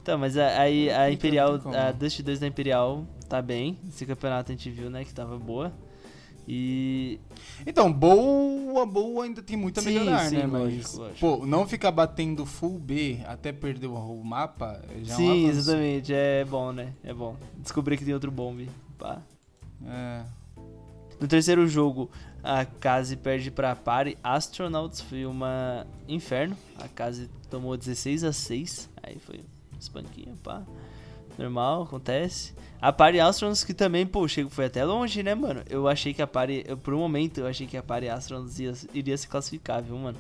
Então, 0.02 0.18
mas 0.18 0.38
a- 0.38 0.60
aí 0.62 0.90
a 0.90 1.00
Não 1.00 1.04
tem 1.06 1.14
Imperial, 1.16 1.60
a 1.76 1.92
Dust 1.92 2.22
2 2.22 2.40
da 2.40 2.48
Imperial 2.48 3.06
tá 3.28 3.42
bem. 3.42 3.78
Esse 3.90 4.06
campeonato 4.06 4.52
a 4.52 4.56
gente 4.56 4.70
viu, 4.70 4.90
né, 4.90 5.04
que 5.04 5.14
tava 5.14 5.38
boa. 5.38 5.74
E. 6.48 7.20
Então, 7.66 7.92
boa, 7.92 8.86
boa 8.86 9.26
ainda 9.26 9.44
tem 9.44 9.58
muito 9.58 9.80
a 9.80 9.84
Sim, 9.84 9.90
melhorar, 9.90 10.30
sim, 10.30 10.38
né? 10.38 10.48
Mas, 10.48 10.62
lógico, 10.62 10.98
lógico. 11.00 11.20
pô, 11.20 11.46
não 11.46 11.68
ficar 11.68 11.92
batendo 11.92 12.46
full 12.46 12.80
B 12.80 13.20
até 13.28 13.52
perder 13.52 13.88
o, 13.88 13.96
o 13.96 14.24
mapa 14.24 14.82
já 15.04 15.14
é 15.14 15.18
um 15.18 15.20
sim, 15.20 15.46
exatamente, 15.48 16.14
é 16.14 16.46
bom, 16.46 16.72
né? 16.72 16.94
É 17.04 17.14
bom. 17.14 17.36
Descobri 17.58 17.98
que 17.98 18.06
tem 18.06 18.14
outro 18.14 18.32
bomb. 18.32 18.66
Pá. 18.98 19.22
É. 19.86 20.24
No 21.20 21.28
terceiro 21.28 21.68
jogo, 21.68 22.10
a 22.48 22.64
Kazi 22.64 23.18
perde 23.18 23.52
pra 23.52 23.76
Pari 23.76 24.18
Astronauts, 24.24 25.02
foi 25.02 25.26
uma 25.26 25.86
inferno. 26.08 26.56
A 26.80 26.88
Kazi 26.88 27.30
tomou 27.50 27.76
16 27.76 28.24
a 28.24 28.32
6, 28.32 28.90
aí 29.04 29.20
foi 29.20 29.40
um 29.40 29.78
espanquinho, 29.78 30.34
pá. 30.42 30.64
Normal, 31.38 31.84
acontece. 31.84 32.54
A 32.82 32.94
Pari 32.94 33.20
Astronauts 33.20 33.66
que 33.66 33.74
também, 33.74 34.08
pô, 34.08 34.26
chegou, 34.30 34.50
foi 34.50 34.66
até 34.66 34.86
longe, 34.86 35.22
né, 35.22 35.36
mano? 35.36 35.62
Eu 35.70 35.90
achei 35.90 36.14
que 36.14 36.22
a 36.22 36.28
Pari, 36.28 36.64
eu, 36.66 36.78
por 36.78 36.94
um 36.94 37.00
momento, 37.00 37.42
eu 37.42 37.48
achei 37.48 37.68
que 37.68 37.76
a 37.76 37.84
Pari 37.84 38.08
Astronauts 38.08 38.58
ia, 38.60 38.74
iria 38.94 39.18
se 39.18 39.28
classificar, 39.28 39.84
viu, 39.84 39.98
mano? 39.98 40.18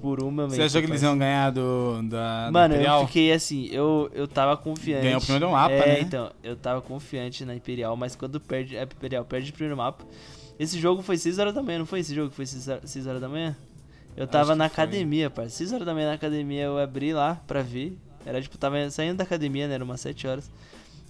Por 0.00 0.22
um 0.22 0.30
momento. 0.30 0.54
Você 0.54 0.62
achou 0.62 0.80
que 0.80 0.86
eles 0.86 1.02
iam 1.02 1.18
ganhar 1.18 1.50
do, 1.50 2.02
da, 2.04 2.46
do 2.46 2.52
Mano, 2.52 2.74
Imperial? 2.74 3.00
eu 3.00 3.06
fiquei 3.08 3.32
assim, 3.32 3.66
eu, 3.72 4.08
eu 4.14 4.28
tava 4.28 4.56
confiante. 4.56 5.02
Ganhou 5.02 5.18
o 5.18 5.22
primeiro 5.22 5.50
mapa, 5.50 5.74
é, 5.74 5.94
né? 5.94 6.00
então, 6.02 6.30
eu 6.40 6.54
tava 6.54 6.80
confiante 6.80 7.44
na 7.44 7.56
Imperial, 7.56 7.96
mas 7.96 8.14
quando 8.14 8.38
perde, 8.38 8.78
a 8.78 8.84
Imperial 8.84 9.24
perde 9.24 9.50
o 9.50 9.52
primeiro 9.52 9.76
mapa. 9.76 10.04
Esse 10.58 10.78
jogo 10.78 11.02
foi 11.02 11.16
6 11.16 11.38
horas 11.38 11.54
da 11.54 11.62
manhã, 11.62 11.78
não 11.78 11.86
foi 11.86 12.00
esse 12.00 12.14
jogo 12.14 12.30
que 12.30 12.36
foi 12.36 12.46
6 12.46 12.68
horas- 12.68 12.90
6 12.90 13.06
horas 13.06 13.20
da 13.20 13.28
manhã? 13.28 13.56
Eu 14.16 14.26
tava 14.26 14.56
na 14.56 14.68
que 14.68 14.74
foi. 14.74 14.84
academia, 14.84 15.30
parça. 15.30 15.56
6 15.56 15.72
horas 15.72 15.86
da 15.86 15.94
manhã 15.94 16.08
na 16.08 16.14
academia, 16.14 16.64
eu 16.64 16.78
abri 16.78 17.12
lá 17.12 17.36
pra 17.46 17.62
ver. 17.62 17.96
Era 18.26 18.42
tipo, 18.42 18.58
tava 18.58 18.90
saindo 18.90 19.16
da 19.18 19.24
academia, 19.24 19.68
né? 19.68 19.74
Era 19.74 19.84
umas 19.84 20.00
7 20.00 20.26
horas. 20.26 20.50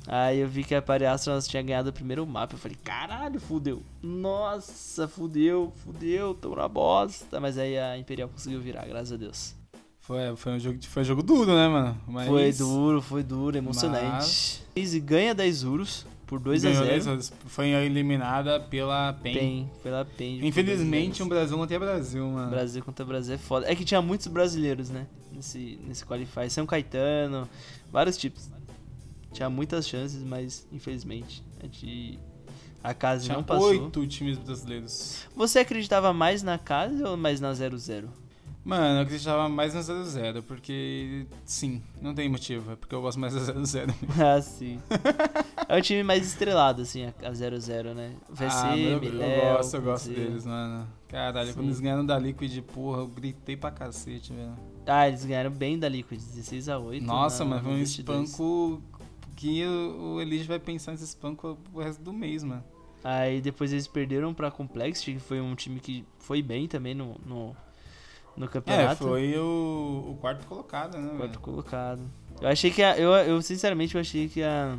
Aí 0.06 0.38
eu 0.40 0.48
vi 0.48 0.62
que 0.64 0.74
a 0.74 0.80
Pari 0.82 1.04
Astronauts 1.06 1.48
tinha 1.48 1.62
ganhado 1.62 1.90
o 1.90 1.92
primeiro 1.92 2.26
mapa. 2.26 2.54
Eu 2.54 2.58
falei, 2.58 2.76
caralho, 2.84 3.40
fudeu. 3.40 3.82
Nossa, 4.02 5.08
fudeu, 5.08 5.72
fudeu, 5.84 6.34
tô 6.34 6.54
na 6.54 6.68
bosta. 6.68 7.40
Mas 7.40 7.56
aí 7.58 7.78
a 7.78 7.96
Imperial 7.98 8.28
conseguiu 8.28 8.60
virar, 8.60 8.86
graças 8.86 9.12
a 9.12 9.16
Deus. 9.16 9.54
Foi, 10.00 10.34
foi, 10.36 10.52
um 10.52 10.58
jogo, 10.58 10.78
foi 10.86 11.02
um 11.02 11.04
jogo 11.04 11.22
duro, 11.22 11.54
né, 11.54 11.68
mano? 11.68 12.00
Mas 12.06 12.26
Foi 12.28 12.52
duro, 12.52 13.02
foi 13.02 13.22
duro, 13.22 13.56
emocionante. 13.58 14.62
Easy 14.74 15.00
ganha 15.00 15.34
da 15.34 15.46
Isurus 15.46 16.06
por 16.28 16.38
2 16.38 16.64
a 16.64 16.68
ganhou 16.68 16.84
0 16.84 16.96
dessas- 16.96 17.32
Foi 17.46 17.68
eliminada 17.70 18.60
pela 18.60 19.14
PEN. 19.14 19.34
PEN, 19.34 19.70
pela 19.82 20.04
PEN. 20.04 20.46
Infelizmente, 20.46 20.90
2 20.90 21.10
a 21.10 21.14
0. 21.14 21.24
um 21.24 21.28
Brasil 21.28 21.56
não 21.56 21.66
tem 21.66 21.78
Brasil, 21.78 22.26
mano. 22.28 22.50
Brasil 22.50 22.84
contra 22.84 23.04
Brasil 23.04 23.34
é 23.34 23.38
foda. 23.38 23.68
É 23.70 23.74
que 23.74 23.84
tinha 23.84 24.00
muitos 24.00 24.26
brasileiros, 24.28 24.90
né? 24.90 25.06
Nesse, 25.32 25.80
nesse 25.86 26.04
Qualify. 26.04 26.48
São 26.48 26.64
Caetano, 26.66 27.48
vários 27.90 28.16
tipos. 28.16 28.48
Tinha 29.32 29.50
muitas 29.50 29.88
chances, 29.88 30.22
mas 30.22 30.66
infelizmente 30.72 31.42
a 31.60 31.64
gente. 31.64 32.18
A 32.84 32.94
casa 32.94 33.24
Tinha 33.24 33.36
não 33.36 33.42
passou. 33.42 33.70
oito 33.70 34.06
times 34.06 34.38
brasileiros. 34.38 35.26
Você 35.34 35.58
acreditava 35.58 36.12
mais 36.12 36.42
na 36.44 36.56
casa 36.58 37.10
ou 37.10 37.16
mais 37.16 37.40
na 37.40 37.52
0-0? 37.52 38.04
Mano, 38.64 38.98
eu 38.98 39.02
acreditava 39.02 39.48
mais 39.48 39.72
no 39.72 39.80
0-0, 39.80 40.42
porque 40.42 41.26
sim, 41.44 41.82
não 42.02 42.14
tem 42.14 42.28
motivo, 42.28 42.72
é 42.72 42.76
porque 42.76 42.94
eu 42.94 43.00
gosto 43.00 43.18
mais 43.18 43.32
do 43.32 43.40
0-0. 43.40 43.94
ah, 44.20 44.42
sim. 44.42 44.78
é 45.66 45.78
o 45.78 45.80
time 45.80 46.02
mais 46.02 46.26
estrelado, 46.26 46.82
assim, 46.82 47.06
a 47.06 47.08
a 47.22 47.30
0-0, 47.32 47.94
né? 47.94 48.14
VC, 48.28 48.44
ah, 48.44 48.76
meu, 48.76 48.90
eu 48.90 49.00
Miléo, 49.00 49.56
gosto, 49.56 49.74
eu 49.74 49.82
gosto 49.82 50.10
deles, 50.10 50.44
mano. 50.44 50.86
Caralho, 51.08 51.48
Sim. 51.48 51.54
quando 51.54 51.66
eles 51.66 51.80
ganharam 51.80 52.04
da 52.04 52.18
Liquid, 52.18 52.60
porra, 52.62 52.98
eu 53.00 53.06
gritei 53.06 53.56
pra 53.56 53.70
cacete, 53.70 54.34
velho. 54.34 54.54
Ah, 54.86 55.08
eles 55.08 55.24
ganharam 55.24 55.50
bem 55.50 55.78
da 55.78 55.88
Liquid, 55.88 56.18
16 56.20 56.68
a 56.68 56.78
8 56.78 57.02
Nossa, 57.06 57.44
na- 57.44 57.50
mano, 57.50 57.62
foi 57.62 57.72
um 57.72 57.76
22. 57.76 58.28
espanco 58.30 58.82
que 59.34 59.64
o, 59.64 60.20
Elige 60.20 60.44
vai 60.44 60.58
pensar 60.58 60.92
nesse 60.92 61.04
espanco 61.04 61.56
o 61.72 61.80
resto 61.80 62.02
do 62.02 62.12
mês, 62.12 62.44
mano. 62.44 62.62
Aí 63.02 63.40
depois 63.40 63.72
eles 63.72 63.86
perderam 63.86 64.34
pra 64.34 64.50
Complexity, 64.50 65.14
que 65.14 65.20
foi 65.20 65.40
um 65.40 65.54
time 65.54 65.80
que 65.80 66.04
foi 66.18 66.42
bem 66.42 66.66
também 66.66 66.94
no, 66.94 67.16
no, 67.24 67.56
no 68.38 68.44
É, 68.46 68.48
campeonato. 68.48 69.04
foi 69.04 69.36
o, 69.38 70.10
o 70.12 70.16
quarto 70.20 70.46
colocado, 70.46 70.96
né, 70.98 71.08
Quarto 71.16 71.18
velho? 71.20 71.40
colocado. 71.40 72.02
Eu 72.40 72.48
achei 72.48 72.70
que 72.70 72.82
a, 72.82 72.96
eu, 72.98 73.10
eu 73.12 73.42
sinceramente 73.42 73.94
eu 73.94 74.00
achei 74.00 74.28
que 74.28 74.42
a 74.42 74.78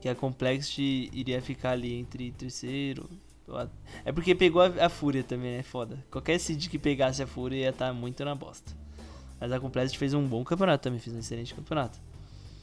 que 0.00 0.08
a 0.08 0.14
Complexity 0.14 1.10
iria 1.12 1.42
ficar 1.42 1.70
ali 1.72 1.92
entre 1.94 2.30
terceiro. 2.30 3.08
É 4.04 4.12
porque 4.12 4.34
pegou 4.34 4.62
a, 4.62 4.66
a 4.86 4.88
Fúria 4.88 5.24
também, 5.24 5.56
né? 5.56 5.62
Foda. 5.62 6.04
Qualquer 6.10 6.38
seed 6.38 6.68
que 6.68 6.78
pegasse 6.78 7.20
a 7.22 7.26
Fúria 7.26 7.56
ia 7.56 7.70
estar 7.70 7.92
muito 7.92 8.24
na 8.24 8.34
bosta. 8.34 8.70
Mas 9.40 9.50
a 9.50 9.58
Complexity 9.58 9.98
fez 9.98 10.14
um 10.14 10.24
bom 10.26 10.44
campeonato 10.44 10.82
também, 10.84 11.00
fez 11.00 11.16
um 11.16 11.18
excelente 11.18 11.54
campeonato. 11.54 11.98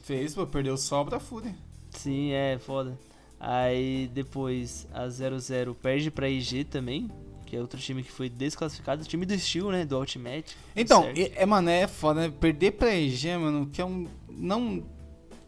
Fez, 0.02 0.34
pô, 0.34 0.46
perdeu 0.46 0.76
só 0.78 1.04
pra 1.04 1.18
Fúria. 1.20 1.54
Sim, 1.90 2.30
é, 2.32 2.58
foda. 2.58 2.96
Aí 3.38 4.08
depois 4.14 4.86
a 4.94 5.08
00 5.08 5.74
perde 5.74 6.10
pra 6.10 6.28
IG 6.30 6.64
também, 6.64 7.10
que 7.46 7.56
é 7.56 7.60
outro 7.60 7.78
time 7.80 8.02
que 8.02 8.10
foi 8.12 8.28
desclassificado. 8.28 9.02
O 9.02 9.06
time 9.06 9.24
do 9.24 9.38
Steel, 9.38 9.70
né? 9.70 9.84
Do 9.84 9.98
Ultimate. 9.98 10.56
Então, 10.74 11.08
e- 11.14 11.32
é, 11.34 11.46
mano, 11.46 11.70
é 11.70 11.86
foda, 11.86 12.22
né? 12.22 12.34
Perder 12.40 12.72
pra 12.72 12.94
EG, 12.94 13.36
mano, 13.38 13.66
que 13.72 13.80
é 13.80 13.84
um. 13.84 14.06
Não. 14.28 14.84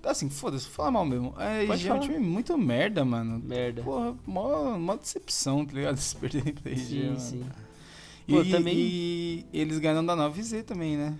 Assim, 0.04 0.30
foda-se, 0.30 0.64
vou 0.66 0.74
falar 0.74 0.92
mal 0.92 1.04
mesmo. 1.04 1.34
A 1.36 1.66
Pode 1.66 1.82
EG 1.82 1.88
é 1.90 1.94
um 1.94 2.00
time 2.00 2.18
muito 2.18 2.56
merda, 2.56 3.04
mano. 3.04 3.42
Merda. 3.44 3.82
Porra, 3.82 4.16
mó, 4.24 4.78
mó 4.78 4.96
decepção, 4.96 5.66
tá 5.66 5.74
ligado? 5.74 5.96
Se 5.98 6.16
perderem 6.16 6.54
pra 6.54 6.70
EG. 6.72 6.78
sim, 6.78 7.04
mano. 7.04 7.20
sim. 7.20 7.44
E, 8.26 8.32
Pô, 8.32 8.44
também- 8.44 8.76
e 8.76 9.46
eles 9.52 9.78
ganharam 9.78 10.04
da 10.06 10.14
9Z 10.16 10.62
também, 10.64 10.96
né? 10.96 11.14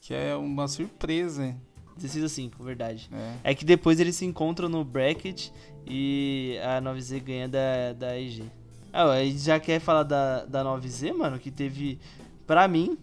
Que 0.00 0.12
é 0.12 0.34
uma 0.34 0.66
surpresa. 0.68 1.54
16 1.96 2.24
a 2.24 2.28
5, 2.28 2.64
verdade. 2.64 3.08
É. 3.44 3.50
É 3.52 3.54
que 3.54 3.64
depois 3.64 4.00
eles 4.00 4.16
se 4.16 4.24
encontram 4.24 4.68
no 4.68 4.84
bracket 4.84 5.50
e 5.86 6.58
a 6.64 6.80
9Z 6.82 7.20
ganha 7.22 7.48
da, 7.48 7.92
da 7.92 8.18
EG. 8.20 8.42
Ah, 8.96 9.10
a 9.10 9.24
gente 9.24 9.40
já 9.40 9.58
quer 9.58 9.80
falar 9.80 10.04
da, 10.04 10.44
da 10.44 10.62
9Z, 10.62 11.12
mano, 11.12 11.36
que 11.36 11.50
teve, 11.50 11.98
pra 12.46 12.68
mim, 12.68 12.96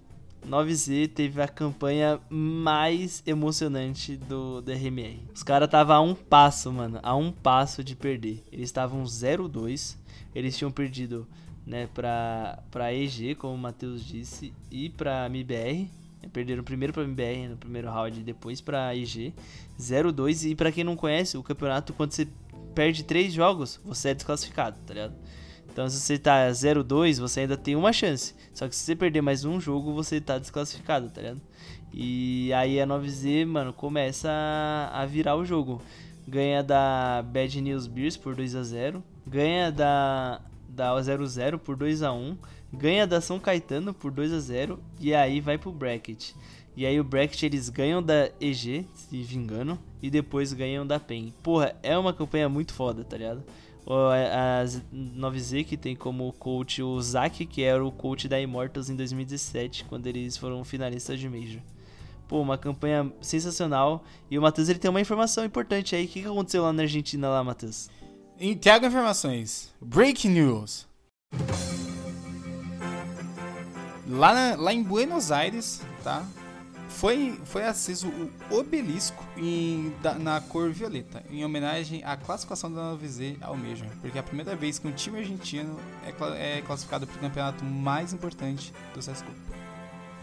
9Z 0.47 1.09
teve 1.09 1.41
a 1.41 1.49
campanha 1.49 2.17
mais 2.29 3.21
emocionante 3.27 4.15
do, 4.15 4.61
do 4.61 4.71
RMR. 4.71 5.19
Os 5.35 5.43
caras 5.43 5.67
estavam 5.67 5.95
a 5.97 5.99
um 5.99 6.15
passo, 6.15 6.71
mano, 6.71 6.97
a 7.03 7.13
um 7.13 7.29
passo 7.29 7.83
de 7.83 7.93
perder. 7.93 8.41
Eles 8.53 8.69
estavam 8.69 9.03
0-2, 9.03 9.97
eles 10.33 10.57
tinham 10.57 10.71
perdido 10.71 11.27
né, 11.67 11.89
pra, 11.93 12.63
pra 12.71 12.93
EG, 12.93 13.35
como 13.35 13.55
o 13.55 13.57
Matheus 13.57 14.01
disse, 14.05 14.53
e 14.71 14.89
pra 14.89 15.25
MBR. 15.25 15.89
Perderam 16.31 16.63
primeiro 16.63 16.93
pra 16.93 17.03
MBR 17.03 17.49
no 17.49 17.57
primeiro 17.57 17.89
round 17.89 18.17
e 18.17 18.23
depois 18.23 18.61
pra 18.61 18.95
EG. 18.95 19.33
0-2. 19.77 20.51
E 20.51 20.55
pra 20.55 20.71
quem 20.71 20.85
não 20.85 20.95
conhece, 20.95 21.35
o 21.35 21.43
campeonato, 21.43 21.91
quando 21.91 22.13
você 22.13 22.29
perde 22.73 23.03
três 23.03 23.33
jogos, 23.33 23.77
você 23.83 24.09
é 24.09 24.13
desclassificado, 24.13 24.79
tá 24.87 24.93
ligado? 24.93 25.15
Então 25.71 25.89
se 25.89 25.99
você 25.99 26.17
tá 26.19 26.49
0-2, 26.49 27.19
você 27.19 27.41
ainda 27.41 27.55
tem 27.55 27.75
uma 27.75 27.93
chance. 27.93 28.35
Só 28.53 28.67
que 28.67 28.75
se 28.75 28.83
você 28.83 28.95
perder 28.95 29.21
mais 29.21 29.45
um 29.45 29.59
jogo, 29.59 29.93
você 29.93 30.19
tá 30.19 30.37
desclassificado, 30.37 31.09
tá 31.09 31.21
ligado? 31.21 31.41
E 31.93 32.51
aí 32.53 32.79
a 32.79 32.85
9Z, 32.85 33.45
mano, 33.45 33.71
começa 33.71 34.29
a 34.91 35.05
virar 35.05 35.35
o 35.37 35.45
jogo. 35.45 35.81
Ganha 36.27 36.61
da 36.61 37.23
Bad 37.25 37.61
News 37.61 37.87
Beers 37.87 38.15
por 38.15 38.35
2 38.35 38.55
a 38.55 38.63
0 38.63 39.03
Ganha 39.25 39.71
da, 39.71 40.39
da 40.69 40.93
00 41.01 41.57
por 41.57 41.75
2 41.75 42.03
a 42.03 42.13
1 42.13 42.37
Ganha 42.71 43.07
da 43.07 43.19
São 43.19 43.39
Caetano 43.39 43.93
por 43.93 44.11
2 44.11 44.33
a 44.33 44.39
0 44.39 44.79
E 44.99 45.13
aí 45.13 45.41
vai 45.41 45.57
pro 45.57 45.71
bracket. 45.71 46.31
E 46.75 46.85
aí 46.85 46.99
o 46.99 47.03
bracket 47.03 47.43
eles 47.43 47.69
ganham 47.69 48.01
da 48.01 48.29
EG, 48.39 48.85
se 48.95 49.21
vingando, 49.23 49.77
e 50.01 50.09
depois 50.09 50.53
ganham 50.53 50.87
da 50.87 50.99
PEN. 50.99 51.33
Porra, 51.43 51.75
é 51.83 51.97
uma 51.97 52.13
campanha 52.13 52.47
muito 52.47 52.73
foda, 52.73 53.03
tá 53.03 53.17
ligado? 53.17 53.43
A 53.87 54.63
9Z 54.93 55.65
que 55.65 55.75
tem 55.75 55.95
como 55.95 56.31
coach 56.33 56.81
o 56.81 57.01
Zack, 57.01 57.45
que 57.45 57.63
era 57.63 57.83
o 57.83 57.91
coach 57.91 58.27
da 58.27 58.39
Immortals 58.39 58.89
em 58.89 58.95
2017, 58.95 59.85
quando 59.85 60.07
eles 60.07 60.37
foram 60.37 60.63
finalistas 60.63 61.19
de 61.19 61.27
Major. 61.27 61.61
Pô, 62.27 62.39
uma 62.41 62.57
campanha 62.57 63.11
sensacional. 63.21 64.03
E 64.29 64.37
o 64.37 64.41
Matheus 64.41 64.69
ele 64.69 64.79
tem 64.79 64.89
uma 64.89 65.01
informação 65.01 65.43
importante 65.43 65.95
aí. 65.95 66.05
O 66.05 66.07
que, 66.07 66.25
aconteceu 66.25 66.63
lá 66.63 66.71
na 66.71 66.83
Argentina, 66.83 67.27
lá, 67.27 67.43
Matheus? 67.43 67.89
Tiago 68.59 68.85
Informações. 68.85 69.73
Breaking 69.81 70.29
News. 70.29 70.87
Lá, 74.07 74.33
na, 74.33 74.55
lá 74.55 74.73
em 74.73 74.83
Buenos 74.83 75.31
Aires, 75.31 75.81
tá? 76.03 76.25
Foi, 76.97 77.39
foi 77.45 77.63
aceso 77.63 78.09
o 78.51 78.55
obelisco 78.55 79.25
em, 79.35 79.91
da, 80.01 80.13
na 80.13 80.39
cor 80.39 80.71
violeta, 80.71 81.23
em 81.31 81.43
homenagem 81.43 82.03
à 82.03 82.15
classificação 82.15 82.71
da 82.71 82.93
9Z 82.93 83.37
ao 83.41 83.57
Major, 83.57 83.87
porque 84.01 84.17
é 84.17 84.21
a 84.21 84.23
primeira 84.23 84.55
vez 84.55 84.77
que 84.77 84.87
um 84.87 84.91
time 84.91 85.19
argentino 85.19 85.79
é, 86.05 86.57
é 86.57 86.61
classificado 86.61 87.07
para 87.07 87.15
o 87.15 87.19
campeonato 87.19 87.65
mais 87.65 88.13
importante 88.13 88.71
do 88.93 88.99
CSGO. 88.99 89.31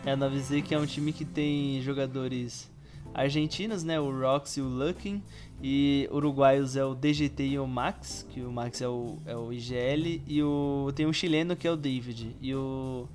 É 0.06 0.12
a 0.12 0.16
9Z 0.16 0.62
que 0.62 0.74
é 0.74 0.78
um 0.78 0.86
time 0.86 1.12
que 1.12 1.24
tem 1.24 1.82
jogadores 1.82 2.70
argentinos, 3.12 3.82
né? 3.82 3.98
O 3.98 4.10
Rox 4.10 4.56
e 4.56 4.60
o 4.60 4.68
Luckin. 4.68 5.22
E 5.60 6.08
uruguaios 6.12 6.76
é 6.76 6.84
o 6.84 6.94
DGT 6.94 7.42
e 7.44 7.58
o 7.58 7.66
Max, 7.66 8.24
que 8.30 8.40
o 8.40 8.52
Max 8.52 8.80
é 8.80 8.88
o, 8.88 9.18
é 9.26 9.36
o 9.36 9.52
IGL. 9.52 10.22
E 10.26 10.42
o, 10.42 10.92
tem 10.94 11.06
um 11.06 11.12
chileno 11.12 11.56
que 11.56 11.66
é 11.66 11.70
o 11.70 11.76
David. 11.76 12.36
E 12.40 12.54
o 12.54 13.08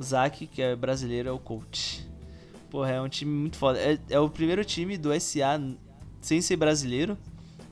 Zac, 0.00 0.46
que 0.46 0.60
é 0.60 0.76
brasileiro, 0.76 1.30
é 1.30 1.32
o 1.32 1.38
coach. 1.38 2.09
Porra, 2.70 2.90
é 2.90 3.00
um 3.00 3.08
time 3.08 3.32
muito 3.32 3.56
foda. 3.56 3.78
É, 3.78 3.98
é 4.08 4.20
o 4.20 4.30
primeiro 4.30 4.64
time 4.64 4.96
do 4.96 5.10
SA 5.20 5.60
sem 6.20 6.40
ser 6.40 6.56
brasileiro 6.56 7.18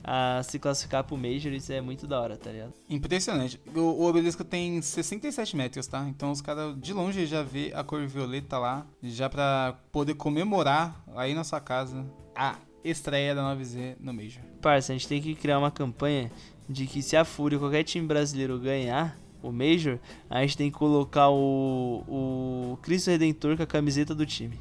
a 0.03 0.41
se 0.43 0.57
classificar 0.57 1.03
pro 1.03 1.17
Major, 1.17 1.51
isso 1.51 1.71
é 1.71 1.81
muito 1.81 2.07
da 2.07 2.19
hora, 2.19 2.37
tá 2.37 2.51
ligado? 2.51 2.73
Impressionante. 2.89 3.59
O, 3.75 3.79
o 3.79 4.05
obelisco 4.05 4.43
tem 4.43 4.81
67 4.81 5.55
metros, 5.55 5.85
tá? 5.87 6.07
Então 6.09 6.31
os 6.31 6.41
caras 6.41 6.75
de 6.79 6.93
longe 6.93 7.25
já 7.25 7.43
vê 7.43 7.71
a 7.75 7.83
cor 7.83 8.05
violeta 8.07 8.57
lá, 8.57 8.87
já 9.03 9.29
pra 9.29 9.77
poder 9.91 10.15
comemorar 10.15 11.03
aí 11.15 11.33
na 11.35 11.43
sua 11.43 11.59
casa 11.59 12.05
a 12.35 12.55
estreia 12.83 13.35
da 13.35 13.43
9Z 13.55 13.97
no 13.99 14.13
Major. 14.13 14.41
Parça, 14.61 14.93
a 14.93 14.95
gente 14.95 15.07
tem 15.07 15.21
que 15.21 15.35
criar 15.35 15.59
uma 15.59 15.69
campanha 15.69 16.31
de 16.67 16.87
que 16.87 17.01
se 17.01 17.15
a 17.15 17.25
Fúria, 17.25 17.59
qualquer 17.59 17.83
time 17.83 18.07
brasileiro 18.07 18.57
ganhar 18.57 19.17
o 19.43 19.51
Major, 19.51 19.99
a 20.29 20.41
gente 20.41 20.57
tem 20.57 20.71
que 20.71 20.77
colocar 20.77 21.29
o, 21.29 22.03
o 22.07 22.77
Cristo 22.81 23.09
Redentor 23.09 23.57
com 23.57 23.63
a 23.63 23.67
camiseta 23.67 24.15
do 24.15 24.25
time. 24.25 24.57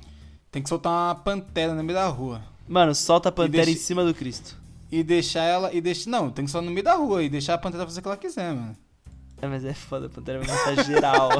Tem 0.50 0.62
que 0.62 0.68
soltar 0.68 0.92
uma 0.92 1.14
pantera 1.14 1.74
no 1.74 1.82
meio 1.82 1.98
da 1.98 2.06
rua. 2.06 2.42
Mano, 2.66 2.94
solta 2.94 3.28
a 3.28 3.32
pantera 3.32 3.66
deixa... 3.66 3.80
em 3.80 3.82
cima 3.82 4.04
do 4.04 4.14
Cristo. 4.14 4.56
E 4.90 5.02
deixar 5.02 5.42
ela. 5.42 5.72
E 5.72 5.80
deixa, 5.80 6.08
não, 6.08 6.30
tem 6.30 6.44
que 6.44 6.50
só 6.50 6.62
no 6.62 6.70
meio 6.70 6.84
da 6.84 6.94
rua 6.94 7.22
e 7.22 7.28
deixar 7.28 7.54
a 7.54 7.58
pantera 7.58 7.84
fazer 7.84 8.00
o 8.00 8.02
que 8.02 8.08
ela 8.08 8.16
quiser, 8.16 8.54
mano. 8.54 8.76
É, 9.40 9.46
mas 9.46 9.64
é 9.64 9.74
foda, 9.74 10.06
a 10.06 10.10
pantera 10.10 10.40
vai 10.40 10.48
matar 10.48 10.84
geral. 10.84 11.30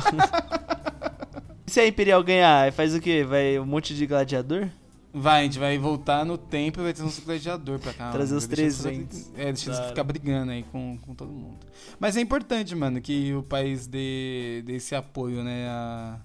e 1.66 1.70
se 1.70 1.80
a 1.80 1.86
Imperial 1.86 2.22
ganhar, 2.22 2.72
faz 2.72 2.94
o 2.94 3.00
quê? 3.00 3.24
Vai 3.24 3.58
um 3.58 3.66
monte 3.66 3.94
de 3.94 4.06
gladiador? 4.06 4.68
Vai, 5.12 5.40
a 5.40 5.44
gente 5.44 5.58
vai 5.58 5.78
voltar 5.78 6.24
no 6.24 6.36
tempo 6.36 6.80
e 6.80 6.82
vai 6.84 6.92
ter 6.92 7.02
uns 7.02 7.18
gladiador 7.18 7.78
pra 7.78 7.92
cá. 7.94 8.10
Trazer 8.10 8.34
mano. 8.34 8.38
os 8.38 8.46
300. 8.46 9.30
É, 9.36 9.44
deixa 9.46 9.70
eles 9.70 9.86
ficar 9.86 10.04
brigando 10.04 10.52
aí 10.52 10.62
com, 10.64 10.98
com 10.98 11.14
todo 11.14 11.32
mundo. 11.32 11.56
Mas 11.98 12.16
é 12.16 12.20
importante, 12.20 12.74
mano, 12.76 13.00
que 13.00 13.34
o 13.34 13.42
país 13.42 13.86
dê, 13.86 14.62
dê 14.64 14.74
esse 14.74 14.94
apoio, 14.94 15.42
né, 15.42 15.66
a, 15.68 16.18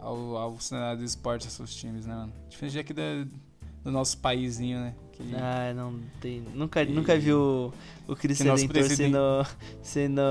ao, 0.00 0.36
ao 0.36 0.60
cenário 0.60 0.98
do 0.98 1.04
esporte, 1.04 1.46
a 1.46 1.50
seus 1.50 1.74
times, 1.74 2.06
né, 2.06 2.14
mano? 2.14 2.32
Diferente 2.48 2.78
aqui 2.78 2.92
da, 2.92 3.24
do 3.84 3.90
nosso 3.90 4.18
paísinho, 4.18 4.78
né? 4.80 4.94
Que... 5.12 5.22
Ah, 5.34 5.72
não 5.74 6.00
tem. 6.20 6.42
Nunca, 6.54 6.84
que... 6.84 6.92
nunca 6.92 7.18
vi 7.18 7.32
o, 7.32 7.72
o 8.06 8.16
Cristo 8.16 8.44
Redentor 8.44 8.84
sendo, 8.84 9.46
sendo, 9.82 10.22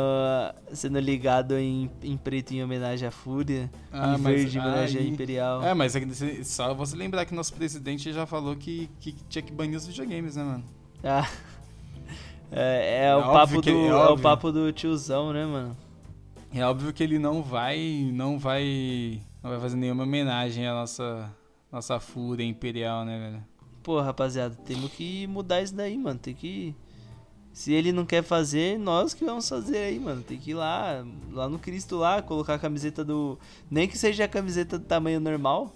sendo 0.74 1.00
ligado 1.00 1.58
em, 1.58 1.90
em 2.02 2.18
preto 2.18 2.54
em 2.54 2.64
homenagem 2.64 3.08
à 3.08 3.12
Fúria, 3.12 3.70
ah, 3.92 4.16
em 4.16 4.22
verde 4.22 4.58
em 4.58 4.62
homenagem 4.62 5.02
à 5.02 5.06
Imperial. 5.06 5.64
É, 5.64 5.74
mas 5.74 5.96
é 5.96 6.44
só 6.44 6.74
você 6.74 6.96
lembrar 6.96 7.26
que 7.26 7.34
nosso 7.34 7.54
presidente 7.54 8.12
já 8.12 8.26
falou 8.26 8.56
que, 8.56 8.90
que 9.00 9.14
tinha 9.28 9.42
que 9.42 9.52
banir 9.52 9.78
os 9.78 9.86
videogames, 9.86 10.36
né, 10.36 10.44
mano? 10.44 10.64
Ah. 11.04 11.30
É, 12.52 13.04
é, 13.04 13.06
é 13.06 13.16
o, 13.16 13.22
papo 13.22 13.62
do, 13.62 13.70
é, 13.70 13.88
é 13.88 14.10
o 14.10 14.18
papo 14.18 14.52
do 14.52 14.72
tiozão, 14.72 15.32
né, 15.32 15.46
mano? 15.46 15.78
É 16.52 16.66
óbvio 16.66 16.92
que 16.92 17.04
ele 17.04 17.20
não 17.20 17.44
vai. 17.44 18.10
não 18.12 18.40
vai. 18.40 19.22
Não 19.44 19.50
vai 19.50 19.60
fazer 19.60 19.78
nenhuma 19.78 20.04
homenagem 20.04 20.68
à 20.68 20.74
nossa. 20.74 21.34
nossa 21.72 22.00
fúria 22.00 22.44
imperial, 22.44 23.06
né, 23.06 23.20
velho? 23.20 23.44
pô, 23.90 24.00
rapaziada, 24.02 24.56
temos 24.66 24.92
que 24.92 25.26
mudar 25.26 25.64
isso 25.64 25.74
daí, 25.74 25.98
mano. 25.98 26.20
Tem 26.20 26.36
que. 26.36 26.76
Se 27.52 27.74
ele 27.74 27.92
não 27.92 28.06
quer 28.06 28.22
fazer, 28.22 28.78
nós 28.78 29.16
que 29.16 29.26
vamos 29.26 29.50
fazer 29.50 29.78
aí, 29.78 30.00
mano. 30.00 30.22
Tem 30.22 30.38
que 30.38 30.52
ir 30.52 30.54
lá, 30.54 31.04
lá 31.32 31.50
no 31.50 31.58
Cristo 31.58 31.98
lá, 31.98 32.22
colocar 32.22 32.54
a 32.54 32.60
camiseta 32.60 33.04
do. 33.04 33.40
Nem 33.70 33.88
que 33.88 33.98
seja 33.98 34.26
a 34.26 34.28
camiseta 34.28 34.78
do 34.78 34.86
tamanho 34.86 35.20
normal. 35.20 35.74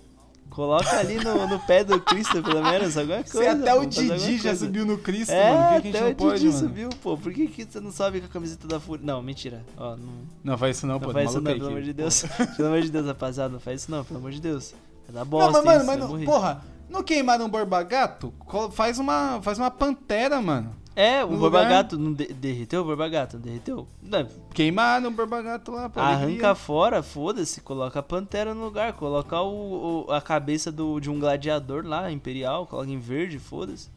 Coloca 0.50 1.00
ali 1.00 1.16
no, 1.16 1.48
no 1.48 1.60
pé 1.60 1.84
do 1.84 2.00
Cristo, 2.00 2.44
pelo 2.44 2.64
menos, 2.64 2.96
alguma 2.96 3.24
coisa. 3.24 3.40
Se 3.40 3.48
até 3.48 3.74
o 3.74 3.86
Didi 3.86 4.38
já 4.38 4.56
subiu 4.56 4.86
no 4.86 5.00
Cristo, 5.00 5.32
é, 5.32 5.52
mano. 5.52 5.74
Por 5.74 5.82
que, 5.82 5.92
que 5.92 5.98
a 5.98 6.00
gente 6.00 6.10
não 6.10 6.16
pode, 6.16 6.46
mano? 6.46 6.60
subiu, 6.60 6.90
pô. 7.02 7.18
Por 7.18 7.34
que, 7.34 7.48
que 7.48 7.66
você 7.66 7.80
não 7.80 7.92
sobe 7.92 8.20
com 8.20 8.28
a 8.28 8.30
camiseta 8.30 8.68
da 8.68 8.80
Fúria? 8.80 9.04
Não, 9.04 9.22
mentira. 9.22 9.66
Ó, 9.76 9.96
não... 9.96 10.14
não 10.44 10.58
faz 10.58 10.78
isso 10.78 10.86
não, 10.86 10.96
não 10.96 11.02
pô. 11.02 11.12
Faz 11.12 11.32
isso 11.32 11.42
não, 11.42 11.54
pelo 11.54 11.68
amor 11.68 11.82
de 11.82 11.94
Deus. 11.94 12.24
pelo 12.56 12.68
amor 12.68 12.82
de 12.82 12.92
Deus, 12.92 13.08
rapaziada. 13.08 13.52
Não 13.52 13.60
faz 13.60 13.82
isso 13.82 13.92
não, 13.92 14.04
pelo 14.04 14.20
amor 14.20 14.32
de 14.32 14.40
Deus. 14.40 14.76
Vai 15.08 15.16
dar 15.16 15.26
bosta 15.26 15.58
não, 15.58 15.66
mas, 15.66 15.86
mano, 15.86 16.10
mas, 16.10 16.26
porra, 16.26 16.64
não 16.88 17.02
queimaram 17.02 17.46
um 17.46 17.50
Borbagato? 17.50 18.32
Faz 18.74 19.00
uma, 19.00 19.42
faz 19.42 19.58
uma 19.58 19.72
pantera, 19.72 20.40
mano. 20.40 20.76
É, 20.96 21.24
o 21.24 21.36
Borbagato 21.38 21.98
não 21.98 22.14
de 22.14 22.28
derreteu 22.28 22.82
o 22.82 22.86
Borbagato? 22.86 23.38
Não 23.38 23.44
derreteu? 23.44 23.88
Não. 24.02 24.28
Queimaram 24.54 25.08
o 25.08 25.12
Borbagato 25.12 25.72
lá, 25.72 25.90
pô. 25.90 26.00
Arranca 26.00 26.54
fora, 26.54 27.02
foda-se, 27.02 27.62
coloca 27.62 28.00
a 28.00 28.04
pantera 28.04 28.54
no 28.54 28.64
lugar, 28.64 28.94
coloca 28.94 29.42
o, 29.42 30.06
o, 30.08 30.12
a 30.12 30.22
cabeça 30.22 30.72
do, 30.72 31.00
de 31.00 31.10
um 31.10 31.20
gladiador 31.20 31.86
lá, 31.86 32.12
imperial, 32.12 32.68
coloca 32.68 32.90
em 32.90 33.00
verde, 33.00 33.40
foda-se. 33.40 33.90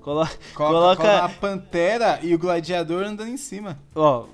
Coloca, 0.00 0.32
coloca, 0.54 0.96
coloca 0.96 1.24
a 1.24 1.28
pantera 1.30 2.18
e 2.22 2.34
o 2.34 2.38
gladiador 2.38 3.06
andando 3.06 3.30
em 3.30 3.38
cima. 3.38 3.78
Ó, 3.94 4.26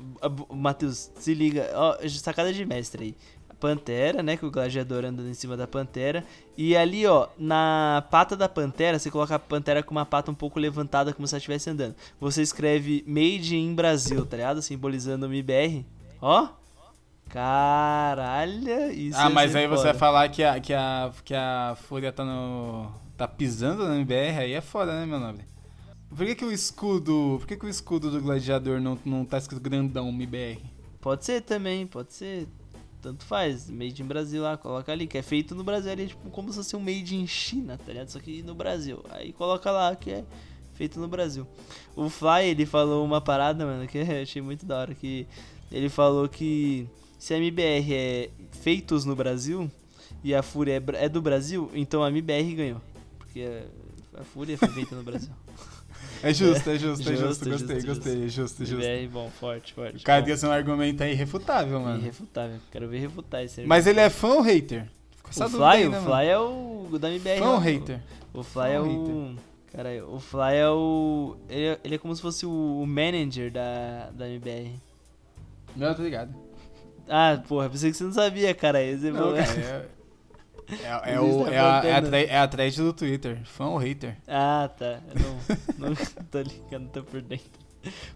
Matheus, 0.53 1.13
se 1.15 1.33
liga, 1.33 1.71
ó, 1.75 1.97
sacada 2.09 2.53
de 2.53 2.67
mestre 2.67 3.05
aí 3.05 3.17
pantera, 3.61 4.23
né? 4.23 4.37
Que 4.37 4.47
o 4.47 4.51
gladiador 4.51 5.05
anda 5.05 5.23
em 5.23 5.35
cima 5.35 5.57
da 5.57 5.67
pantera. 5.67 6.25
E 6.57 6.77
ali, 6.77 7.07
ó, 7.07 7.29
na 7.39 8.05
pata 8.11 8.37
da 8.37 8.49
pantera, 8.49 8.99
você 8.99 9.11
coloca 9.11 9.35
a 9.35 9.39
pantera 9.39 9.83
com 9.83 9.93
uma 9.93 10.07
pata 10.07 10.31
um 10.31 10.35
pouco 10.35 10.59
levantada, 10.59 11.13
como 11.13 11.29
se 11.29 11.35
ela 11.35 11.39
estivesse 11.39 11.71
andando. 11.71 11.95
Você 12.19 12.43
escreve 12.43 13.05
Made 13.07 13.57
in 13.57 13.75
Brasil, 13.75 14.25
tá 14.27 14.37
ligado? 14.37 14.63
Simbolizando 14.63 15.27
o 15.27 15.29
MBR. 15.29 15.85
Ó. 16.21 16.49
Caralho, 17.29 18.91
isso 18.91 19.17
Ah, 19.19 19.31
mas 19.31 19.55
aí 19.55 19.69
foda. 19.69 19.77
você 19.77 19.85
vai 19.85 19.95
falar 19.95 20.29
que 20.31 20.43
a, 20.43 20.59
que 20.59 20.75
a, 20.75 21.13
que 21.25 21.33
a 21.33 21.77
Fúria 21.89 22.11
tá 22.11 22.25
no. 22.25 22.91
tá 23.17 23.29
pisando 23.29 23.87
no 23.87 23.95
MBR, 23.95 24.39
aí 24.41 24.53
é 24.53 24.61
foda, 24.61 24.93
né, 24.99 25.07
meu 25.07 25.21
nobre? 25.21 25.45
Por 26.09 26.27
que, 26.27 26.35
que 26.35 26.45
o 26.45 26.51
escudo. 26.51 27.37
Por 27.39 27.47
que, 27.47 27.57
que 27.57 27.65
o 27.65 27.69
escudo 27.69 28.11
do 28.11 28.21
gladiador 28.21 28.81
não, 28.81 28.99
não 29.05 29.25
tá 29.25 29.39
escrito 29.39 29.63
grandão 29.63 30.09
MBR? 30.09 30.59
Pode 31.01 31.25
ser 31.25 31.41
também, 31.43 31.87
pode 31.87 32.13
ser 32.13 32.49
tanto 33.01 33.25
faz. 33.25 33.71
Made 33.71 34.03
in 34.03 34.07
Brasil 34.07 34.43
lá, 34.43 34.57
coloca 34.57 34.91
ali, 34.93 35.07
que 35.07 35.19
é 35.19 35.23
feito 35.23 35.55
no 35.55 35.65
Brasil. 35.65 35.91
Ali 35.91 36.05
é 36.05 36.07
tipo 36.07 36.31
como 36.31 36.51
se 36.51 36.59
fosse 36.59 36.77
um 36.77 36.81
made 36.81 37.17
in 37.17 37.27
China, 37.27 37.79
tá 37.79 37.93
ligado? 37.93 38.09
Só 38.09 38.19
que 38.19 38.43
no 38.43 38.55
Brasil. 38.55 39.03
Aí 39.11 39.33
coloca 39.33 39.71
lá 39.71 39.95
que 39.97 40.11
é 40.11 40.25
feito 40.75 40.99
no 41.01 41.09
Brasil. 41.09 41.47
O 41.97 42.09
Fly, 42.09 42.47
ele 42.47 42.67
falou 42.67 43.05
uma 43.05 43.21
parada, 43.21 43.67
mano, 43.67 43.87
que 43.87 43.99
eu 43.99 44.23
achei 44.23 44.41
muito 44.43 44.65
da 44.65 44.79
hora. 44.79 44.95
Que 44.95 45.27
ele 45.71 45.89
falou 45.89 46.29
que 46.29 46.87
se 47.19 47.35
a 47.35 47.37
MBR 47.37 47.95
é 47.95 48.31
feitos 48.51 49.05
no 49.05 49.15
Brasil 49.15 49.71
e 50.25 50.35
a 50.35 50.43
Fúria 50.43 50.75
é, 50.75 51.05
é 51.05 51.09
do 51.09 51.21
Brasil, 51.21 51.71
então 51.75 52.03
a 52.03 52.09
MBR 52.09 52.55
ganhou. 52.55 52.81
Porque 53.19 53.63
a 54.15 54.25
Fúria 54.25 54.57
foi 54.57 54.69
feita 54.69 54.95
no 54.95 55.03
Brasil. 55.03 55.31
É 56.23 56.35
justo, 56.35 56.71
é 56.71 56.79
justo, 56.79 57.09
é 57.09 57.17
Justo, 57.17 57.27
justo. 57.27 57.49
Gostei, 57.49 57.81
justo, 57.81 57.87
gostei. 57.87 58.25
É 58.25 58.29
justo, 58.29 58.63
é 58.63 58.67
justo. 58.67 58.85
MBR, 58.85 59.09
bom, 59.09 59.31
forte, 59.31 59.73
forte. 59.73 59.97
O 59.97 60.03
cara 60.03 60.33
assim, 60.33 60.47
um 60.47 60.51
argumento 60.53 61.03
aí 61.03 61.13
irrefutável, 61.13 61.81
mano. 61.81 61.99
Irrefutável. 61.99 62.59
Quero 62.71 62.89
ver 62.89 62.99
refutar 62.99 63.43
esse 63.43 63.63
Mas 63.63 63.87
ele 63.87 64.01
é 64.01 64.11
fã 64.11 64.29
ou 64.35 64.43
hater? 64.43 64.87
Ficou 65.17 65.47
O 65.47 65.51
Fly, 65.51 65.65
aí, 65.65 65.87
o 65.87 65.91
né, 65.91 66.01
Fly 66.01 66.11
mano? 66.11 66.31
é 66.31 66.39
o 66.39 66.99
da 66.99 67.11
MBR. 67.11 67.39
Fã 67.39 67.45
ou 67.47 67.53
não. 67.53 67.59
hater? 67.59 68.01
O 68.35 68.43
Fly 68.43 68.71
é 68.73 68.81
o. 68.81 69.35
Cara, 69.73 70.07
o 70.07 70.19
Fly 70.21 70.55
é 70.57 70.69
o. 70.69 71.37
Ele 71.49 71.67
é, 71.67 71.81
ele 71.85 71.95
é 71.95 71.99
como 71.99 72.15
se 72.15 72.21
fosse 72.21 72.45
o, 72.45 72.81
o 72.83 72.87
manager 72.87 73.51
da, 73.51 74.11
da 74.11 74.29
MBR. 74.29 74.75
Não, 75.77 75.89
eu 75.89 75.95
tô 75.95 76.03
ligado. 76.03 76.35
Ah, 77.09 77.41
porra, 77.49 77.71
pensei 77.71 77.91
que 77.91 77.97
você 77.97 78.05
não 78.05 78.13
sabia, 78.13 78.55
cara. 78.55 78.83
Esse 78.83 79.11
Não, 79.11 79.35
cara, 79.35 79.89
é... 81.05 81.15
É, 81.15 81.21
o, 81.21 81.47
é, 81.49 81.59
a, 81.59 81.83
é, 81.85 81.93
a 81.95 82.03
thread- 82.03 82.31
é 82.31 82.39
a 82.39 82.49
thread 82.49 82.77
do 82.77 82.93
Twitter. 82.93 83.41
Fã 83.45 83.67
ou 83.67 83.79
hater? 83.79 84.17
Ah, 84.29 84.71
tá. 84.79 85.01
Eu 85.15 85.21
não, 85.79 85.89
não 85.91 85.97
tô 86.31 86.41
ligando, 86.41 86.89
tô 86.91 87.03
por 87.03 87.21
dentro. 87.23 87.47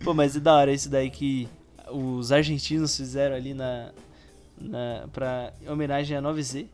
Pô, 0.03 0.13
mas 0.15 0.37
é 0.37 0.41
da 0.41 0.55
hora 0.55 0.73
isso 0.73 0.89
daí 0.91 1.11
que 1.11 1.49
os 1.91 2.31
argentinos 2.33 2.97
fizeram 2.97 3.35
ali 3.37 3.55
na. 3.55 3.91
na 4.61 5.07
pra 5.13 5.53
em 5.63 5.69
homenagem 5.71 6.17
à 6.17 6.23
9Z. 6.23 6.67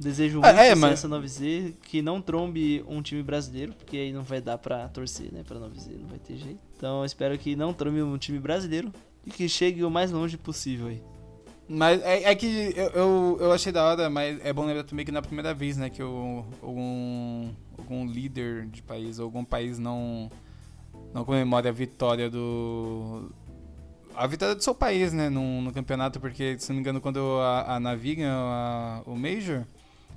Desejo 0.00 0.38
Ah, 0.44 0.52
muito 0.52 0.60
é, 0.60 0.74
sucesso 0.76 0.80
mas- 0.80 1.04
à 1.04 1.08
9Z, 1.42 1.74
que 1.82 2.00
não 2.00 2.20
trombe 2.22 2.84
um 2.86 3.02
time 3.02 3.20
brasileiro, 3.20 3.72
porque 3.72 3.96
aí 3.96 4.12
não 4.12 4.22
vai 4.22 4.40
dar 4.40 4.56
pra 4.56 4.86
torcer, 4.88 5.32
né, 5.32 5.42
pra 5.46 5.58
9Z, 5.58 5.90
não 6.00 6.06
vai 6.08 6.18
ter 6.20 6.36
jeito. 6.36 6.60
Então 6.76 7.00
eu 7.00 7.04
espero 7.04 7.36
que 7.36 7.56
não 7.56 7.72
trombe 7.72 8.00
um 8.00 8.16
time 8.16 8.38
brasileiro 8.38 8.92
e 9.26 9.30
que 9.30 9.48
chegue 9.48 9.82
o 9.82 9.90
mais 9.90 10.12
longe 10.12 10.36
possível 10.36 10.86
aí. 10.86 11.02
Mas 11.68 12.00
é, 12.02 12.22
é 12.30 12.34
que 12.34 12.72
eu, 12.74 12.86
eu, 12.90 13.38
eu 13.40 13.52
achei 13.52 13.70
da 13.70 13.84
hora, 13.84 14.08
mas 14.08 14.42
é 14.42 14.52
bom 14.54 14.64
lembrar 14.64 14.84
também 14.84 15.04
que 15.04 15.12
não 15.12 15.18
é 15.18 15.22
primeira 15.22 15.52
vez, 15.52 15.76
né, 15.76 15.90
que 15.90 16.02
o- 16.02 16.44
algum, 16.62 17.50
algum 17.76 18.06
líder 18.06 18.66
de 18.66 18.82
país, 18.82 19.20
algum 19.20 19.44
país 19.44 19.78
não, 19.78 20.30
não 21.12 21.24
comemora 21.26 21.68
a 21.68 21.72
vitória 21.72 22.30
do. 22.30 23.30
A 24.14 24.26
vitória 24.26 24.54
do 24.54 24.64
seu 24.64 24.74
país, 24.74 25.12
né, 25.12 25.28
no, 25.28 25.60
no 25.60 25.70
campeonato, 25.72 26.18
porque, 26.18 26.58
se 26.58 26.70
não 26.70 26.76
me 26.76 26.80
engano, 26.80 27.00
quando 27.02 27.20
a, 27.40 27.76
a 27.76 27.80
Navi 27.80 28.14
ganhou 28.16 28.32
a- 28.34 29.02
o 29.06 29.14
Major, 29.14 29.64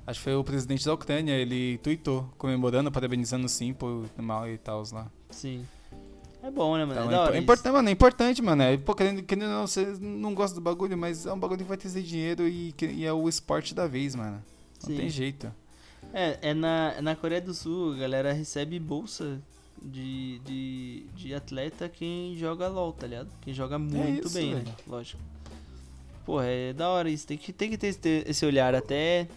acho 0.08 0.20
que 0.20 0.24
foi 0.24 0.36
o 0.36 0.43
presidente 0.45 0.86
da 0.86 0.93
Ucrânia, 0.93 1.34
ele 1.34 1.78
tweetou, 1.80 2.30
comemorando, 2.38 2.89
parabenizando 2.91 3.45
o 3.45 3.49
Simple 3.49 4.06
mal 4.18 4.49
e 4.49 4.58
tal 4.58 4.84
lá. 4.93 5.12
Sim. 5.30 5.66
É 6.44 6.50
bom, 6.50 6.76
né, 6.78 6.86
mano? 6.86 7.06
Então, 7.06 7.28
é 7.28 7.34
é, 7.34 7.36
é 7.36 7.39
importante, 7.39 7.72
mano, 7.74 7.89
é 7.89 7.92
importante, 7.92 8.42
mano. 8.42 8.64
É, 8.64 8.78
pô, 8.78 8.96
querendo, 8.96 9.22
querendo 9.24 9.46
ou 9.46 9.50
não, 9.60 9.68
você 9.68 9.86
não 10.00 10.34
gosta 10.34 10.56
do 10.56 10.62
bagulho, 10.62 10.98
mas 10.98 11.26
é 11.26 11.32
um 11.34 11.39
bagulho 11.39 11.60
que 11.60 11.68
vai 11.68 11.78
trazer 11.78 12.02
dinheiro 12.02 12.48
e, 12.48 12.72
que- 12.72 12.88
e 12.88 13.06
é 13.06 13.14
o 13.14 13.30
esporte 13.30 13.76
da 13.76 13.86
vez, 13.88 14.16
mano. 14.16 14.44
Não 14.82 14.89
Sim. 14.89 14.98
tem 14.98 15.10
jeito. 15.10 15.52
É, 16.14 16.50
é 16.50 16.54
na, 16.54 16.94
é 16.98 17.02
na 17.02 17.16
Coreia 17.16 17.39
do 17.42 17.54
Sul, 17.54 17.94
a 17.94 17.98
galera 17.98 18.34
recebe 18.34 18.80
bolsa 18.80 19.39
de, 19.82 20.39
de, 20.39 21.06
de 21.16 21.34
atleta 21.34 21.88
quem 21.88 22.36
joga 22.36 22.68
LOL, 22.68 22.92
tá 22.92 23.06
ligado? 23.06 23.30
Quem 23.42 23.54
joga 23.54 23.78
muito 23.78 23.98
É 24.24 24.28
isso, 24.28 24.34
bem, 24.34 24.56
né? 24.56 24.62
velho. 24.62 24.76
Lógico. 24.88 25.22
Porra, 26.26 26.46
é 26.48 26.74
da 26.74 26.89
hora 26.89 27.10
isso. 27.10 27.26
Tem 27.28 27.38
que, 27.38 27.54
tem 27.54 27.70
que 27.70 27.78
ter 27.78 28.28
esse 28.28 28.46
olhar 28.46 28.74
até, 28.76 29.28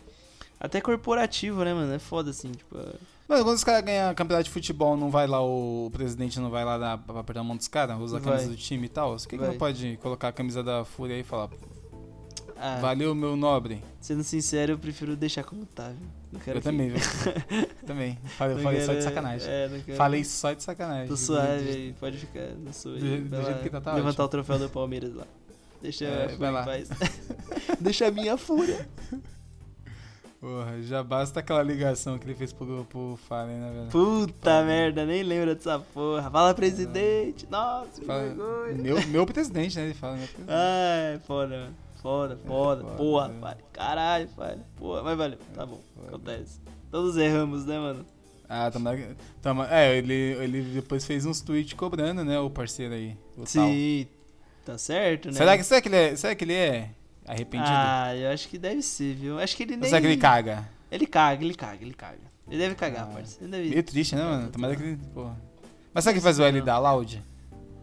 até 0.58 0.80
corporativo, 0.80 1.64
né, 1.64 1.72
mano? 1.74 1.92
É 1.92 1.98
foda 1.98 2.30
assim, 2.30 2.50
tipo. 2.52 2.76
É- 3.26 3.32
Mano, 3.32 3.44
quando 3.44 3.56
os 3.56 3.64
caras 3.64 3.82
ganham 3.84 4.14
campeonato 4.14 4.44
de 4.44 4.50
futebol, 4.50 4.96
não 4.96 5.10
vai 5.10 5.26
lá, 5.26 5.42
o, 5.42 5.90
presidente 5.92 6.38
não 6.40 6.50
vai 6.50 6.64
lá 6.64 6.76
dar, 6.78 6.98
pra 6.98 7.20
apertar 7.20 7.40
a 7.40 7.44
mão 7.44 7.56
dos 7.56 7.68
caras, 7.68 7.98
usa 7.98 8.16
a 8.16 8.20
Vai. 8.20 8.32
camisa 8.34 8.50
do 8.50 8.56
time 8.56 8.86
e 8.86 8.88
tal? 8.88 9.12
Por 9.16 9.22
que, 9.22 9.28
que 9.28 9.36
Vai. 9.38 9.48
não 9.48 9.56
pode 9.56 9.98
colocar 10.02 10.28
a 10.28 10.32
camisa 10.32 10.62
da 10.62 10.84
Fúria 10.84 11.14
aí 11.16 11.20
e 11.22 11.24
falar, 11.24 11.48
Ah, 12.56 12.78
valeu, 12.80 13.14
meu 13.14 13.34
nobre? 13.36 13.82
Sendo 14.00 14.22
sincero, 14.22 14.72
eu 14.72 14.78
prefiro 14.78 15.16
deixar 15.16 15.42
como 15.44 15.64
tá, 15.66 15.88
viu? 15.88 16.06
Não 16.32 16.40
quero 16.40 16.58
Eu 16.58 16.62
também, 16.62 16.90
viu? 16.90 17.00
também. 17.86 18.18
Falei, 18.36 18.62
falei 18.62 18.80
só 18.80 18.86
de 18.92 18.98
quero- 18.98 19.02
sacanagem. 19.02 19.48
É, 19.50 19.80
quero- 19.84 19.96
Falei 19.98 20.24
só 20.24 20.52
de 20.52 20.62
sacanagem. 20.62 21.08
Tô 21.08 21.16
suave 21.16 21.68
aí, 21.68 21.94
pode 21.98 22.16
ficar 22.18 22.46
na 22.64 22.72
sua. 22.72 22.92
Do 22.92 23.00
jeito- 23.00 23.24
do 23.24 23.30
Vai 23.30 23.44
jeito 23.44 23.56
lá, 23.56 23.62
que 23.62 23.70
tá, 23.70 23.80
tá 23.80 23.92
levantar 23.94 24.10
ótimo. 24.24 24.24
o 24.24 24.28
troféu 24.44 24.58
do 24.58 24.68
Palmeiras 24.70 25.14
lá. 25.14 25.26
Deixa 25.82 26.04
É, 26.04 26.24
a 26.24 26.28
fúria 26.28 26.38
vai 26.38 26.50
lá. 26.52 26.62
em 26.62 26.64
paz. 26.64 26.88
Deixa 27.80 28.06
a 28.06 28.10
minha 28.10 28.36
fúria. 28.36 28.88
Porra, 30.44 30.82
já 30.82 31.02
basta 31.02 31.40
aquela 31.40 31.62
ligação 31.62 32.18
que 32.18 32.26
ele 32.26 32.34
fez 32.34 32.52
pro, 32.52 32.84
pro 32.84 33.18
Fallen, 33.26 33.56
né, 33.56 33.70
velho? 33.72 33.86
Puta 33.90 34.62
merda, 34.62 35.06
nem 35.06 35.22
lembro 35.22 35.54
dessa 35.54 35.78
porra. 35.78 36.30
Fala 36.30 36.52
presidente. 36.52 37.46
Nossa, 37.50 37.98
que 37.98 38.04
Fala- 38.04 38.24
vergonha. 38.24 38.74
meu, 38.74 39.06
meu 39.06 39.24
presidente, 39.24 39.74
né? 39.78 39.86
Ele 39.86 39.94
fala, 39.94 40.16
meu 40.18 40.26
presidente. 40.28 40.50
Ai, 40.54 41.18
foda, 41.26 41.48
mano. 41.48 41.74
Foda, 42.02 42.38
foda. 42.46 42.82
foda, 42.82 42.96
porra, 42.98 43.28
né? 43.28 43.38
pai. 43.40 43.56
Caralho, 43.72 44.28
pai. 44.36 44.58
Porra, 44.76 45.02
mas 45.02 45.16
valeu. 45.16 45.38
Tá 45.54 45.64
bom, 45.64 45.80
foda. 45.94 46.08
acontece. 46.08 46.60
Todos 46.90 47.16
erramos, 47.16 47.64
né, 47.64 47.78
mano? 47.78 48.04
Ah, 48.46 48.70
tamo, 48.70 48.90
tamo, 49.40 49.62
é, 49.62 49.96
ele, 49.96 50.12
ele 50.12 50.60
depois 50.74 51.06
fez 51.06 51.24
uns 51.24 51.40
tweets 51.40 51.72
cobrando, 51.72 52.22
né, 52.22 52.38
o 52.38 52.50
parceiro 52.50 52.92
aí. 52.92 53.16
O 53.34 53.44
tal. 53.44 53.46
Sim, 53.46 54.06
tá 54.62 54.76
certo, 54.76 55.28
né? 55.28 55.32
Será 55.32 55.56
que, 55.56 55.64
será, 55.64 55.80
que 55.80 55.88
ele 55.88 55.96
é, 55.96 56.16
será 56.16 56.34
que 56.34 56.44
ele 56.44 56.52
é 56.52 56.90
arrependido? 57.26 57.70
Ah, 57.72 58.14
eu 58.16 58.30
acho 58.30 58.48
que 58.48 58.58
deve 58.58 58.82
ser, 58.82 59.14
viu? 59.14 59.38
Acho 59.38 59.56
que 59.56 59.62
ele 59.64 59.76
nem... 59.76 59.88
será 59.88 60.00
que 60.00 60.06
ele 60.06 60.16
caga? 60.16 60.68
Ele 60.90 61.06
caga, 61.06 61.44
ele 61.44 61.54
caga, 61.54 61.78
ele 61.82 61.94
caga. 61.94 62.18
Ele 62.48 62.58
deve 62.58 62.74
cagar, 62.74 63.04
Ah, 63.04 63.06
parceiro. 63.14 63.44
Ele, 63.44 63.50
deve... 63.52 63.70
Meio 63.70 63.82
triste, 63.82 64.14
né, 64.14 64.22
É, 64.22 64.24
mano? 64.24 64.48
Tomara 64.50 64.76
que 64.76 64.82
ele. 64.82 64.96
Porra. 65.14 65.36
Mas 65.92 66.04
será 66.04 66.14
que 66.14 66.20
faz 66.20 66.38
o 66.38 66.42
L 66.42 66.58
Não. 66.58 66.64
da 66.64 66.78
Loud? 66.78 67.22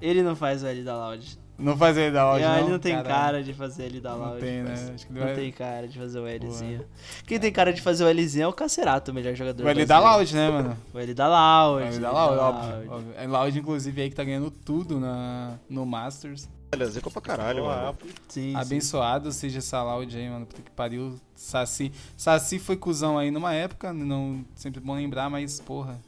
ele 0.02 0.24
não 0.24 0.36
faz 0.36 0.64
o 0.64 0.68
L 0.68 0.84
da 0.84 0.96
Loud. 0.98 1.40
Não 1.60 1.78
faz 1.78 1.96
o 1.96 2.00
L 2.00 2.12
da 2.12 2.26
Loud, 2.26 2.44
não? 2.44 2.58
ele 2.60 2.70
não 2.72 2.80
tem 2.80 3.04
cara 3.04 3.44
de 3.44 3.54
fazer 3.54 3.84
L 3.86 4.00
da 4.02 4.12
Não 4.12 4.20
Loud. 4.20 4.40
tem, 4.40 4.64
né? 4.64 4.74
Acho 4.96 5.06
que 5.06 5.14
Não 5.14 5.22
vai- 5.22 5.36
tem 5.36 5.52
cara 5.52 5.88
de 5.88 5.98
fazer 6.00 6.20
o 6.20 6.26
Lzinho. 6.26 6.78
Porra. 6.80 6.90
Quem 7.28 7.40
tem 7.40 7.52
cara 7.52 7.72
de 7.72 7.82
fazer 7.82 8.04
o 8.04 8.12
Lzinho 8.12 8.44
é 8.46 8.48
o 8.48 8.54
Cacerato, 8.54 9.12
o 9.12 9.14
melhor 9.14 9.36
jogador 9.36 9.64
O 9.64 9.70
L 9.70 9.86
da. 9.86 10.00
Loud, 10.00 10.36
né, 10.36 10.50
mano? 10.50 10.78
O 10.92 10.98
L 11.00 11.14
da 11.14 11.28
Loud. 11.28 11.84
O 11.84 11.88
L 11.88 12.00
da 12.00 12.12
óbvio, 12.14 12.42
Loud. 12.42 12.88
óbvio. 12.90 13.14
É 13.16 13.28
Loud, 13.28 13.60
inclusive, 13.60 14.02
aí 14.02 14.10
que 14.10 14.16
tá 14.16 14.24
ganhando 14.24 14.50
tudo 14.50 15.00
na, 15.00 15.54
no 15.70 15.86
Masters. 15.86 16.50
Olha, 16.74 16.86
zica 16.88 17.10
pra 17.12 17.22
caralho, 17.22 17.66
mano. 17.66 17.98
Sim, 18.30 18.52
sim. 18.52 18.56
Abençoado 18.56 19.32
seja 19.32 19.60
essa 19.60 19.84
Loud 19.84 20.18
aí, 20.18 20.30
mano. 20.30 20.46
Puta 20.46 20.62
que 20.62 20.72
pariu. 20.72 21.20
Saci. 21.36 21.92
Saci 22.16 22.60
foi 22.60 22.78
cuzão 22.78 23.18
aí 23.18 23.30
numa 23.30 23.54
época, 23.54 23.92
não 23.92 24.46
sempre 24.56 24.80
bom 24.80 24.96
lembrar, 24.96 25.30
mas, 25.30 25.60
porra. 25.60 26.00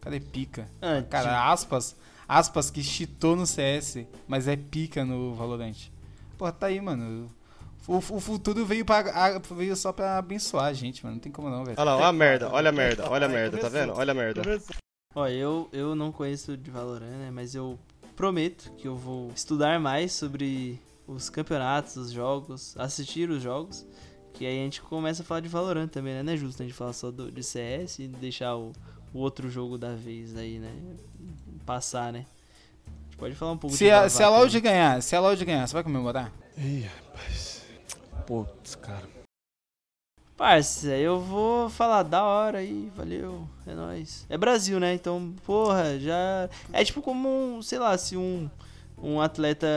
Cara 0.00 0.16
é 0.16 0.20
pica. 0.20 0.68
Ah, 0.80 1.02
Cara, 1.08 1.50
aspas, 1.52 1.96
aspas 2.28 2.70
que 2.70 2.82
cheatou 2.82 3.34
no 3.36 3.46
CS, 3.46 4.06
mas 4.28 4.46
é 4.48 4.56
pica 4.56 5.04
no 5.04 5.34
Valorant. 5.34 5.76
Porra, 6.36 6.52
tá 6.52 6.66
aí, 6.66 6.80
mano. 6.80 7.30
O, 7.88 7.96
o 7.96 8.20
futuro 8.20 8.64
veio, 8.66 8.84
pra, 8.84 8.98
a- 8.98 9.38
veio 9.54 9.74
só 9.74 9.92
pra 9.92 10.18
abençoar 10.18 10.66
a 10.66 10.72
gente, 10.72 11.02
mano. 11.04 11.16
Não 11.16 11.20
tem 11.20 11.32
como 11.32 11.48
não, 11.50 11.64
velho. 11.64 11.76
Olha 11.78 11.90
lá, 11.92 11.96
olha 11.96 12.06
a 12.08 12.12
merda, 12.12 12.48
olha 12.50 12.68
a 12.68 12.72
merda, 12.72 13.10
olha 13.10 13.26
a 13.26 13.28
merda, 13.28 13.58
tá 13.58 13.68
vendo? 13.68 13.92
Olha 13.94 14.10
a 14.10 14.14
merda. 14.14 14.42
Ó, 15.14 15.26
eu, 15.26 15.68
eu 15.72 15.94
não 15.94 16.12
conheço 16.12 16.56
de 16.56 16.70
Valorant, 16.70 17.06
né? 17.08 17.30
Mas 17.32 17.54
eu 17.54 17.78
prometo 18.20 18.70
que 18.76 18.86
eu 18.86 18.94
vou 18.94 19.32
estudar 19.34 19.80
mais 19.80 20.12
sobre 20.12 20.78
os 21.06 21.30
campeonatos, 21.30 21.96
os 21.96 22.12
jogos, 22.12 22.76
assistir 22.76 23.30
os 23.30 23.42
jogos. 23.42 23.86
Que 24.34 24.44
aí 24.44 24.60
a 24.60 24.64
gente 24.64 24.82
começa 24.82 25.22
a 25.22 25.24
falar 25.24 25.40
de 25.40 25.48
Valorant 25.48 25.88
também, 25.88 26.12
né? 26.12 26.22
Não 26.22 26.34
é 26.34 26.36
justo 26.36 26.62
a 26.62 26.66
gente 26.66 26.74
falar 26.74 26.92
só 26.92 27.10
do, 27.10 27.32
de 27.32 27.42
CS 27.42 27.98
e 27.98 28.08
deixar 28.08 28.56
o, 28.56 28.72
o 29.14 29.18
outro 29.18 29.48
jogo 29.48 29.78
da 29.78 29.94
vez 29.94 30.36
aí, 30.36 30.58
né? 30.58 30.70
Passar, 31.64 32.12
né? 32.12 32.26
A 32.86 33.04
gente 33.04 33.16
pode 33.16 33.34
falar 33.34 33.52
um 33.52 33.58
pouco 33.58 33.74
Se 33.74 33.84
de 33.84 33.90
a, 33.90 34.06
se 34.10 34.22
a 34.22 34.28
Loud 34.28 34.60
ganhar, 34.60 35.02
se 35.02 35.16
a 35.16 35.20
Loud 35.20 35.42
ganhar, 35.42 35.66
você 35.66 35.72
vai 35.72 35.82
comemorar? 35.82 36.30
Ih, 36.58 36.82
rapaz. 36.82 37.62
Putz, 38.26 38.74
cara. 38.74 39.19
Parça, 40.40 40.96
eu 40.96 41.20
vou 41.20 41.68
falar 41.68 42.02
da 42.02 42.24
hora 42.24 42.60
aí, 42.60 42.90
valeu, 42.96 43.46
é 43.66 43.74
nóis. 43.74 44.24
É 44.26 44.38
Brasil, 44.38 44.80
né? 44.80 44.94
Então, 44.94 45.34
porra, 45.44 45.98
já. 45.98 46.48
É 46.72 46.82
tipo 46.82 47.02
como 47.02 47.28
um, 47.28 47.60
sei 47.60 47.78
lá, 47.78 47.98
se 47.98 48.16
um, 48.16 48.48
um 48.96 49.20
atleta 49.20 49.68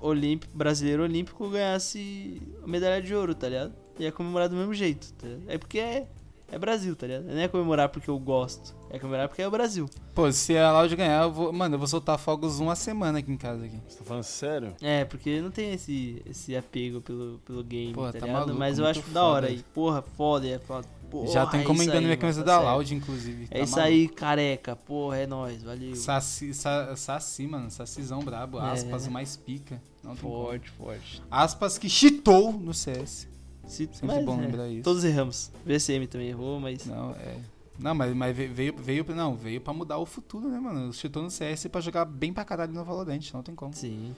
olímpico, 0.00 0.52
brasileiro 0.58 1.04
olímpico 1.04 1.48
ganhasse 1.48 2.42
medalha 2.66 3.00
de 3.00 3.14
ouro, 3.14 3.32
tá 3.32 3.48
ligado? 3.48 3.72
Ia 3.96 4.10
comemorar 4.10 4.48
do 4.48 4.56
mesmo 4.56 4.74
jeito, 4.74 5.12
tá? 5.12 5.28
É 5.46 5.56
porque 5.56 5.78
é, 5.78 6.08
é 6.50 6.58
Brasil, 6.58 6.94
tá 6.96 7.06
ligado? 7.06 7.24
Não 7.24 7.38
é 7.38 7.48
comemorar 7.48 7.88
porque 7.88 8.10
eu 8.10 8.18
gosto, 8.18 8.74
é 8.90 8.98
comemorar 8.98 9.28
porque 9.28 9.42
é 9.42 9.46
o 9.48 9.50
Brasil. 9.50 9.88
Pô, 10.14 10.30
se 10.32 10.56
a 10.56 10.72
Loud 10.72 10.94
ganhar, 10.96 11.22
eu 11.24 11.32
vou. 11.32 11.52
Mano, 11.52 11.74
eu 11.74 11.78
vou 11.78 11.86
soltar 11.88 12.18
fogos 12.18 12.58
uma 12.60 12.74
semana 12.76 13.18
aqui 13.20 13.30
em 13.32 13.36
casa 13.36 13.64
aqui. 13.64 13.78
Você 13.88 13.98
tá 13.98 14.04
falando 14.04 14.22
sério? 14.24 14.74
É, 14.82 15.04
porque 15.04 15.40
não 15.40 15.50
tem 15.50 15.72
esse, 15.72 16.22
esse 16.28 16.56
apego 16.56 17.00
pelo, 17.00 17.38
pelo 17.44 17.62
game, 17.62 17.92
Porra, 17.92 18.12
tá 18.12 18.18
tá 18.20 18.26
ligado? 18.26 18.40
maluco, 18.40 18.58
Mas 18.58 18.78
eu 18.78 18.86
acho 18.86 19.02
da 19.10 19.24
hora 19.24 19.46
aí. 19.46 19.64
Porra, 19.74 20.02
foda, 20.02 20.46
é 20.48 20.58
foda. 20.58 20.86
Porra, 21.10 21.26
Já 21.28 21.44
tô 21.44 21.56
é 21.56 21.60
encomendando 21.62 21.82
isso 21.82 21.96
aí, 21.96 22.04
minha 22.04 22.08
mano, 22.10 22.20
camisa 22.20 22.42
tá 22.44 22.58
da. 22.58 22.60
Loud, 22.60 22.94
inclusive. 22.94 23.44
É 23.50 23.58
Tá 23.58 23.64
isso 23.64 23.72
maluco. 23.76 23.88
aí, 23.92 24.08
careca. 24.08 24.76
Porra, 24.76 25.16
é 25.18 25.26
nóis, 25.26 25.62
valeu. 25.62 25.96
Saci, 25.96 26.54
sa, 26.54 26.94
saci, 26.94 27.46
mano. 27.48 27.68
Sacizão 27.70 28.20
brabo. 28.20 28.58
É. 28.60 28.70
Aspas 28.72 29.06
o 29.06 29.10
mais 29.10 29.36
pica. 29.36 29.82
Não. 30.04 30.14
Forte, 30.14 30.70
forte. 30.70 31.20
Aspas 31.30 31.76
que 31.78 31.88
cheatou 31.88 32.52
no 32.52 32.72
CS. 32.72 33.28
Se, 33.70 33.88
Sempre 33.92 34.22
bom 34.22 34.38
é, 34.38 34.46
lembrar 34.46 34.68
isso. 34.68 34.82
Todos 34.82 35.04
erramos. 35.04 35.50
VCM 35.64 36.06
também 36.06 36.28
errou, 36.28 36.58
mas. 36.60 36.84
Não, 36.86 37.12
é. 37.12 37.36
Não, 37.78 37.94
mas, 37.94 38.14
mas 38.14 38.36
veio, 38.36 38.74
veio, 38.76 39.06
não, 39.14 39.34
veio 39.34 39.60
pra 39.60 39.72
mudar 39.72 39.96
o 39.98 40.04
futuro, 40.04 40.48
né, 40.48 40.60
mano? 40.60 40.92
Cheatou 40.92 41.22
no 41.22 41.30
CS 41.30 41.66
pra 41.68 41.80
jogar 41.80 42.04
bem 42.04 42.30
pra 42.32 42.44
caralho 42.44 42.72
no 42.72 42.84
Valorant, 42.84 43.20
não 43.32 43.42
tem 43.42 43.54
como. 43.54 43.72
Sim. 43.72 44.14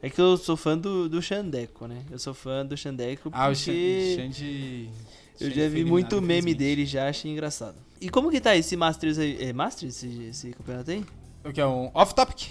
É 0.00 0.08
que 0.08 0.20
eu 0.20 0.36
sou 0.36 0.56
fã 0.56 0.76
do, 0.78 1.08
do 1.08 1.20
Xandeco, 1.20 1.86
né? 1.86 2.02
Eu 2.10 2.18
sou 2.18 2.32
fã 2.32 2.64
do 2.64 2.76
Xandeco 2.76 3.28
Ah, 3.32 3.48
o 3.48 3.52
porque 3.52 4.14
Xande. 4.16 4.90
eu 5.40 5.50
já 5.50 5.68
vi 5.68 5.84
muito 5.84 6.20
meme 6.22 6.54
dele 6.54 6.86
já, 6.86 7.08
achei 7.08 7.30
engraçado. 7.30 7.76
E 8.00 8.08
como 8.08 8.30
que 8.30 8.40
tá 8.40 8.54
esse 8.56 8.76
Masters 8.76 9.18
aí? 9.18 9.42
É 9.42 9.52
Masters 9.52 10.02
esse, 10.02 10.22
esse 10.24 10.50
campeonato 10.52 10.90
aí? 10.90 11.04
O 11.44 11.52
que 11.52 11.60
é 11.60 11.66
um 11.66 11.90
off-topic? 11.94 12.48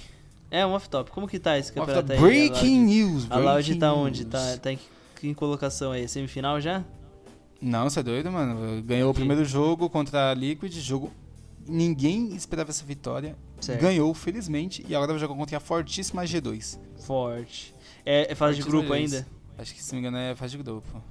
É 0.50 0.66
um 0.66 0.74
off-top. 0.74 1.12
Como 1.12 1.28
que 1.28 1.40
tá 1.40 1.58
esse 1.58 1.72
campeonato 1.72 2.12
aí? 2.12 2.20
Breaking 2.20 2.80
news. 2.86 3.28
A 3.30 3.38
Loud 3.38 3.76
tá 3.76 3.94
onde? 3.94 4.26
Tá, 4.26 4.58
tá 4.58 4.72
em, 4.72 4.78
que- 4.78 4.95
em 5.28 5.34
colocação 5.34 5.92
aí? 5.92 6.08
Semifinal 6.08 6.60
já? 6.60 6.84
Não, 7.62 7.90
você 7.90 8.00
é 8.00 8.04
doido, 8.04 8.32
mano. 8.32 8.82
Ganhou 8.84 9.12
o 9.12 9.14
primeiro 9.14 9.44
jogo 9.46 9.90
contra 9.90 10.32
a 10.32 10.34
Liquid, 10.34 10.74
jogo. 10.74 11.12
Ninguém 11.68 12.36
esperava 12.36 12.70
essa 12.70 12.86
vitória. 12.86 13.36
Certo. 13.60 13.82
Ganhou, 13.82 14.14
felizmente, 14.14 14.86
e 14.88 14.94
agora 14.96 15.14
vai 15.14 15.20
jogar 15.20 15.36
contra 15.36 15.58
a 15.58 15.60
fortíssima 15.60 16.24
G2. 16.24 16.78
Forte. 17.00 17.74
É, 18.06 18.32
é 18.32 18.36
fase 18.36 18.58
de 18.58 18.64
grupo 18.64 18.90
G2. 18.90 18.96
ainda? 18.96 19.28
Acho 19.58 19.74
que 19.74 19.82
se 19.82 19.94
não 19.94 20.02
me 20.02 20.08
engano 20.08 20.18
é 20.18 20.36
fase 20.36 20.58
de 20.58 20.64
grupo. 20.64 21.02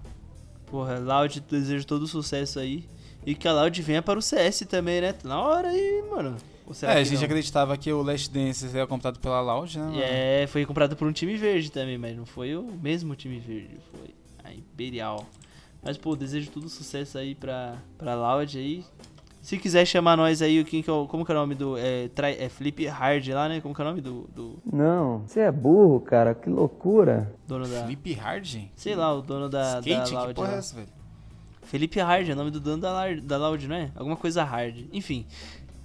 Porra, 0.66 0.98
Loud, 0.98 1.40
desejo 1.50 1.86
todo 1.86 2.02
o 2.02 2.06
sucesso 2.06 2.58
aí. 2.58 2.86
E 3.26 3.34
que 3.34 3.48
a 3.48 3.52
Loud 3.52 3.80
venha 3.82 4.02
para 4.02 4.18
o 4.18 4.22
CS 4.22 4.60
também, 4.68 5.00
né? 5.00 5.12
Tá 5.12 5.28
Na 5.28 5.40
hora 5.40 5.68
aí, 5.68 6.04
mano. 6.10 6.36
É, 6.82 6.92
a 6.92 6.96
que 6.96 7.04
gente 7.04 7.18
não? 7.18 7.24
acreditava 7.26 7.76
que 7.76 7.92
o 7.92 8.02
Last 8.02 8.30
Dance 8.30 8.68
seria 8.68 8.86
comprado 8.86 9.18
pela 9.18 9.40
Loud, 9.40 9.78
né? 9.78 10.42
É, 10.42 10.46
foi 10.46 10.64
comprado 10.64 10.96
por 10.96 11.06
um 11.06 11.12
time 11.12 11.36
verde 11.36 11.70
também, 11.70 11.98
mas 11.98 12.16
não 12.16 12.24
foi 12.24 12.56
o 12.56 12.62
mesmo 12.82 13.14
time 13.14 13.38
verde, 13.38 13.76
foi 13.90 14.14
a 14.42 14.52
Imperial. 14.52 15.26
Mas, 15.82 15.98
pô, 15.98 16.16
desejo 16.16 16.50
todo 16.50 16.68
sucesso 16.68 17.18
aí 17.18 17.34
pra, 17.34 17.76
pra 17.98 18.14
Loud 18.14 18.56
aí. 18.58 18.82
Se 19.42 19.58
quiser 19.58 19.84
chamar 19.84 20.16
nós 20.16 20.40
aí, 20.40 20.58
o 20.58 20.64
quem 20.64 20.82
que 20.82 20.88
é 20.88 20.92
o- 20.94 21.06
como 21.06 21.22
que 21.22 21.30
é 21.30 21.34
o 21.34 21.38
nome 21.38 21.54
do. 21.54 21.76
É, 21.76 22.08
trai- 22.08 22.38
é 22.40 22.48
Flip 22.48 22.86
Hard 22.86 23.28
lá, 23.28 23.46
né? 23.46 23.60
Como 23.60 23.74
que 23.74 23.82
é 23.82 23.84
o 23.84 23.88
nome 23.88 24.00
do, 24.00 24.22
do 24.34 24.58
Não, 24.72 25.18
você 25.26 25.40
é 25.40 25.52
burro, 25.52 26.00
cara, 26.00 26.34
que 26.34 26.48
loucura. 26.48 27.30
dono 27.46 27.68
da. 27.68 27.84
Flip 27.84 28.14
Hard? 28.14 28.56
Sei 28.74 28.94
lá, 28.96 29.12
o 29.12 29.20
dono 29.20 29.50
da, 29.50 29.80
Skate? 29.80 29.90
da 29.98 30.04
que 30.06 30.14
Loud. 30.14 30.34
porra 30.34 30.54
é 30.54 30.56
essa, 30.56 30.74
velho? 30.76 30.88
Felipe 31.64 32.00
Hard, 32.00 32.28
é 32.28 32.32
o 32.32 32.36
nome 32.36 32.50
do 32.50 32.58
dono 32.60 32.78
da, 32.80 33.14
da 33.22 33.36
Loud, 33.36 33.68
não 33.68 33.76
é? 33.76 33.90
Alguma 33.94 34.16
coisa 34.16 34.42
hard. 34.44 34.86
Enfim, 34.92 35.26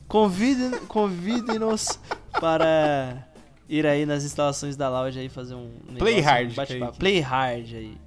convidem- 0.10 0.86
convidem-nos 0.88 1.98
para 2.40 3.26
ir 3.70 3.86
aí 3.86 4.06
nas 4.06 4.24
instalações 4.26 4.76
da 4.76 4.90
Loud 4.90 5.18
aí 5.18 5.30
fazer 5.30 5.56
um 5.56 5.70
negócio, 5.88 5.98
Play 6.00 6.20
um 6.20 6.24
hard. 6.24 6.56
Kaique. 6.56 6.98
Play 7.00 7.20
hard 7.22 7.74
aí. 7.76 7.98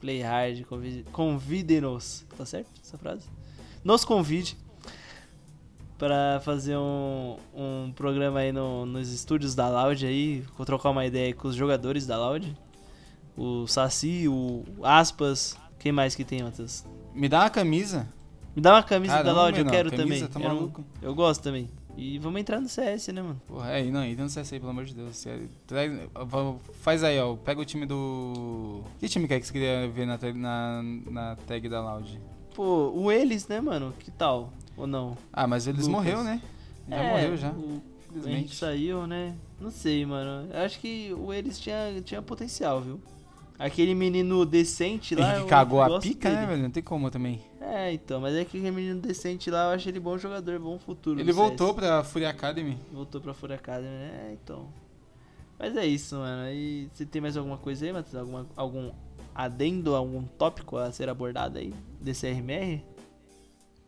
Play 0.00 0.22
hard, 0.22 0.62
convide- 0.66 1.04
convidem-nos. 1.10 2.24
Tá 2.36 2.46
certo 2.46 2.70
essa 2.80 2.96
frase? 2.96 3.26
Nos 3.82 4.04
convide 4.04 4.56
para 5.98 6.40
fazer 6.44 6.76
um, 6.76 7.36
um 7.54 7.92
programa 7.92 8.38
aí 8.40 8.52
no- 8.52 8.86
nos 8.86 9.10
estúdios 9.12 9.54
da 9.56 9.68
Loud 9.68 10.06
aí, 10.06 10.44
trocar 10.64 10.90
uma 10.90 11.04
ideia 11.04 11.26
aí 11.26 11.32
com 11.32 11.48
os 11.48 11.56
jogadores 11.56 12.06
da 12.06 12.16
Loud. 12.16 12.56
O 13.36 13.66
Saci, 13.66 14.28
o 14.28 14.62
Aspas, 14.82 15.56
quem 15.78 15.90
mais 15.92 16.14
que 16.14 16.24
tem 16.24 16.44
outras? 16.44 16.84
Me 17.14 17.28
dá 17.28 17.40
uma 17.40 17.50
camisa. 17.50 18.08
Me 18.56 18.62
dá 18.62 18.74
uma 18.74 18.82
camisa 18.82 19.22
da 19.22 19.32
Loud, 19.32 19.58
eu 19.58 19.64
não, 19.64 19.70
quero 19.70 19.90
camisa, 19.90 20.28
também. 20.28 20.48
tá 20.48 20.54
eu, 20.54 20.60
não- 20.62 20.84
eu 21.02 21.14
gosto 21.14 21.42
também. 21.42 21.68
E 21.96 22.16
vamos 22.18 22.40
entrar 22.40 22.60
no 22.60 22.68
CS, 22.68 23.08
né, 23.12 23.20
mano? 23.22 23.40
Porra, 23.46 23.70
é, 23.72 23.84
não, 23.84 24.04
não 24.16 24.28
sei 24.28 24.44
se 24.44 24.54
aí, 24.54 24.60
pelo 24.60 24.70
amor 24.70 24.84
de 24.84 24.94
Deus. 24.94 25.26
Traz- 25.66 25.92
Faz 26.80 27.02
aí, 27.02 27.18
ó. 27.18 27.34
Pega 27.34 27.60
o 27.60 27.64
time 27.64 27.86
do. 27.86 28.82
Que 29.00 29.08
time 29.08 29.26
que 29.26 29.34
é 29.34 29.40
que 29.40 29.46
você 29.46 29.52
queria 29.52 29.88
ver 29.88 30.06
na, 30.06 30.16
tag- 30.16 30.38
na, 30.38 30.80
na 31.10 31.36
tag 31.46 31.68
da 31.68 31.80
Loud? 31.80 32.20
Pô, 32.54 32.92
o 32.94 33.10
eles, 33.10 33.48
né, 33.48 33.60
mano? 33.60 33.92
Que 33.98 34.10
tal? 34.12 34.52
Ou 34.76 34.86
não? 34.86 35.16
Ah, 35.32 35.46
mas 35.48 35.66
eles 35.66 35.86
Lucas. 35.88 35.92
morreu, 35.92 36.22
né? 36.22 36.40
Já 36.88 36.96
É, 36.96 37.10
morreu 37.10 37.36
já. 37.36 37.50
O 37.50 37.54
Henrique 37.54 37.82
Infelizmente. 38.16 38.54
saiu, 38.54 39.06
né? 39.06 39.34
Não 39.60 39.70
sei, 39.70 40.06
mano. 40.06 40.48
Eu 40.52 40.60
acho 40.62 40.78
que 40.80 41.12
o 41.18 41.32
eles 41.32 41.58
tinha, 41.58 42.00
tinha 42.04 42.22
potencial, 42.22 42.80
viu? 42.80 43.00
Aquele 43.58 43.92
menino 43.94 44.46
decente 44.46 45.16
lá. 45.16 45.36
Eu 45.36 45.46
cagou 45.46 45.82
a 45.82 45.98
pica, 46.00 46.28
né, 46.30 46.36
dele. 46.36 46.46
velho? 46.46 46.62
Não 46.62 46.70
tem 46.70 46.82
como 46.82 47.10
também. 47.10 47.40
É, 47.60 47.92
então, 47.92 48.20
mas 48.20 48.34
é 48.34 48.44
que 48.44 48.56
aquele 48.58 48.70
menino 48.70 49.00
decente 49.00 49.50
lá, 49.50 49.64
eu 49.64 49.70
acho 49.70 49.88
ele 49.88 49.98
bom 49.98 50.16
jogador, 50.16 50.58
bom 50.58 50.78
futuro. 50.78 51.20
Ele 51.20 51.32
voltou 51.32 51.68
CS. 51.68 51.76
pra 51.76 52.04
Fury 52.04 52.24
Academy. 52.24 52.78
Voltou 52.92 53.20
pra 53.20 53.34
Fúria 53.34 53.56
Academy, 53.56 53.88
né? 53.88 54.28
É, 54.28 54.32
então. 54.32 54.68
Mas 55.58 55.76
é 55.76 55.84
isso, 55.84 56.16
mano. 56.16 56.50
E 56.52 56.88
você 56.92 57.04
tem 57.04 57.20
mais 57.20 57.36
alguma 57.36 57.58
coisa 57.58 57.84
aí, 57.84 57.92
Matheus? 57.92 58.14
Alguma, 58.14 58.46
algum 58.54 58.92
adendo, 59.34 59.96
algum 59.96 60.22
tópico 60.22 60.76
a 60.76 60.92
ser 60.92 61.08
abordado 61.08 61.58
aí 61.58 61.74
desse 62.00 62.28
RMR? 62.28 62.82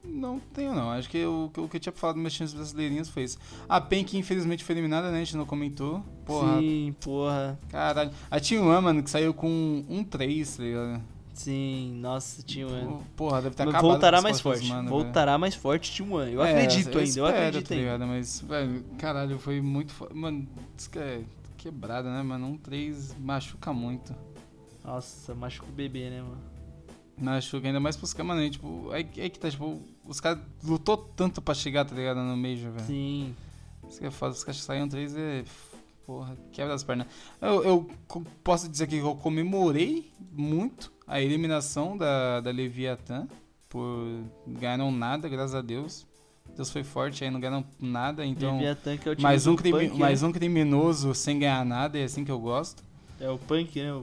Não 0.02 0.40
tenho, 0.40 0.74
não. 0.74 0.90
Acho 0.90 1.08
que 1.08 1.24
o, 1.24 1.50
o 1.56 1.68
que 1.68 1.76
eu 1.76 1.80
tinha 1.80 1.92
falado 1.92 2.16
dos 2.16 2.22
meus 2.22 2.34
times 2.34 2.54
brasileirinhos 2.54 3.08
foi 3.08 3.24
isso. 3.24 3.38
A 3.68 3.80
PEN, 3.80 4.02
que 4.02 4.16
infelizmente 4.16 4.64
foi 4.64 4.74
eliminada, 4.74 5.10
né? 5.10 5.18
A 5.18 5.24
gente 5.24 5.36
não 5.36 5.44
comentou. 5.44 6.02
Porra, 6.24 6.58
Sim, 6.58 6.94
porra. 7.00 7.58
caralho. 7.68 8.10
A 8.30 8.40
T1, 8.40 8.80
mano, 8.80 9.02
que 9.02 9.10
saiu 9.10 9.34
com 9.34 9.84
um 9.88 10.02
3, 10.02 10.56
tá 10.56 10.62
ligado? 10.62 11.02
Sim, 11.32 11.94
nossa, 12.00 12.42
tinha 12.42 12.66
um. 12.66 12.98
Porra, 13.16 13.40
deve 13.42 13.54
Mas 13.58 13.68
acabado 13.68 13.82
voltará 13.82 14.20
mais 14.20 14.40
forte. 14.40 14.66
mano, 14.68 14.82
velho. 14.82 14.90
voltará 14.90 15.38
mais 15.38 15.54
forte 15.54 15.96
Team 15.96 16.12
One. 16.12 16.32
Eu 16.32 16.42
É, 16.42 16.50
acredito 16.52 16.88
ainda, 16.88 16.98
eu 17.00 17.04
espero, 17.04 17.26
acredito 17.28 17.68
tá 17.68 17.74
ainda. 17.74 17.84
ligado? 17.92 18.06
Mas, 18.08 18.40
velho, 18.40 18.84
caralho, 18.98 19.38
foi 19.38 19.60
muito. 19.60 19.92
fo- 19.92 20.08
Mano, 20.14 20.46
isso 20.76 20.90
que 20.90 20.98
é 20.98 21.22
quebrada, 21.56 22.12
né, 22.12 22.22
mano? 22.22 22.46
Um 22.48 22.56
3 22.58 23.14
machuca 23.18 23.72
muito. 23.72 24.14
Nossa, 24.84 25.34
machuca 25.34 25.68
o 25.68 25.72
bebê, 25.72 26.10
né, 26.10 26.20
mano? 26.20 26.40
Machuca 27.16 27.66
ainda 27.66 27.80
mais 27.80 27.96
pros 27.96 28.12
caras, 28.12 28.28
mano. 28.34 28.50
Tipo, 28.50 28.90
aí, 28.90 29.04
que 29.04 29.38
tá, 29.38 29.50
tipo, 29.50 29.80
os 30.06 30.20
caras 30.20 30.40
lutou 30.64 30.96
tanto 30.96 31.40
pra 31.40 31.54
chegar, 31.54 31.84
tá 31.84 31.94
ligado? 31.94 32.16
No 32.18 32.36
Major, 32.36 32.70
velho. 32.72 32.86
Sim. 32.86 33.34
Isso 33.88 33.98
que 34.00 34.06
é 34.06 34.10
foda, 34.10 34.32
os 34.34 34.42
caras 34.44 34.60
saíram 34.62 34.88
3 34.88 35.14
e. 35.16 35.44
Porra, 36.06 36.36
quebra 36.50 36.74
as 36.74 36.82
pernas. 36.82 37.06
Eu, 37.40 37.62
eu 37.62 37.90
posso 38.42 38.68
dizer 38.68 38.86
que 38.88 38.96
eu 38.96 39.14
comemorei 39.16 40.10
muito 40.32 40.90
a 41.10 41.20
eliminação 41.20 41.96
da, 41.98 42.40
da 42.40 42.50
Leviathan. 42.50 43.26
Por 43.68 44.24
ganharam 44.46 44.90
nada, 44.90 45.28
graças 45.28 45.54
a 45.54 45.60
Deus. 45.60 46.06
Deus 46.56 46.70
foi 46.70 46.82
forte 46.82 47.22
aí, 47.22 47.30
não 47.30 47.38
ganharam 47.38 47.64
nada, 47.78 48.24
então. 48.24 48.54
Leviathan, 48.54 48.96
que 48.96 49.08
é 49.08 49.12
o 49.12 49.14
time 49.14 49.22
Mais 49.22 49.46
um, 49.46 49.54
Punk, 49.56 49.96
mais 49.98 50.22
né? 50.22 50.28
um 50.28 50.32
criminoso 50.32 51.14
sem 51.14 51.38
ganhar 51.38 51.64
nada, 51.64 51.98
é 51.98 52.04
assim 52.04 52.24
que 52.24 52.30
eu 52.30 52.38
gosto. 52.40 52.82
É 53.20 53.28
o 53.30 53.38
Punk, 53.38 53.80
né? 53.80 54.02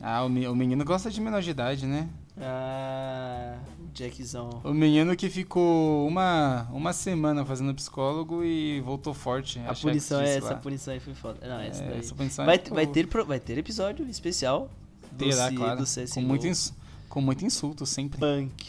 Ah, 0.00 0.24
o, 0.24 0.26
o 0.26 0.56
menino 0.56 0.84
gosta 0.84 1.10
de 1.10 1.20
menor 1.20 1.42
de 1.42 1.50
idade, 1.50 1.86
né? 1.86 2.08
Ah, 2.40 3.56
o 3.78 3.96
Jackzão. 3.96 4.60
O 4.64 4.72
menino 4.72 5.14
que 5.14 5.28
ficou 5.28 6.06
uma, 6.08 6.66
uma 6.72 6.92
semana 6.92 7.44
fazendo 7.44 7.74
psicólogo 7.74 8.42
e 8.42 8.80
voltou 8.80 9.14
forte. 9.14 9.60
A 9.66 9.74
punição 9.74 10.20
é 10.20 10.36
essa, 10.36 10.46
lá. 10.46 10.52
a 10.52 10.56
punição 10.56 10.94
aí 10.94 11.00
foi 11.00 11.14
foda. 11.14 11.46
Não, 11.46 11.60
essa 11.60 11.84
É, 11.84 11.98
essa 11.98 12.14
punição 12.14 12.44
Vai, 12.44 12.54
é, 12.54 12.58
ter- 12.58 12.72
vai, 12.74 12.86
pô, 12.86 12.92
ter, 12.92 13.06
vai 13.24 13.38
ter 13.40 13.58
episódio 13.58 14.08
especial 14.08 14.70
Terá, 15.18 15.48
C- 15.48 15.54
claro. 15.54 15.80
do 15.80 15.84
CSGO. 15.86 16.14
Com 16.14 16.20
muito, 16.22 16.46
ins- 16.46 16.74
com 17.08 17.20
muito 17.20 17.44
insulto 17.44 17.84
sempre. 17.86 18.18
Punk. 18.18 18.66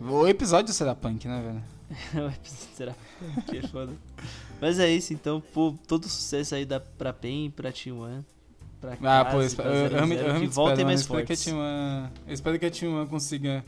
O 0.00 0.26
episódio 0.26 0.72
será 0.72 0.94
punk, 0.94 1.26
né, 1.28 1.42
velho? 1.42 1.62
O 2.24 2.28
episódio 2.30 2.68
Será 2.74 2.94
que 3.48 3.58
é 3.58 3.62
foda. 3.68 3.92
Mas 4.60 4.78
é 4.78 4.90
isso, 4.90 5.12
então, 5.12 5.40
pô, 5.52 5.74
todo 5.86 6.08
sucesso 6.08 6.54
aí 6.54 6.64
da, 6.64 6.80
pra 6.80 7.12
PEN, 7.12 7.50
pra 7.50 7.70
T1, 7.72 8.22
pra 8.80 8.96
Ah, 9.02 9.24
pô, 9.24 9.38
eu, 9.38 9.42
espe- 9.46 9.62
pra 9.62 9.70
eu, 9.70 9.76
eu, 9.76 9.88
00, 9.90 9.94
realmente- 9.96 10.20
eu 10.22 10.50
voltem 10.50 10.72
espero, 10.72 10.86
mais 10.86 11.00
Eu 11.00 11.02
espero 11.04 11.26
que 11.26 11.32
a 11.32 11.36
fortes. 11.36 11.52
T1, 11.52 12.10
eu 12.28 12.34
espero 12.34 12.58
que 12.58 12.66
a 12.66 12.70
T1 12.70 13.06
consiga, 13.08 13.64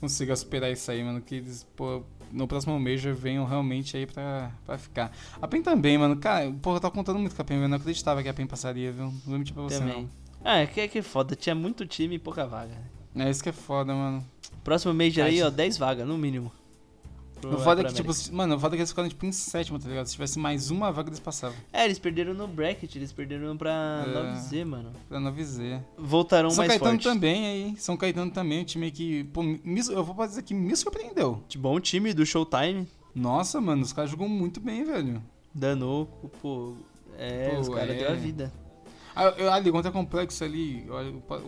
consiga 0.00 0.34
superar 0.36 0.72
isso 0.72 0.90
aí, 0.90 1.04
mano. 1.04 1.20
Que 1.20 1.36
eles, 1.36 1.64
pô, 1.76 2.02
no 2.32 2.48
próximo 2.48 2.78
Major 2.80 3.14
venham 3.14 3.44
realmente 3.44 3.96
aí 3.96 4.06
pra, 4.06 4.50
pra 4.64 4.78
ficar. 4.78 5.12
A 5.40 5.46
PEN 5.46 5.62
também, 5.62 5.98
mano. 5.98 6.16
Cara, 6.16 6.50
porra, 6.62 6.76
eu 6.76 6.80
tava 6.80 6.94
contando 6.94 7.18
muito 7.18 7.34
com 7.36 7.42
a 7.42 7.44
PEN, 7.44 7.58
eu 7.62 7.68
não 7.68 7.76
acreditava 7.76 8.22
que 8.22 8.28
a 8.28 8.34
PEN 8.34 8.46
passaria, 8.46 8.90
viu? 8.90 9.04
Não 9.06 9.10
vou 9.26 9.38
mentir 9.38 9.52
pra 9.54 9.62
você, 9.64 9.78
Também. 9.78 10.08
Ah, 10.44 10.58
é 10.58 10.66
que, 10.66 10.80
é 10.80 10.88
que 10.88 10.98
é 10.98 11.02
foda, 11.02 11.34
tinha 11.36 11.54
muito 11.54 11.86
time 11.86 12.16
e 12.16 12.18
pouca 12.18 12.46
vaga. 12.46 12.74
não. 13.14 13.24
É 13.26 13.30
isso 13.30 13.42
que 13.42 13.48
é 13.48 13.52
foda, 13.52 13.92
mano. 13.94 14.24
Próximo 14.64 14.94
Major 14.94 15.24
aí, 15.24 15.42
ó, 15.42 15.50
10 15.50 15.76
vagas, 15.78 16.06
no 16.06 16.16
mínimo. 16.16 16.50
Pro- 17.40 17.54
O 17.54 17.58
foda 17.58 17.80
é 17.80 17.84
pra 17.84 17.90
que, 17.90 17.96
tipo, 17.96 18.10
América. 18.10 18.26
se- 18.28 18.32
mano, 18.34 18.56
o 18.56 18.60
foda 18.60 18.74
é 18.74 18.76
que 18.76 18.80
eles 18.82 18.90
ficaram, 18.90 19.08
tipo, 19.08 19.24
em 19.24 19.32
sétimo, 19.32 19.78
tá 19.78 19.88
ligado? 19.88 20.04
Se 20.06 20.12
tivesse 20.12 20.38
mais 20.38 20.70
uma 20.70 20.92
vaga, 20.92 21.08
eles 21.08 21.18
passavam. 21.18 21.56
É, 21.72 21.86
eles 21.86 21.98
perderam 21.98 22.34
no 22.34 22.46
bracket, 22.46 22.94
eles 22.96 23.12
perderam 23.12 23.56
pra 23.56 24.04
É. 24.06 24.10
9Z, 24.12 24.64
mano. 24.66 24.92
Pra 25.08 25.18
9Z. 25.18 25.80
Voltaram 25.96 26.50
São 26.50 26.58
mais 26.58 26.68
Caetano 26.72 26.90
forte. 26.92 27.04
também 27.04 27.46
aí. 27.46 27.74
São 27.78 27.96
Caetano 27.96 28.30
também, 28.30 28.60
um 28.60 28.64
time 28.64 28.90
que, 28.90 29.24
pô, 29.24 29.42
me- 29.42 29.60
eu 29.90 30.04
vou 30.04 30.26
dizer 30.26 30.42
que 30.42 30.52
me 30.52 30.76
surpreendeu. 30.76 31.42
Bom 31.56 31.80
time 31.80 32.12
do 32.12 32.24
Showtime, 32.26 32.86
Nossa, 33.14 33.58
mano, 33.60 33.82
os 33.82 33.92
caras 33.92 34.10
jogam 34.10 34.28
muito 34.28 34.60
bem, 34.60 34.84
velho. 34.84 35.22
Danoco, 35.54 36.28
pô. 36.42 36.74
É, 37.18 37.48
Pô, 37.50 37.60
os 37.60 37.68
caras 37.68 37.90
é. 37.90 37.94
deu 37.98 38.10
a 38.10 38.14
vida. 38.14 38.52
Eu- 39.38 39.52
Ali, 39.52 39.70
contra 39.72 39.90
complexo 39.90 40.44
ali, 40.44 40.86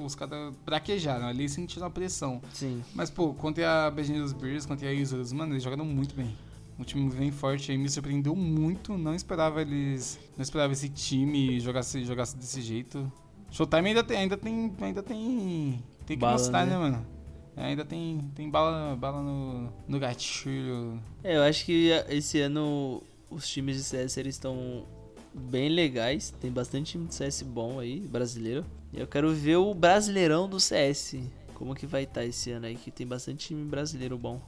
os 0.05 0.15
caras 0.15 0.53
braquejaram 0.65 1.27
ali 1.27 1.49
sem 1.49 1.65
tirar 1.67 1.87
a 1.87 1.91
pressão. 1.91 2.41
Sim. 2.53 2.83
Mas, 2.95 3.11
pô, 3.11 3.33
contra 3.35 3.87
a 3.87 3.91
Beijinhos 3.91 4.33
Bears, 4.33 4.67
contra 4.67 4.89
a 4.89 4.93
Isurus, 4.93 5.33
mano, 5.33 5.53
eles 5.53 5.63
jogaram 5.63 5.85
muito 5.85 6.15
bem. 6.15 6.37
Um 6.79 6.85
time 6.85 7.09
bem 7.15 7.31
forte 7.31 7.71
aí, 7.71 7.79
me 7.79 7.89
surpreendeu 7.89 8.35
muito. 8.35 8.97
Não 8.99 9.15
esperava 9.15 9.61
eles. 9.61 10.19
Não 10.37 10.43
esperava 10.43 10.73
esse 10.73 10.89
time 10.89 11.61
jogasse, 11.61 12.05
jogasse 12.05 12.37
desse 12.37 12.61
jeito. 12.61 13.11
Showtime 13.51 13.89
ainda 13.91 14.03
tem. 14.03 14.17
Ainda 14.19 14.37
tem. 14.37 14.73
Ainda 14.81 15.03
tem. 15.03 15.83
Tem 16.07 16.17
que 16.17 16.21
Bala, 16.21 16.33
mostrar, 16.33 16.65
né? 16.67 16.73
né, 16.73 16.79
mano? 16.79 17.07
É, 17.55 17.67
ainda 17.67 17.85
tem, 17.85 18.19
tem 18.35 18.49
bala, 18.51 18.97
bala 18.97 19.23
no, 19.23 19.71
no 19.87 19.99
gatilho. 20.01 20.99
É, 21.23 21.37
eu 21.37 21.43
acho 21.43 21.67
que 21.67 21.91
esse 22.09 22.41
ano 22.41 23.03
os 23.31 23.47
times 23.47 23.77
de 23.77 23.85
CS 23.85 24.17
eles 24.17 24.35
estão 24.35 24.87
bem 25.35 25.69
legais. 25.69 26.33
Tem 26.41 26.51
bastante 26.51 26.93
time 26.93 27.07
de 27.07 27.15
CS 27.15 27.43
bom 27.43 27.79
aí, 27.79 28.01
brasileiro. 28.01 28.65
E 28.93 29.01
eu 29.01 29.07
quero 29.07 29.33
ver 29.33 29.57
o 29.57 29.73
Brasileirão 29.75 30.49
do 30.49 30.61
CS. 30.61 31.17
Como 31.55 31.75
que 31.75 31.87
vai 31.87 32.03
estar 32.05 32.25
esse 32.25 32.51
ano 32.51 32.67
aí, 32.67 32.75
que 32.75 32.91
tem 32.91 33.07
bastante 33.07 33.49
time 33.49 33.65
brasileiro 33.65 34.19
bom. 34.19 34.41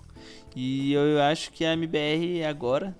E 0.54 0.92
eu 0.92 1.20
acho 1.22 1.52
que 1.52 1.64
a 1.64 1.72
MBR 1.72 2.44
agora 2.44 2.94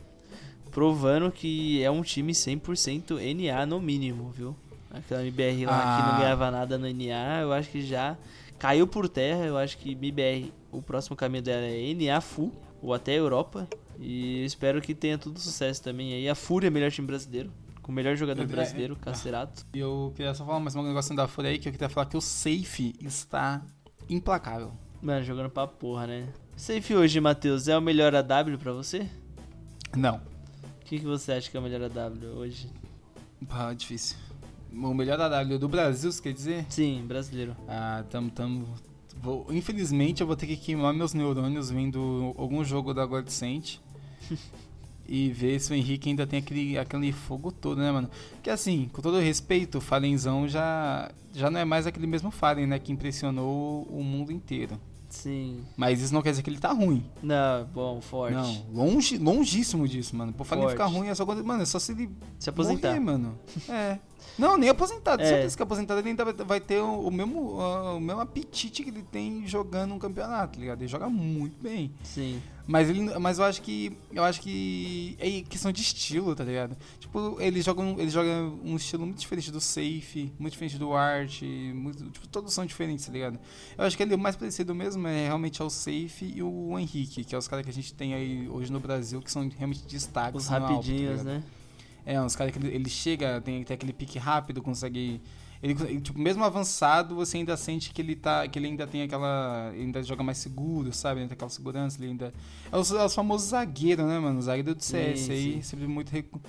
provando 0.70 1.30
que 1.30 1.82
é 1.82 1.90
um 1.90 2.02
time 2.02 2.32
100% 2.32 3.18
NA 3.34 3.66
no 3.66 3.80
mínimo, 3.80 4.30
viu? 4.30 4.56
Aquela 4.90 5.22
MBR 5.22 5.66
lá 5.66 5.80
que 5.96 6.02
não 6.08 6.14
Ah. 6.14 6.18
ganhava 6.20 6.50
nada 6.50 6.78
no 6.78 6.86
NA, 6.86 7.40
eu 7.42 7.52
acho 7.52 7.70
que 7.70 7.82
já 7.82 8.16
caiu 8.58 8.86
por 8.86 9.08
terra. 9.08 9.44
Eu 9.44 9.56
acho 9.58 9.76
que 9.78 9.92
MBR, 9.92 10.52
o 10.70 10.80
próximo 10.80 11.16
caminho 11.16 11.42
dela 11.42 11.66
é 11.66 11.92
NA 11.94 12.20
full 12.20 12.52
ou 12.80 12.94
até 12.94 13.12
Europa. 13.18 13.68
E 13.98 14.44
espero 14.44 14.80
que 14.80 14.94
tenha 14.94 15.16
tudo 15.18 15.38
sucesso 15.40 15.82
também 15.82 16.12
aí. 16.14 16.28
A 16.28 16.34
Fúria 16.34 16.68
é 16.68 16.70
o 16.70 16.72
melhor 16.72 16.90
time 16.90 17.06
brasileiro, 17.06 17.50
com 17.84 17.92
o 17.92 17.94
melhor 17.94 18.16
jogador 18.16 18.46
brasileiro, 18.46 18.96
Cacerato. 18.96 19.66
E 19.74 19.78
eu 19.78 20.10
queria 20.16 20.32
só 20.34 20.44
falar 20.44 20.58
mais 20.58 20.74
um 20.74 20.82
negócio 20.82 21.14
da 21.14 21.28
Fúria 21.28 21.50
aí, 21.50 21.58
que 21.58 21.68
eu 21.68 21.72
queria 21.72 21.88
falar 21.90 22.06
que 22.06 22.16
o 22.16 22.20
Safe 22.20 22.94
está 22.98 23.62
implacável. 24.08 24.72
Mano, 25.02 25.22
jogando 25.22 25.50
pra 25.50 25.66
porra, 25.66 26.06
né? 26.06 26.28
Safe 26.56 26.94
hoje, 26.94 27.20
Matheus, 27.20 27.68
é 27.68 27.76
o 27.76 27.82
melhor 27.82 28.14
AW 28.14 28.58
pra 28.58 28.72
você? 28.72 29.06
Não. 29.94 30.16
O 30.16 30.84
que, 30.86 30.98
que 30.98 31.04
você 31.04 31.32
acha 31.32 31.50
que 31.50 31.56
é 31.58 31.60
o 31.60 31.62
melhor 31.62 31.82
AW 31.82 32.38
hoje? 32.38 32.70
Ah, 33.50 33.74
difíível. 33.74 34.16
O 34.72 34.94
melhor 34.94 35.20
AW 35.20 35.58
do 35.58 35.68
Brasil, 35.68 36.10
você 36.10 36.22
quer 36.22 36.32
dizer? 36.32 36.64
Sim, 36.70 37.04
brasileiro. 37.06 37.54
Ah, 37.68 38.02
tamo, 38.08 38.30
tamo. 38.30 38.66
Vou, 39.18 39.46
infelizmente 39.50 40.22
eu 40.22 40.26
vou 40.26 40.36
ter 40.36 40.46
que 40.46 40.56
queimar 40.56 40.94
meus 40.94 41.12
neurônios 41.12 41.70
vendo 41.70 42.34
algum 42.38 42.64
jogo 42.64 42.94
da 42.94 43.04
Godsent 43.04 43.76
e 45.08 45.30
ver 45.30 45.60
se 45.60 45.72
o 45.72 45.74
Henrique 45.74 46.08
ainda 46.08 46.26
tem 46.26 46.38
aquele, 46.38 46.78
aquele 46.78 47.12
fogo 47.12 47.52
todo, 47.52 47.78
né, 47.80 47.90
mano? 47.90 48.10
Que 48.42 48.50
assim, 48.50 48.88
com 48.92 49.02
todo 49.02 49.18
respeito, 49.18 49.78
o 49.78 49.80
Fallenzão 49.80 50.48
já, 50.48 51.10
já 51.32 51.50
não 51.50 51.60
é 51.60 51.64
mais 51.64 51.86
aquele 51.86 52.06
mesmo 52.06 52.30
Fallen, 52.30 52.66
né? 52.66 52.78
Que 52.78 52.92
impressionou 52.92 53.82
o 53.90 54.02
mundo 54.02 54.32
inteiro. 54.32 54.78
Sim. 55.08 55.60
Mas 55.76 56.00
isso 56.00 56.12
não 56.12 56.20
quer 56.22 56.30
dizer 56.30 56.42
que 56.42 56.50
ele 56.50 56.58
tá 56.58 56.72
ruim. 56.72 57.04
Não, 57.22 57.64
bom, 57.72 58.00
forte. 58.00 58.34
Não, 58.34 58.66
longe, 58.72 59.16
longíssimo 59.16 59.86
disso, 59.86 60.16
mano. 60.16 60.32
Pô, 60.32 60.42
Fallen 60.42 60.68
ficar 60.68 60.86
ruim 60.86 61.06
é 61.08 61.14
só 61.14 61.24
quando. 61.24 61.44
Mano, 61.44 61.62
é 61.62 61.66
só 61.66 61.78
se 61.78 61.92
ele 61.92 62.10
Se 62.38 62.50
aposentar. 62.50 62.88
Morrer, 62.88 63.00
mano. 63.00 63.38
É. 63.68 63.98
Não, 64.36 64.56
nem 64.58 64.68
aposentado. 64.68 65.22
É. 65.22 65.26
Certeza 65.26 65.56
que 65.56 65.62
aposentado 65.62 66.00
ele 66.00 66.08
ainda 66.08 66.24
vai- 66.24 66.60
ter 66.60 66.80
o, 66.80 67.08
mesmo, 67.12 67.58
o 67.60 68.00
mesmo 68.00 68.20
apetite 68.20 68.82
que 68.82 68.90
ele 68.90 69.02
tem 69.04 69.46
jogando 69.46 69.94
um 69.94 69.98
campeonato, 70.00 70.54
tá 70.54 70.60
ligado? 70.60 70.80
Ele 70.80 70.88
joga 70.88 71.08
muito 71.08 71.62
bem. 71.62 71.92
Sim. 72.02 72.42
Mas 72.66 72.88
ele, 72.88 73.18
mas 73.18 73.38
eu 73.38 73.44
acho 73.44 73.60
que 73.60 73.96
eu 74.10 74.24
acho 74.24 74.40
que 74.40 75.16
é 75.20 75.42
questão 75.42 75.70
de 75.70 75.82
estilo, 75.82 76.34
tá 76.34 76.44
ligado? 76.44 76.76
Tipo, 76.98 77.36
ele 77.38 77.60
joga 77.60 77.82
um, 77.82 78.00
ele 78.00 78.08
joga 78.08 78.30
um 78.64 78.76
estilo 78.76 79.04
muito 79.04 79.18
diferente 79.18 79.50
do 79.50 79.60
Safe, 79.60 80.32
muito 80.38 80.52
diferente 80.52 80.78
do 80.78 80.94
Art, 80.94 81.42
muito, 81.74 82.10
tipo, 82.10 82.26
todos 82.28 82.54
são 82.54 82.64
diferentes, 82.64 83.04
tá 83.04 83.12
ligado? 83.12 83.38
Eu 83.76 83.84
acho 83.84 83.96
que 83.96 84.02
ele 84.02 84.14
o 84.14 84.18
mais 84.18 84.34
parecido 84.34 84.74
mesmo 84.74 85.06
é 85.06 85.26
realmente 85.26 85.60
ao 85.60 85.68
Safe 85.68 86.32
e 86.34 86.42
o 86.42 86.78
Henrique, 86.78 87.22
que 87.22 87.34
é 87.34 87.38
os 87.38 87.46
caras 87.46 87.64
que 87.64 87.70
a 87.70 87.74
gente 87.74 87.92
tem 87.92 88.14
aí 88.14 88.48
hoje 88.48 88.72
no 88.72 88.80
Brasil 88.80 89.20
que 89.20 89.30
são 89.30 89.46
realmente 89.48 89.84
destaques. 89.86 90.42
Os 90.42 90.48
tá 90.48 90.58
rapidinhos, 90.58 91.20
ligado? 91.20 91.24
né? 91.24 91.44
É, 92.06 92.20
uns 92.20 92.36
caras 92.36 92.52
que 92.52 92.58
ele, 92.58 92.74
ele 92.74 92.88
chega, 92.88 93.40
tem, 93.40 93.62
tem 93.64 93.74
aquele 93.74 93.92
pique 93.92 94.18
rápido, 94.18 94.62
consegue. 94.62 95.20
Ele, 95.64 95.82
ele, 95.84 96.00
tipo, 96.02 96.18
mesmo 96.18 96.44
avançado, 96.44 97.14
você 97.14 97.38
ainda 97.38 97.56
sente 97.56 97.90
que 97.92 98.02
ele 98.02 98.14
tá. 98.14 98.46
Que 98.46 98.58
ele 98.58 98.66
ainda 98.66 98.86
tem 98.86 99.00
aquela. 99.02 99.70
Ele 99.72 99.84
ainda 99.84 100.02
joga 100.02 100.22
mais 100.22 100.36
seguro, 100.36 100.92
sabe? 100.92 101.20
Ele 101.20 101.28
tem 101.28 101.34
aquela 101.34 101.48
segurança, 101.50 101.96
ele 101.98 102.10
ainda. 102.10 102.34
É 102.70 102.76
os, 102.76 102.92
é 102.92 103.02
os 103.02 103.14
famosos 103.14 103.48
zagueiros, 103.48 104.04
né, 104.04 104.18
mano? 104.18 104.38
O 104.38 104.42
zagueiro 104.42 104.74
do 104.74 104.82
CS 104.84 105.20
Sim, 105.20 105.32
aí, 105.32 105.52
sim. 105.54 105.62
sempre 105.62 105.86
muito. 105.86 106.10
recu- 106.10 106.40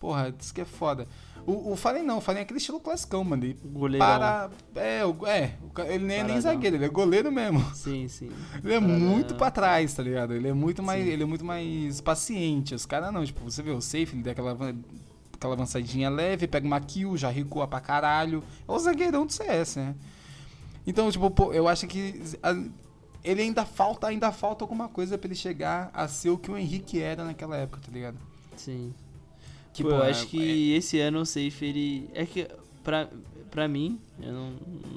Porra, 0.00 0.34
isso 0.38 0.52
que 0.52 0.60
é 0.60 0.64
foda. 0.64 1.06
O, 1.46 1.72
o 1.72 1.76
Fallen 1.76 2.02
não, 2.02 2.18
o 2.18 2.20
Fallen 2.20 2.40
é 2.40 2.42
aquele 2.42 2.58
estilo 2.58 2.80
classicão, 2.80 3.22
mano. 3.24 3.44
Ele 3.44 3.56
Goleirão. 3.64 4.04
para. 4.06 4.50
É, 4.74 5.06
o, 5.06 5.26
é 5.26 5.54
o 5.62 5.70
ca- 5.70 5.86
ele 5.86 6.04
nem 6.04 6.18
é 6.18 6.24
nem 6.24 6.40
zagueiro, 6.40 6.76
ele 6.76 6.84
é 6.84 6.88
goleiro 6.88 7.30
mesmo. 7.32 7.60
Sim, 7.72 8.08
sim. 8.08 8.28
Ele 8.64 8.74
é 8.74 8.80
Paradão. 8.80 8.98
muito 8.98 9.34
pra 9.36 9.50
trás, 9.50 9.94
tá 9.94 10.02
ligado? 10.02 10.34
Ele 10.34 10.48
é 10.48 10.52
muito 10.52 10.82
mais, 10.82 11.04
Sim. 11.04 11.10
ele 11.12 11.22
é 11.22 11.26
muito 11.26 11.44
mais 11.44 12.00
paciente. 12.00 12.74
Os 12.74 12.84
caras 12.84 13.12
não, 13.12 13.24
tipo, 13.24 13.42
você 13.48 13.62
vê 13.62 13.70
o 13.70 13.80
safe, 13.80 14.16
ele 14.16 14.22
dá 14.24 14.32
aquela, 14.32 14.54
aquela 15.36 15.54
avançadinha 15.54 16.08
leve, 16.10 16.46
pega 16.46 16.66
uma 16.66 16.80
kill, 16.80 17.16
já 17.16 17.28
recua 17.30 17.66
pra 17.68 17.80
caralho. 17.80 18.42
É 18.66 18.72
o 18.72 18.78
zagueirão 18.78 19.24
do 19.26 19.32
CS, 19.32 19.76
né? 19.76 19.94
Então, 20.86 21.10
tipo, 21.10 21.30
pô, 21.30 21.52
eu 21.52 21.66
acho 21.68 21.86
que 21.86 22.20
a- 22.42 22.64
ele 23.24 23.42
ainda 23.42 23.64
falta, 23.64 24.06
ainda 24.06 24.30
falta 24.32 24.64
alguma 24.64 24.88
coisa 24.88 25.18
pra 25.18 25.26
ele 25.28 25.34
chegar 25.34 25.90
a 25.92 26.06
ser 26.06 26.30
o 26.30 26.38
que 26.38 26.50
o 26.50 26.56
Henrique 26.56 27.00
era 27.00 27.24
naquela 27.24 27.56
época, 27.56 27.80
tá 27.84 27.90
ligado? 27.92 28.16
Sim. 28.56 28.94
Que, 29.72 29.82
Pô, 29.82 29.90
pô, 29.90 29.94
eu 29.96 30.04
é- 30.04 30.10
acho 30.10 30.26
que 30.28 30.72
esse 30.72 30.98
ano 31.00 31.20
o 31.20 31.26
Safe, 31.26 31.64
ele. 31.64 32.08
É 32.14 32.24
que, 32.24 32.48
pra, 32.82 33.08
pra 33.50 33.66
mim, 33.68 34.00
eu 34.22 34.32
não, 34.32 34.52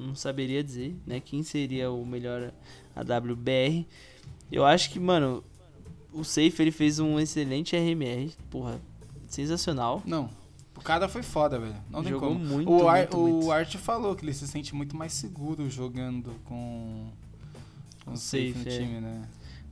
não 0.08 0.16
saberia 0.16 0.64
dizer, 0.64 0.96
né? 1.06 1.20
Quem 1.20 1.44
seria 1.44 1.92
o 1.92 2.06
melhor 2.06 2.52
AWBR. 2.96 3.86
Eu 4.52 4.66
acho 4.66 4.92
que, 4.92 5.00
mano, 5.00 5.44
o 6.14 6.24
Safe 6.24 6.56
ele 6.62 6.72
fez 6.72 7.00
um 7.00 7.20
excelente 7.20 7.76
RMR. 7.76 8.32
Porra, 8.50 8.80
sensacional. 9.30 10.02
Não. 10.06 10.30
O 10.76 10.82
cara 10.82 11.10
foi 11.10 11.24
foda, 11.24 11.60
velho. 11.60 11.76
Não 11.90 12.02
tem 12.02 12.12
Jogou 12.12 12.30
como. 12.30 12.40
muito, 12.46 12.72
o, 12.72 12.88
Ar- 12.88 13.00
muito, 13.00 13.18
o 13.18 13.28
muito. 13.28 13.52
Art 13.52 13.76
falou 13.76 14.16
que 14.16 14.24
ele 14.24 14.34
se 14.34 14.48
sente 14.48 14.74
muito 14.74 14.96
mais 14.96 15.12
seguro 15.14 15.70
jogando 15.70 16.32
com, 16.46 17.08
com 18.06 18.12
o 18.14 18.18
safe, 18.18 18.54
Safe, 18.54 18.66
no 18.66 18.72
é. 18.72 18.78
time, 18.78 19.02
né? 19.02 19.22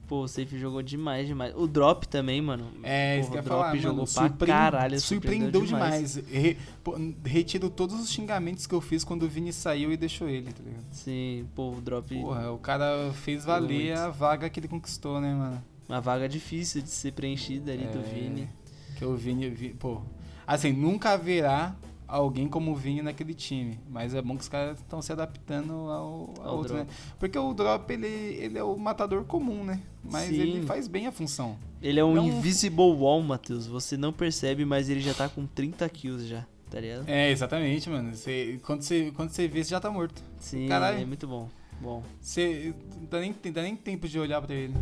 Pô, 0.07 0.21
o 0.23 0.27
Safe 0.27 0.57
jogou 0.57 0.81
demais, 0.81 1.27
demais. 1.27 1.53
O 1.53 1.67
Drop 1.67 2.07
também, 2.07 2.41
mano. 2.41 2.65
É, 2.81 3.19
isso 3.19 3.29
que 3.29 3.35
o 3.35 3.39
eu 3.39 3.39
ia 3.39 3.43
Drop 3.43 3.59
falar, 3.61 3.75
jogou 3.77 4.05
mano. 4.15 4.33
pra 4.37 4.47
caralho. 4.47 4.99
surpreendeu 5.01 5.65
demais. 5.65 6.15
Re- 6.15 6.55
pô, 6.81 6.95
retiro 7.25 7.69
todos 7.69 7.99
os 7.99 8.09
xingamentos 8.09 8.65
que 8.65 8.73
eu 8.73 8.79
fiz 8.79 9.03
quando 9.03 9.23
o 9.23 9.27
Vini 9.27 9.51
saiu 9.51 9.91
e 9.91 9.97
deixou 9.97 10.29
ele, 10.29 10.51
tá 10.53 10.63
ligado? 10.63 10.85
Sim, 10.91 11.45
pô, 11.53 11.71
o 11.73 11.81
Drop. 11.81 12.07
Porra, 12.21 12.51
o 12.53 12.57
cara 12.57 13.11
fez 13.15 13.43
valer 13.43 13.97
a 13.97 14.09
vaga 14.09 14.49
que 14.49 14.61
ele 14.61 14.69
conquistou, 14.69 15.19
né, 15.19 15.33
mano? 15.33 15.61
Uma 15.89 15.99
vaga 15.99 16.27
difícil 16.29 16.81
de 16.81 16.89
ser 16.89 17.11
preenchida 17.11 17.73
ali 17.73 17.87
do 17.87 17.99
É, 17.99 18.01
Vini. 18.03 18.49
Que 18.97 19.05
o 19.05 19.15
Vini, 19.15 19.49
Vi- 19.49 19.73
pô. 19.73 20.01
Assim, 20.45 20.71
nunca 20.73 21.11
haverá 21.11 21.75
alguém 22.07 22.47
como 22.47 22.71
o 22.71 22.75
Vini 22.75 23.01
naquele 23.01 23.33
time. 23.33 23.77
Mas 23.89 24.13
é 24.13 24.21
bom 24.21 24.35
que 24.35 24.41
os 24.43 24.47
caras 24.49 24.77
estão 24.79 25.01
se 25.01 25.11
adaptando 25.11 25.73
ao, 25.73 26.33
ao 26.39 26.47
Ao 26.47 26.57
outro, 26.57 26.73
drop. 26.75 26.87
né? 26.89 26.95
Porque 27.19 27.37
o 27.37 27.53
drop, 27.53 27.91
ele, 27.93 28.07
ele 28.07 28.57
é 28.57 28.63
o 28.63 28.77
matador 28.77 29.23
comum, 29.25 29.63
né? 29.63 29.81
Mas 30.03 30.29
Sim. 30.29 30.39
ele 30.39 30.65
faz 30.65 30.87
bem 30.87 31.05
a 31.07 31.11
função. 31.11 31.57
Ele 31.81 31.99
é 31.99 32.03
um 32.05 32.15
Não- 32.15 32.25
invisible 32.27 32.81
wall, 32.93 33.21
Matheus. 33.21 33.67
Você 33.67 33.95
não 33.97 34.11
percebe, 34.13 34.65
mas 34.65 34.89
ele 34.89 35.01
já 35.01 35.13
tá 35.13 35.27
com 35.29 35.45
30 35.45 35.87
kills 35.89 36.25
já, 36.27 36.45
tá 36.71 36.79
ligado? 36.79 37.07
É, 37.07 37.29
exatamente, 37.29 37.89
mano. 37.89 38.15
Você, 38.15 38.59
quando, 38.63 38.81
você, 38.81 39.11
quando 39.15 39.29
você 39.29 39.47
vê, 39.47 39.63
você 39.63 39.69
já 39.71 39.79
tá 39.79 39.91
morto. 39.91 40.23
Sim, 40.39 40.67
Caralho. 40.67 40.99
é 41.01 41.05
muito 41.05 41.27
bom. 41.27 41.49
Bom. 41.79 42.01
Você 42.19 42.73
não 42.95 43.05
dá 43.07 43.19
nem, 43.19 43.35
dá 43.53 43.61
nem 43.61 43.75
tempo 43.75 44.07
de 44.07 44.17
olhar 44.17 44.41
pra 44.41 44.55
ele. 44.55 44.73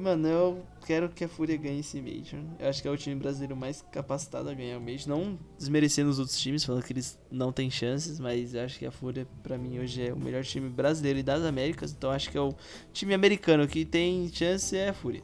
Mano, 0.00 0.26
eu 0.28 0.62
quero 0.86 1.08
que 1.10 1.24
a 1.24 1.28
Fúria 1.28 1.56
ganhe 1.56 1.80
esse 1.80 2.00
Major. 2.00 2.40
Eu 2.58 2.68
acho 2.68 2.80
que 2.80 2.88
é 2.88 2.90
o 2.90 2.96
time 2.96 3.14
brasileiro 3.16 3.54
mais 3.54 3.82
capacitado 3.92 4.48
a 4.48 4.54
ganhar 4.54 4.78
o 4.78 4.80
Major. 4.80 5.08
Não 5.08 5.38
desmerecendo 5.58 6.08
os 6.10 6.18
outros 6.18 6.38
times, 6.38 6.64
falando 6.64 6.82
que 6.84 6.92
eles 6.92 7.18
não 7.30 7.52
têm 7.52 7.70
chances, 7.70 8.18
mas 8.18 8.54
eu 8.54 8.64
acho 8.64 8.78
que 8.78 8.86
a 8.86 8.90
Fúria, 8.90 9.26
pra 9.42 9.58
mim, 9.58 9.78
hoje 9.78 10.06
é 10.08 10.12
o 10.12 10.16
melhor 10.18 10.42
time 10.42 10.68
brasileiro 10.68 11.18
e 11.18 11.22
das 11.22 11.42
Américas. 11.44 11.92
Então 11.92 12.10
acho 12.10 12.30
que 12.30 12.38
é 12.38 12.40
o 12.40 12.54
time 12.92 13.12
americano 13.14 13.68
que 13.68 13.84
tem 13.84 14.28
chance 14.32 14.76
é 14.76 14.88
a 14.88 14.94
Fúria. 14.94 15.22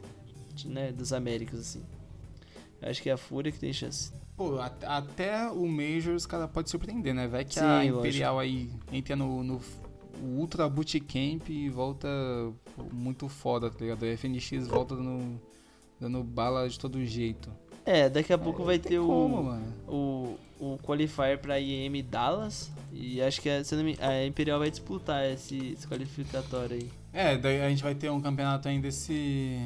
Né? 0.65 0.91
Dos 0.91 1.11
Américas, 1.13 1.59
assim. 1.59 1.83
Eu 2.81 2.89
acho 2.89 3.01
que 3.01 3.09
é 3.09 3.13
a 3.13 3.17
Fúria 3.17 3.51
que 3.51 3.59
tem 3.59 3.73
chance. 3.73 4.11
Pô, 4.35 4.59
at- 4.59 4.83
até 4.83 5.49
o 5.49 5.65
Major 5.67 6.13
os 6.13 6.27
caras 6.27 6.49
podem 6.51 6.69
surpreender, 6.69 7.13
né? 7.13 7.27
Vai 7.27 7.43
que 7.43 7.55
Sim, 7.55 7.61
a 7.61 7.77
lógico. 7.79 7.97
Imperial 7.99 8.37
aí 8.39 8.69
entra 8.91 9.15
no, 9.15 9.43
no 9.43 9.59
Ultra 10.21 10.67
Bootcamp 10.69 11.47
volta 11.71 12.07
muito 12.91 13.27
foda, 13.29 13.69
tá 13.69 13.77
ligado? 13.79 14.03
A 14.03 14.07
FNX 14.17 14.67
volta 14.67 14.95
dando, 14.95 15.39
dando 15.99 16.23
bala 16.23 16.67
de 16.67 16.77
todo 16.79 17.03
jeito. 17.05 17.49
É, 17.85 18.09
daqui 18.09 18.33
a 18.33 18.37
pouco 18.37 18.61
É, 18.63 18.65
vai 18.65 18.79
ter 18.79 18.99
como, 18.99 19.39
o, 19.39 19.43
mano. 19.43 19.73
o, 19.87 20.37
o 20.59 20.77
Qualifier 20.79 21.39
pra 21.39 21.59
IEM 21.59 22.03
Dallas. 22.03 22.69
E 22.91 23.21
acho 23.21 23.39
que 23.41 23.49
a, 23.49 23.61
me- 23.83 23.97
a 24.01 24.25
Imperial 24.25 24.59
vai 24.59 24.69
disputar 24.69 25.25
esse, 25.25 25.73
esse 25.73 25.87
qualificatório 25.87 26.75
aí. 26.77 26.89
É, 27.13 27.37
daí 27.37 27.61
a 27.61 27.69
gente 27.69 27.81
vai 27.83 27.95
ter 27.95 28.09
um 28.11 28.19
campeonato 28.19 28.67
ainda 28.67 28.87
esse, 28.89 29.57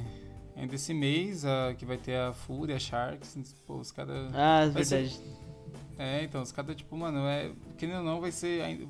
ainda 0.55 0.75
esse 0.75 0.93
mês, 0.93 1.43
a, 1.45 1.73
que 1.75 1.85
vai 1.85 1.97
ter 1.97 2.15
a 2.17 2.31
Fúria, 2.31 2.75
a 2.75 2.79
Sharks. 2.79 3.55
Pô, 3.65 3.77
os 3.77 3.91
caras. 3.91 4.31
Ah, 4.35 4.67
Vai 4.71 4.85
ser- 4.85 5.03
verdade. 5.07 5.21
É, 5.97 6.23
então, 6.23 6.41
os 6.41 6.51
caras, 6.51 6.75
tipo, 6.75 6.95
mano, 6.97 7.19
é. 7.27 7.51
Querendo 7.77 7.99
ou 7.99 8.03
não, 8.03 8.21
vai 8.21 8.31
ser. 8.31 8.87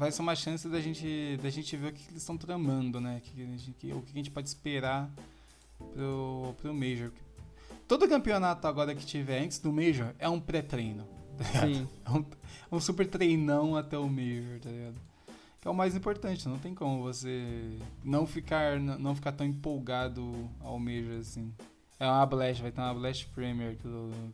Vai 0.00 0.10
ser 0.10 0.22
uma 0.22 0.34
chance 0.34 0.66
da 0.66 0.80
gente, 0.80 1.38
da 1.42 1.50
gente 1.50 1.76
ver 1.76 1.88
o 1.88 1.92
que, 1.92 2.02
que 2.02 2.10
eles 2.10 2.22
estão 2.22 2.34
tramando, 2.34 2.98
né? 3.02 3.20
Que, 3.22 3.74
que 3.78 3.92
o 3.92 4.00
que 4.00 4.12
a 4.12 4.16
gente 4.16 4.30
pode 4.30 4.48
esperar 4.48 5.10
pro, 5.92 6.54
pro 6.56 6.72
Major. 6.72 7.12
Todo 7.86 8.08
campeonato 8.08 8.66
agora 8.66 8.94
que 8.94 9.04
tiver 9.04 9.40
antes 9.40 9.58
do 9.58 9.70
Major 9.70 10.14
é 10.18 10.26
um 10.26 10.40
pré-treino. 10.40 11.06
Tá 11.36 11.66
ligado? 11.66 11.88
É 12.02 12.10
um, 12.12 12.24
é 12.72 12.74
um 12.74 12.80
super 12.80 13.06
treinão 13.06 13.76
até 13.76 13.98
o 13.98 14.08
Major, 14.08 14.58
tá 14.58 14.70
ligado? 14.70 14.94
Que 15.60 15.68
é 15.68 15.70
o 15.70 15.74
mais 15.74 15.94
importante, 15.94 16.48
não 16.48 16.58
tem 16.58 16.74
como 16.74 17.02
você 17.02 17.78
não 18.02 18.26
ficar, 18.26 18.80
não 18.80 19.14
ficar 19.14 19.32
tão 19.32 19.46
empolgado 19.46 20.48
ao 20.60 20.78
Major 20.78 21.18
assim. 21.20 21.52
É 21.98 22.06
uma 22.06 22.24
Blast, 22.24 22.62
vai 22.62 22.72
ter 22.72 22.80
uma 22.80 22.94
Blast 22.94 23.26
Premier 23.34 23.76
que, 23.76 23.88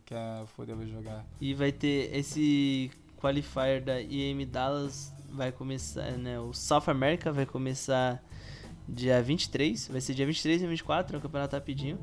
que 0.05 0.13
a 0.13 0.45
Fúria 0.47 0.77
vai 0.77 0.87
jogar. 0.87 1.25
E 1.41 1.53
vai 1.53 1.73
ter 1.73 2.15
esse 2.15 2.89
qualifier 3.17 3.81
da 3.81 4.01
IM 4.01 4.45
Dallas 4.45 5.13
vai 5.29 5.51
começar, 5.51 6.11
né? 6.11 6.39
O 6.39 6.53
South 6.53 6.83
America 6.87 7.31
vai 7.31 7.45
começar 7.45 8.23
dia 8.87 9.21
23, 9.21 9.89
vai 9.89 9.99
ser 9.99 10.13
dia 10.13 10.25
23 10.25 10.61
e 10.61 10.67
24, 10.67 11.15
é 11.15 11.19
um 11.19 11.21
campeonato 11.21 11.55
rapidinho. 11.55 11.99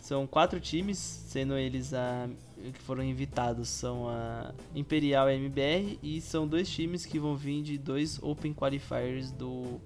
São 0.00 0.26
quatro 0.26 0.60
times, 0.60 0.98
sendo 0.98 1.56
eles 1.58 1.92
a 1.92 2.28
que 2.72 2.80
foram 2.82 3.04
invitados 3.04 3.68
são 3.68 4.08
a 4.08 4.52
Imperial 4.74 5.28
e 5.28 5.32
a 5.32 5.36
MBR 5.36 5.98
e 6.02 6.20
são 6.20 6.46
dois 6.46 6.68
times 6.68 7.06
que 7.06 7.18
vão 7.18 7.36
vir 7.36 7.62
de 7.62 7.78
dois 7.78 8.20
Open 8.22 8.52
Qualifiers 8.52 9.30
do, 9.30 9.80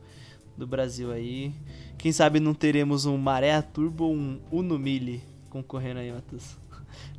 do 0.56 0.66
Brasil 0.66 1.12
aí. 1.12 1.52
Quem 1.98 2.12
sabe 2.12 2.40
não 2.40 2.54
teremos 2.54 3.04
um 3.04 3.18
Maré 3.18 3.60
Turbo 3.60 4.04
ou 4.04 4.14
um 4.14 4.40
Uno 4.50 4.78
Mille 4.78 5.22
concorrendo 5.50 6.00
aí, 6.00 6.10
Matheus. 6.10 6.61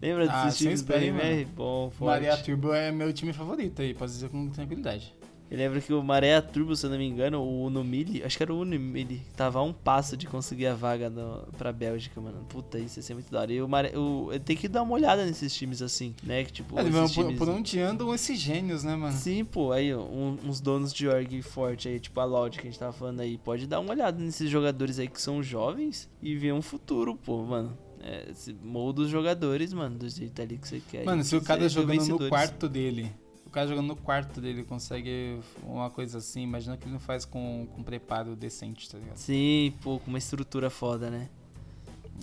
Lembra 0.02 0.28
Ah, 0.30 0.46
desses 0.46 0.60
times 0.60 0.82
hein, 0.90 1.08
MBR? 1.10 1.46
Bom, 1.56 1.90
forte. 1.92 2.24
Maria 2.26 2.38
Turbo 2.38 2.74
é 2.74 2.92
meu 2.92 3.12
time 3.14 3.34
favorito 3.34 3.82
aí, 3.82 3.94
posso 3.94 4.14
dizer 4.14 4.30
com 4.30 4.50
tranquilidade. 4.50 5.14
Eu 5.52 5.58
lembro 5.60 5.80
que 5.80 5.94
o 5.94 6.02
Maré 6.02 6.42
Turbo, 6.42 6.76
se 6.76 6.84
eu 6.84 6.90
não 6.90 6.98
me 6.98 7.06
engano, 7.08 7.40
o 7.40 7.66
Uno 7.66 7.84
Mille, 7.84 8.24
acho 8.24 8.36
que 8.36 8.42
era 8.42 8.52
o 8.52 8.62
Uno 8.62 8.80
Mille, 8.80 9.22
tava 9.36 9.60
a 9.60 9.62
um 9.62 9.72
passo 9.72 10.18
de 10.18 10.26
conseguir 10.26 10.66
a 10.66 10.74
vaga 10.74 11.12
no, 11.12 11.46
pra 11.60 11.72
Bélgica, 11.72 12.20
mano. 12.20 12.44
Puta, 12.50 12.80
isso 12.80 12.98
ia 12.98 13.04
ser 13.04 13.14
muito 13.14 13.30
da 13.32 13.42
hora. 13.42 13.54
E 13.54 13.62
o 13.62 13.68
Maré, 13.68 13.96
o, 13.96 14.32
tem 14.44 14.58
que 14.58 14.68
dar 14.68 14.82
uma 14.82 14.94
olhada 14.96 15.24
nesses 15.24 15.54
times 15.54 15.84
assim, 15.84 16.16
né? 16.24 16.44
Que, 16.44 16.52
tipo, 16.54 16.80
É, 16.80 16.84
por, 16.84 17.08
times... 17.08 17.38
por 17.38 17.50
onde 17.50 17.80
andam 17.80 18.12
esses 18.16 18.40
gênios, 18.40 18.84
né, 18.84 18.96
mano? 18.96 19.16
Sim, 19.16 19.46
pô, 19.46 19.72
aí, 19.72 19.94
um- 19.94 20.40
uns 20.44 20.60
donos 20.60 20.92
de 20.92 21.08
org 21.08 21.42
forte 21.44 21.88
aí, 21.88 22.00
tipo 22.00 22.20
a 22.20 22.26
Loud 22.26 22.58
que 22.58 22.68
a 22.68 22.72
gente 22.72 22.80
tava 22.80 22.94
falando 22.94 23.20
aí, 23.20 23.38
pode 23.38 23.68
dar 23.68 23.80
uma 23.80 23.92
olhada 23.92 24.18
nesses 24.20 24.50
jogadores 24.50 24.98
aí 24.98 25.08
que 25.08 25.22
são 25.22 25.44
jovens 25.44 26.10
e 26.20 26.36
ver 26.36 26.54
um 26.54 26.64
futuro, 26.64 27.16
pô, 27.16 27.44
mano. 27.44 27.78
É, 28.06 28.34
molda 28.62 29.02
os 29.02 29.10
jogadores, 29.10 29.72
mano, 29.72 29.98
do 29.98 30.10
jeito 30.10 30.42
ali 30.42 30.58
que 30.58 30.68
você 30.68 30.82
quer. 30.92 31.06
Mano, 31.06 31.24
se 31.24 31.36
o 31.38 31.42
cara 31.42 31.62
sejam 31.62 31.84
jogando 31.84 32.06
no 32.06 32.30
quarto 32.30 32.68
dele, 32.68 33.10
o 33.46 33.50
cara 33.50 33.66
jogando 33.66 33.88
no 33.88 33.96
quarto 33.96 34.42
dele 34.42 34.64
consegue 34.64 35.40
uma 35.64 35.90
coisa 35.90 36.18
assim, 36.18 36.42
imagina 36.44 36.76
que 36.76 36.84
ele 36.84 36.92
não 36.92 37.00
faz 37.00 37.24
com, 37.24 37.66
com 37.74 37.82
preparo 37.82 38.36
decente, 38.36 38.90
tá 38.90 38.98
ligado? 38.98 39.16
Sim, 39.16 39.74
pô, 39.82 40.00
com 40.00 40.10
uma 40.10 40.18
estrutura 40.18 40.70
foda, 40.70 41.10
né? 41.10 41.30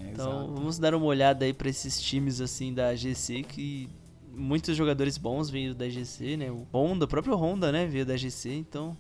É, 0.00 0.10
Então, 0.10 0.30
exato. 0.30 0.52
vamos 0.54 0.78
dar 0.78 0.94
uma 0.94 1.06
olhada 1.06 1.46
aí 1.46 1.54
pra 1.54 1.68
esses 1.70 2.00
times 2.00 2.40
assim 2.42 2.74
da 2.74 2.94
GC 2.94 3.42
que 3.42 3.88
muitos 4.34 4.76
jogadores 4.76 5.16
bons 5.16 5.48
veio 5.48 5.74
da 5.74 5.88
GC, 5.88 6.36
né? 6.36 6.50
O 6.50 6.66
Honda, 6.72 7.06
o 7.06 7.08
próprio 7.08 7.34
Honda, 7.36 7.72
né, 7.72 7.86
veio 7.86 8.04
da 8.04 8.16
GC, 8.16 8.52
então 8.52 8.96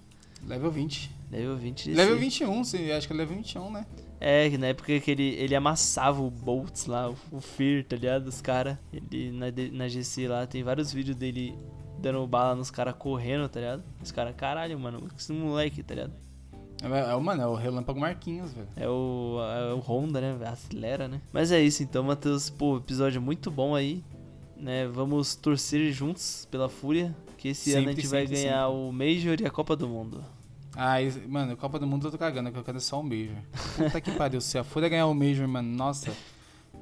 Level 0.46 0.70
20. 0.70 1.10
Level 1.30 1.56
20 1.56 1.84
GC. 1.84 1.96
Level 1.96 2.18
21, 2.18 2.64
sim, 2.64 2.90
acho 2.90 3.06
que 3.06 3.12
é 3.12 3.16
level 3.16 3.36
21, 3.36 3.70
né? 3.70 3.86
É, 4.20 4.50
na 4.58 4.66
época 4.68 4.98
que 5.00 5.10
ele, 5.10 5.34
ele 5.36 5.54
amassava 5.54 6.20
o 6.20 6.30
Boltz 6.30 6.86
lá, 6.86 7.08
o, 7.30 7.40
Fear, 7.40 7.84
tá 7.84 7.96
ligado? 7.96 8.26
Os 8.26 8.40
caras. 8.40 8.76
Ele 8.92 9.30
na, 9.32 9.46
na 9.72 9.88
GC 9.88 10.28
lá 10.28 10.46
tem 10.46 10.62
vários 10.62 10.92
vídeos 10.92 11.16
dele 11.16 11.56
dando 11.98 12.26
bala 12.26 12.54
nos 12.54 12.70
caras 12.70 12.94
correndo, 12.98 13.48
tá 13.48 13.60
ligado? 13.60 13.82
Os 14.02 14.10
caras, 14.12 14.34
caralho, 14.36 14.78
mano, 14.78 15.08
esse 15.16 15.32
moleque, 15.32 15.82
tá 15.82 15.94
ligado? 15.94 16.12
É, 16.82 17.10
é, 17.12 17.14
o- 17.14 17.20
mano, 17.20 17.42
é 17.42 17.46
o 17.46 17.54
Relâmpago 17.54 18.00
Marquinhos, 18.00 18.52
velho. 18.52 18.68
É 18.76 18.88
o, 18.88 19.38
é 19.70 19.72
o 19.74 19.78
Honda, 19.78 20.20
né? 20.20 20.38
Acelera, 20.46 21.08
né? 21.08 21.20
Mas 21.32 21.52
é 21.52 21.60
isso 21.60 21.82
então, 21.82 22.02
Matheus. 22.02 22.50
Pô, 22.50 22.76
episódio 22.78 23.20
muito 23.22 23.50
bom 23.50 23.74
aí. 23.74 24.02
Né? 24.56 24.86
Vamos 24.88 25.34
torcer 25.34 25.90
juntos 25.92 26.46
pela 26.50 26.68
Fúria. 26.68 27.16
Que 27.38 27.48
esse 27.48 27.72
ano 27.72 27.84
a 27.84 27.88
Sempre, 27.88 28.02
gente 28.02 28.10
vai 28.10 28.26
sempre, 28.26 28.42
ganhar 28.42 28.68
o 28.68 28.92
Major 28.92 29.40
e 29.40 29.46
a 29.46 29.50
Copa 29.50 29.74
do 29.74 29.88
Mundo. 29.88 30.22
Ah, 30.76 31.02
esse- 31.02 31.20
mano, 31.26 31.56
Copa 31.56 31.78
do 31.78 31.86
Mundo 31.86 32.06
eu 32.06 32.10
tô 32.12 32.18
cagando, 32.18 32.50
que 32.52 32.58
eu 32.58 32.62
quero 32.64 32.80
só 32.80 33.00
o 33.00 33.02
Major. 33.02 33.36
Puta 33.76 34.00
que 34.00 34.10
pariu, 34.12 34.40
se 34.40 34.56
a 34.58 34.64
Fúria 34.64 34.88
ganhar 34.88 35.06
o 35.06 35.14
Major, 35.14 35.46
mano, 35.48 35.68
nossa. 35.76 36.12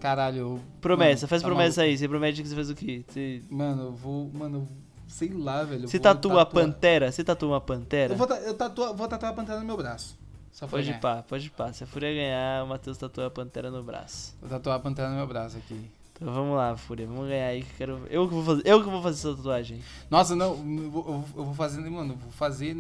Caralho. 0.01 0.61
Promessa, 0.81 1.23
mano, 1.23 1.29
faz 1.29 1.43
tá 1.43 1.49
promessa 1.49 1.81
maluco. 1.81 1.91
aí. 1.93 1.99
Você 1.99 2.09
promete 2.09 2.43
que 2.43 2.49
você 2.49 2.55
faz 2.55 2.71
o 2.71 2.75
quê? 2.75 3.05
Você, 3.09 3.43
Mano, 3.51 3.85
eu 3.85 3.93
vou. 3.93 4.31
Mano, 4.33 4.69
sei 5.09 5.31
lá, 5.31 5.65
velho. 5.65 5.89
você 5.89 5.99
tatua 5.99 6.43
a 6.43 6.47
pantera? 6.47 7.11
Você 7.11 7.25
tatua 7.25 7.49
uma 7.49 7.61
pantera? 7.61 8.13
Eu 8.13 8.17
vou, 8.17 8.27
eu 8.29 8.55
tatua- 8.55 8.93
vou 8.93 9.09
tatuar 9.09 9.33
a 9.33 9.35
pantera 9.35 9.59
no 9.61 9.65
meu 9.67 9.77
braço. 9.77 10.17
Só 10.53 10.67
Pode 10.67 10.87
ganhar. 10.87 11.01
pá, 11.01 11.23
pode 11.23 11.51
pá. 11.51 11.73
Se 11.73 11.85
a 11.85 11.87
Fúria 11.87 12.13
ganhar, 12.13 12.65
o 12.65 12.69
Matheus 12.69 12.97
tatua 12.99 13.27
a 13.27 13.31
pantera 13.31 13.71
no 13.71 13.83
braço. 13.83 14.37
Vou 14.41 14.49
tatuar 14.51 14.77
a 14.77 14.81
pantera 14.81 15.09
no 15.11 15.17
meu 15.17 15.27
braço 15.27 15.57
aqui. 15.57 15.91
Então 16.21 16.35
vamos 16.35 16.57
lá, 16.57 16.77
Fúria. 16.77 17.07
Vamos 17.07 17.29
ganhar 17.29 17.47
aí 17.47 17.63
que 17.63 17.71
eu 17.71 17.77
quero. 17.79 18.07
Eu 18.11 18.27
que 18.29 18.35
vou 18.35 18.45
fazer, 18.45 18.63
eu 18.65 18.83
que 18.83 18.91
vou 18.91 19.01
fazer 19.01 19.19
essa 19.29 19.37
tatuagem. 19.37 19.81
Nossa, 20.11 20.35
não, 20.35 20.49
eu 20.57 20.91
vou, 20.91 21.25
eu 21.37 21.45
vou 21.45 21.55
fazer, 21.55 21.81
mano, 21.89 22.17
vou 22.21 22.33
fazer 22.33 22.77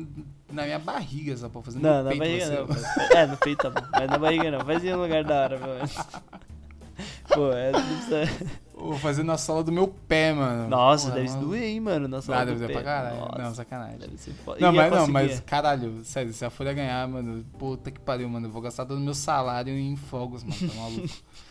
na 0.50 0.64
minha 0.64 0.78
barriga, 0.80 1.36
só 1.36 1.48
pra 1.48 1.62
fazer 1.62 1.78
no 1.78 1.84
Não, 1.84 1.94
meu 1.94 2.02
na 2.04 2.10
peito, 2.10 2.20
barriga 2.20 2.60
não. 2.60 2.66
mas- 2.68 3.10
É, 3.12 3.26
no 3.26 3.36
peito 3.36 3.62
tá 3.62 3.70
bom. 3.70 3.86
Mas 3.92 4.10
na 4.10 4.18
barriga 4.18 4.50
não. 4.50 4.60
Faz 4.64 4.84
em 4.84 4.92
um 4.92 5.00
lugar 5.00 5.22
da 5.24 5.42
hora, 5.42 5.58
pelo 5.58 5.74
menos. 5.74 5.94
Pô, 7.32 7.52
é, 7.52 7.70
não 7.70 7.80
precisa... 7.80 8.56
Vou 8.74 8.96
fazer 8.98 9.22
na 9.24 9.36
sola 9.36 9.62
do 9.62 9.70
meu 9.72 9.88
pé, 10.08 10.32
mano. 10.32 10.68
Nossa, 10.68 11.06
Porra, 11.08 11.16
deve 11.20 11.30
mano. 11.30 11.46
doer, 11.46 11.62
hein, 11.64 11.80
mano. 11.80 12.08
Nossa, 12.08 12.34
Ah, 12.34 12.44
deve 12.44 12.58
doer 12.58 12.72
pra 12.72 12.82
caralho. 12.82 13.16
Nossa, 13.20 13.38
Não, 13.42 13.54
sacanagem. 13.54 13.98
deve 13.98 14.16
ser 14.18 14.32
foda. 14.44 14.58
Não, 14.60 14.72
mas 14.72 14.92
não, 14.92 15.06
mas 15.08 15.40
caralho, 15.40 16.00
sério, 16.04 16.32
se 16.32 16.44
a 16.44 16.50
Folha 16.50 16.72
ganhar, 16.72 17.06
mano, 17.08 17.44
puta 17.58 17.90
que 17.90 18.00
pariu, 18.00 18.28
mano, 18.28 18.46
eu 18.46 18.50
vou 18.50 18.62
gastar 18.62 18.84
todo 18.86 18.98
o 18.98 19.00
meu 19.00 19.14
salário 19.14 19.72
em 19.76 19.94
fogos, 19.96 20.42
mano, 20.44 20.56
tá 20.56 20.74
maluco. 20.80 21.08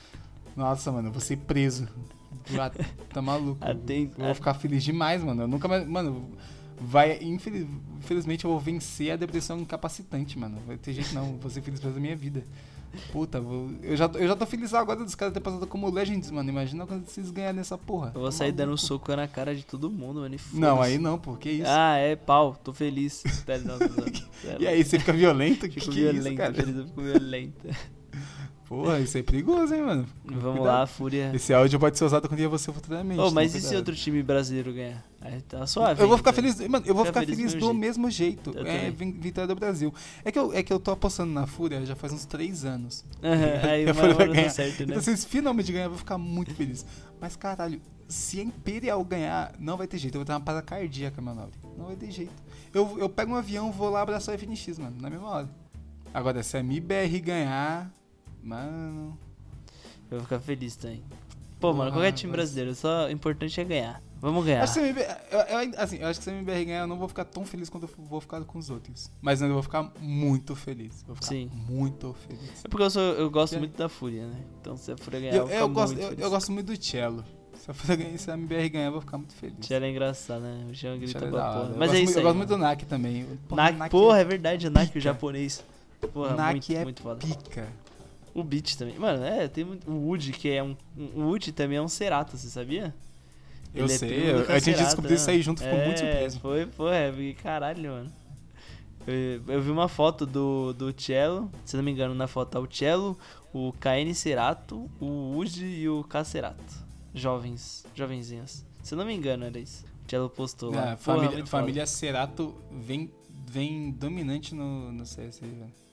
Nossa, 0.58 0.91
mano, 0.91 1.08
eu 1.08 1.12
vou 1.14 1.22
ser 1.22 1.38
preso. 1.38 1.88
Já 2.49 2.70
tá 3.14 3.22
maluco. 3.22 3.60
Eu 4.18 4.26
vou 4.26 4.36
ficar 4.36 4.53
feliz 4.55 4.84
demais, 4.84 5.24
mano. 5.24 5.43
Eu 5.43 5.47
nunca 5.47 5.68
mais. 5.68 5.88
Mano, 5.88 6.30
vai. 6.80 7.22
infeliz- 7.24 7.68
Infelizmente 7.99 8.45
eu 8.45 8.51
vou 8.51 8.60
vencer 8.60 9.12
a 9.12 9.16
depressão 9.16 9.60
incapacitante, 9.60 10.38
mano. 10.39 10.58
Vai 10.66 10.78
ter 10.78 10.93
jeito 10.93 11.14
não. 11.14 11.38
Vou 11.38 11.51
ser 11.51 11.62
feliz 11.62 11.80
pra 11.80 11.89
minha 11.91 12.16
vida. 12.16 12.43
Puta, 13.12 13.39
vou- 13.41 13.70
eu, 13.84 13.97
já, 13.97 14.05
eu 14.16 14.28
já 14.28 14.36
tô 14.36 14.45
feliz 14.45 14.74
agora 14.74 15.03
dos 15.03 15.14
caras 15.14 15.34
ter 15.34 15.41
passado 15.41 15.68
como 15.68 15.89
Legends, 15.91 16.32
mano. 16.32 16.49
Imagina 16.49 16.88
quando 16.88 17.05
vocês 17.05 17.30
ganharem 17.30 17.60
essa 17.60 17.78
porra. 17.78 18.12
Eu 18.16 18.22
vou 18.22 18.30
Tá 18.30 18.38
sair 18.38 18.51
dando 18.53 18.68
maluco. 18.70 18.82
soco 18.86 19.14
na 19.16 19.28
cara 19.28 19.53
de 19.53 19.64
todo 19.66 19.91
mundo, 19.91 20.22
mano. 20.22 20.34
e 20.36 20.39
Não, 20.58 20.82
aí 20.82 20.97
não, 20.97 21.20
pô, 21.20 21.36
que 21.36 21.49
isso? 21.49 21.68
Ah, 21.70 21.97
é 21.97 22.16
pau, 22.16 22.55
tô 22.64 22.74
feliz. 22.74 23.24
Não. 23.66 24.62
e 24.62 24.66
aí, 24.68 24.84
você 24.84 24.97
fica 24.97 25.12
violento? 25.12 25.68
Que 25.68 25.82
Fico 25.82 25.91
que 25.91 25.99
é 25.99 26.14
violento, 26.14 26.28
isso, 26.30 26.38
cara? 26.38 26.53
feliz, 26.53 26.76
eu 26.78 26.88
fico 26.88 27.01
violenta. 27.01 27.70
Porra, 28.68 28.99
isso 28.99 29.18
é 29.18 29.24
perigoso, 29.24 29.74
hein, 29.74 29.82
mano. 29.82 30.05
Vamos 30.26 30.41
Cuidado. 30.41 30.65
lá, 30.65 30.86
Fúria. 30.86 31.32
Esse 31.34 31.53
áudio 31.53 31.80
pode 31.80 31.97
ser 31.97 32.03
usado 32.03 32.28
contra 32.28 32.49
você 32.49 32.72
futuramente. 32.72 33.20
Ô, 33.20 33.32
mas 33.32 33.53
toma 33.53 33.63
e 33.63 33.70
se 33.70 33.76
outro 33.76 33.95
time 33.95 34.22
brasileiro 34.22 34.74
ganhar? 34.74 35.05
Aí 35.22 35.41
tá 35.41 35.65
suave. 35.65 36.01
Eu 36.01 36.07
vou 36.07 36.18
ficar 36.18 36.34
feliz, 36.34 36.59
mano, 36.68 36.86
eu 36.86 36.93
vou 36.93 37.05
Fica 37.05 37.22
ficar 37.22 37.34
feliz 37.34 37.53
feliz 37.53 37.53
do 37.53 37.68
do 37.68 37.74
mesmo 37.74 38.11
jeito. 38.11 38.53
É, 38.59 38.91
vitória 38.91 39.47
do 39.47 39.55
Brasil. 39.55 39.93
É 40.24 40.32
que, 40.32 40.38
eu, 40.38 40.53
é 40.53 40.61
que 40.61 40.72
eu 40.72 40.80
tô 40.82 40.91
apostando 40.91 41.32
na 41.32 41.47
Fúria 41.47 41.86
já 41.86 41.95
faz 41.95 42.11
uns 42.11 42.26
três 42.26 42.65
anos. 42.65 43.05
Aham, 43.24 43.63
aí 43.70 43.86
uma 43.88 43.93
falei, 43.93 44.13
vai 44.13 44.28
ganhar. 44.28 44.43
tá 44.43 44.49
certo, 44.49 44.80
né? 44.80 44.86
Então, 44.89 45.01
se 45.01 45.11
eles 45.11 45.24
finalmente 45.24 45.72
ganhar, 45.72 45.86
eu 45.86 45.91
vou 45.91 45.99
ficar 45.99 46.18
muito 46.18 46.53
feliz. 46.53 46.86
Mas, 47.22 47.38
caralho, 47.38 47.82
se 48.07 48.41
a 48.41 48.43
Imperial 48.43 49.03
ganhar, 49.05 49.53
não 49.57 49.78
vai 49.78 49.88
ter 49.88 49.97
jeito. 49.97 50.15
Eu 50.15 50.20
vou 50.20 50.26
ter 50.26 50.34
uma 50.34 50.41
parada 50.41 50.65
cardíaca, 50.65 51.22
mano. 51.22 51.49
Não 51.78 51.86
vai 51.86 51.95
ter 51.95 52.11
jeito. 52.11 52.34
Eu, 52.74 52.99
eu 52.99 53.07
pego 53.07 53.32
um 53.32 53.36
avião, 53.36 53.72
vou 53.72 53.89
lá 53.89 54.01
abraçar 54.01 54.36
a 54.36 54.38
FNX, 54.38 54.78
mano, 54.78 54.97
na 54.99 55.09
mesma 55.09 55.30
hora. 55.30 55.49
Agora, 56.13 56.41
se 56.43 56.57
a 56.57 56.63
MIBR 56.63 57.20
ganhar, 57.22 57.91
mano. 58.48 59.18
Eu 60.10 60.18
vou 60.18 60.22
ficar 60.22 60.39
feliz 60.39 60.76
também. 60.76 61.04
Pô, 61.60 61.70
mano, 61.74 61.91
Porra, 61.91 61.91
qualquer 62.04 62.12
time 62.14 62.32
mas- 62.32 62.38
brasileiro, 62.38 62.76
só 62.76 63.08
o 63.08 63.12
importante 63.12 63.60
é 63.60 63.64
ganhar. 63.64 64.02
Vamos 64.20 64.45
ganhar. 64.45 64.64
Acho 64.64 64.74
que 64.76 64.80
eu, 64.80 64.86
eu 64.86 65.72
assim, 65.78 65.98
eu 65.98 66.08
acho 66.08 66.20
que 66.20 66.24
se 66.24 66.30
a 66.32 66.34
MBR 66.34 66.66
ganhar, 66.66 66.80
eu 66.82 66.88
não 66.88 66.98
vou 66.98 67.08
ficar 67.08 67.24
tão 67.26 67.45
feliz 67.45 67.70
quanto 67.70 67.84
eu 67.84 68.06
vou 68.06 68.20
ficar 68.20 68.41
com 68.45 68.58
os 68.58 68.70
outros. 68.70 69.12
Mas 69.22 69.41
eu 69.41 69.54
vou 69.54 69.62
ficar 69.62 69.91
muito 70.00 70.56
feliz. 70.56 71.04
Vou 71.06 71.16
ficar 71.16 71.28
Sim. 71.28 71.52
muito 71.70 72.16
feliz. 72.28 72.66
É 72.66 72.68
porque 72.68 72.84
eu, 72.84 72.89
sou, 72.89 73.02
eu 73.02 73.30
gosto 73.30 73.56
É. 73.56 73.60
muito 73.60 73.78
da 73.78 73.88
Fúria, 73.89 74.26
né? 74.26 74.39
Então 74.60 74.76
se 74.76 74.91
a 74.91 74.98
Fúria 74.98 75.20
ganhar, 75.20 75.36
Eu, 75.36 75.41
eu, 75.43 75.48
vou 75.48 75.58
eu 75.58 75.70
gosto, 75.70 75.89
muito 75.93 76.02
eu, 76.04 76.10
feliz. 76.10 76.24
eu 76.24 76.30
gosto 76.32 76.52
muito 76.52 76.74
do 76.76 76.84
Cello. 76.84 77.24
Se 77.60 77.70
a, 77.72 77.74
Fúria 77.76 77.95
ganhar- 77.95 78.18
se 78.18 78.32
a 78.32 78.34
MBR 78.36 78.70
ganhar, 78.70 78.86
eu 78.88 78.91
vou 78.93 79.02
ficar 79.02 79.18
muito 79.20 79.34
feliz. 79.36 79.56
Tchela 79.60 79.86
é 79.86 79.91
engraçado, 79.91 80.41
né? 80.41 80.66
O 80.70 80.74
Jean 80.74 80.95
O 80.95 80.98
grita 81.00 81.20
Cello 81.20 81.28
é 81.28 81.32
pra 81.32 81.50
hora. 81.52 81.60
porra. 81.68 81.76
Mas 81.78 81.89
é 81.89 81.93
muito- 81.93 82.10
isso 82.10 82.18
aí. 82.18 82.24
Eu 82.24 82.28
gosto 82.28 82.38
muito 82.38 82.50
do 82.50 82.58
NAC 82.58 82.86
também. 82.86 83.28
Nak, 83.52 83.78
Nak 83.78 83.91
porra, 83.91 84.18
é 84.18 84.22
é 84.22 84.26
verdade, 84.26 84.68
o 84.68 84.72
Nak, 84.72 84.86
o 84.86 84.88
pica. 84.88 85.00
japonês. 85.02 85.64
Porra, 86.14 86.36
Nak 86.36 86.52
muito, 86.54 86.74
é 86.74 86.84
muito 86.84 87.02
foda. 87.04 87.20
pica. 87.20 87.68
O 88.38 88.44
Beat 88.44 88.76
também. 88.76 89.00
Mano, 89.00 89.24
é, 89.24 89.48
tem 89.48 89.66
muito. 89.66 89.90
O 89.90 90.10
Wood, 90.10 90.32
que 90.32 90.48
é 90.52 90.62
um. 90.62 90.78
O 90.96 91.22
Wood 91.22 91.52
também 91.54 91.80
é 91.80 91.82
um 91.82 91.88
Cerato, 91.88 92.38
você 92.38 92.48
sabia? 92.50 92.94
Eu 93.74 93.86
Ele 93.86 93.94
é 93.94 93.98
sei, 93.98 94.32
eu- 94.32 94.52
a 94.52 94.60
gente 94.60 94.78
descobriu 94.78 95.16
isso 95.16 95.28
aí 95.28 95.42
junto, 95.42 95.64
ficou 95.64 95.76
é, 95.80 95.86
muito 95.86 96.00
surpreso. 96.00 96.40
Foi, 96.40 96.68
foi, 96.68 96.96
é, 96.96 97.10
porque 97.10 97.34
caralho, 97.42 97.92
mano. 97.92 98.12
Eu, 99.08 99.42
eu 99.56 99.62
vi 99.62 99.72
uma 99.72 99.88
foto 99.88 100.24
do, 100.24 100.72
do 100.74 100.94
Cello, 100.96 101.50
se 101.66 101.76
não 101.76 101.84
me 101.84 101.90
engano, 101.92 102.14
na 102.14 102.28
foto 102.28 102.50
tá 102.52 102.60
o 102.60 102.68
Cello, 102.72 103.18
o 103.52 103.74
KN 103.74 104.14
Cerato, 104.14 104.88
o 105.00 105.34
Wood 105.34 105.66
e 105.66 105.90
o 105.90 106.04
Cacerato. 106.04 106.86
Jovens, 107.16 107.88
jovenzinhos. 107.96 108.64
Se 108.84 108.94
eu 108.94 109.00
não 109.00 109.06
me 109.06 109.16
engano, 109.16 109.46
era 109.46 109.58
isso. 109.58 109.84
O 110.06 110.10
Cello 110.10 110.30
postou 110.30 110.72
lá. 110.72 110.92
É, 110.92 110.96
Porra, 110.96 110.98
família 110.98 111.46
família 111.48 111.88
Cerato 111.88 112.54
vem, 112.72 113.10
vem 113.48 113.90
dominante 113.90 114.54
no, 114.54 114.92
no 114.92 115.08
CS 115.08 115.40
aí, 115.42 115.50
velho. 115.50 115.87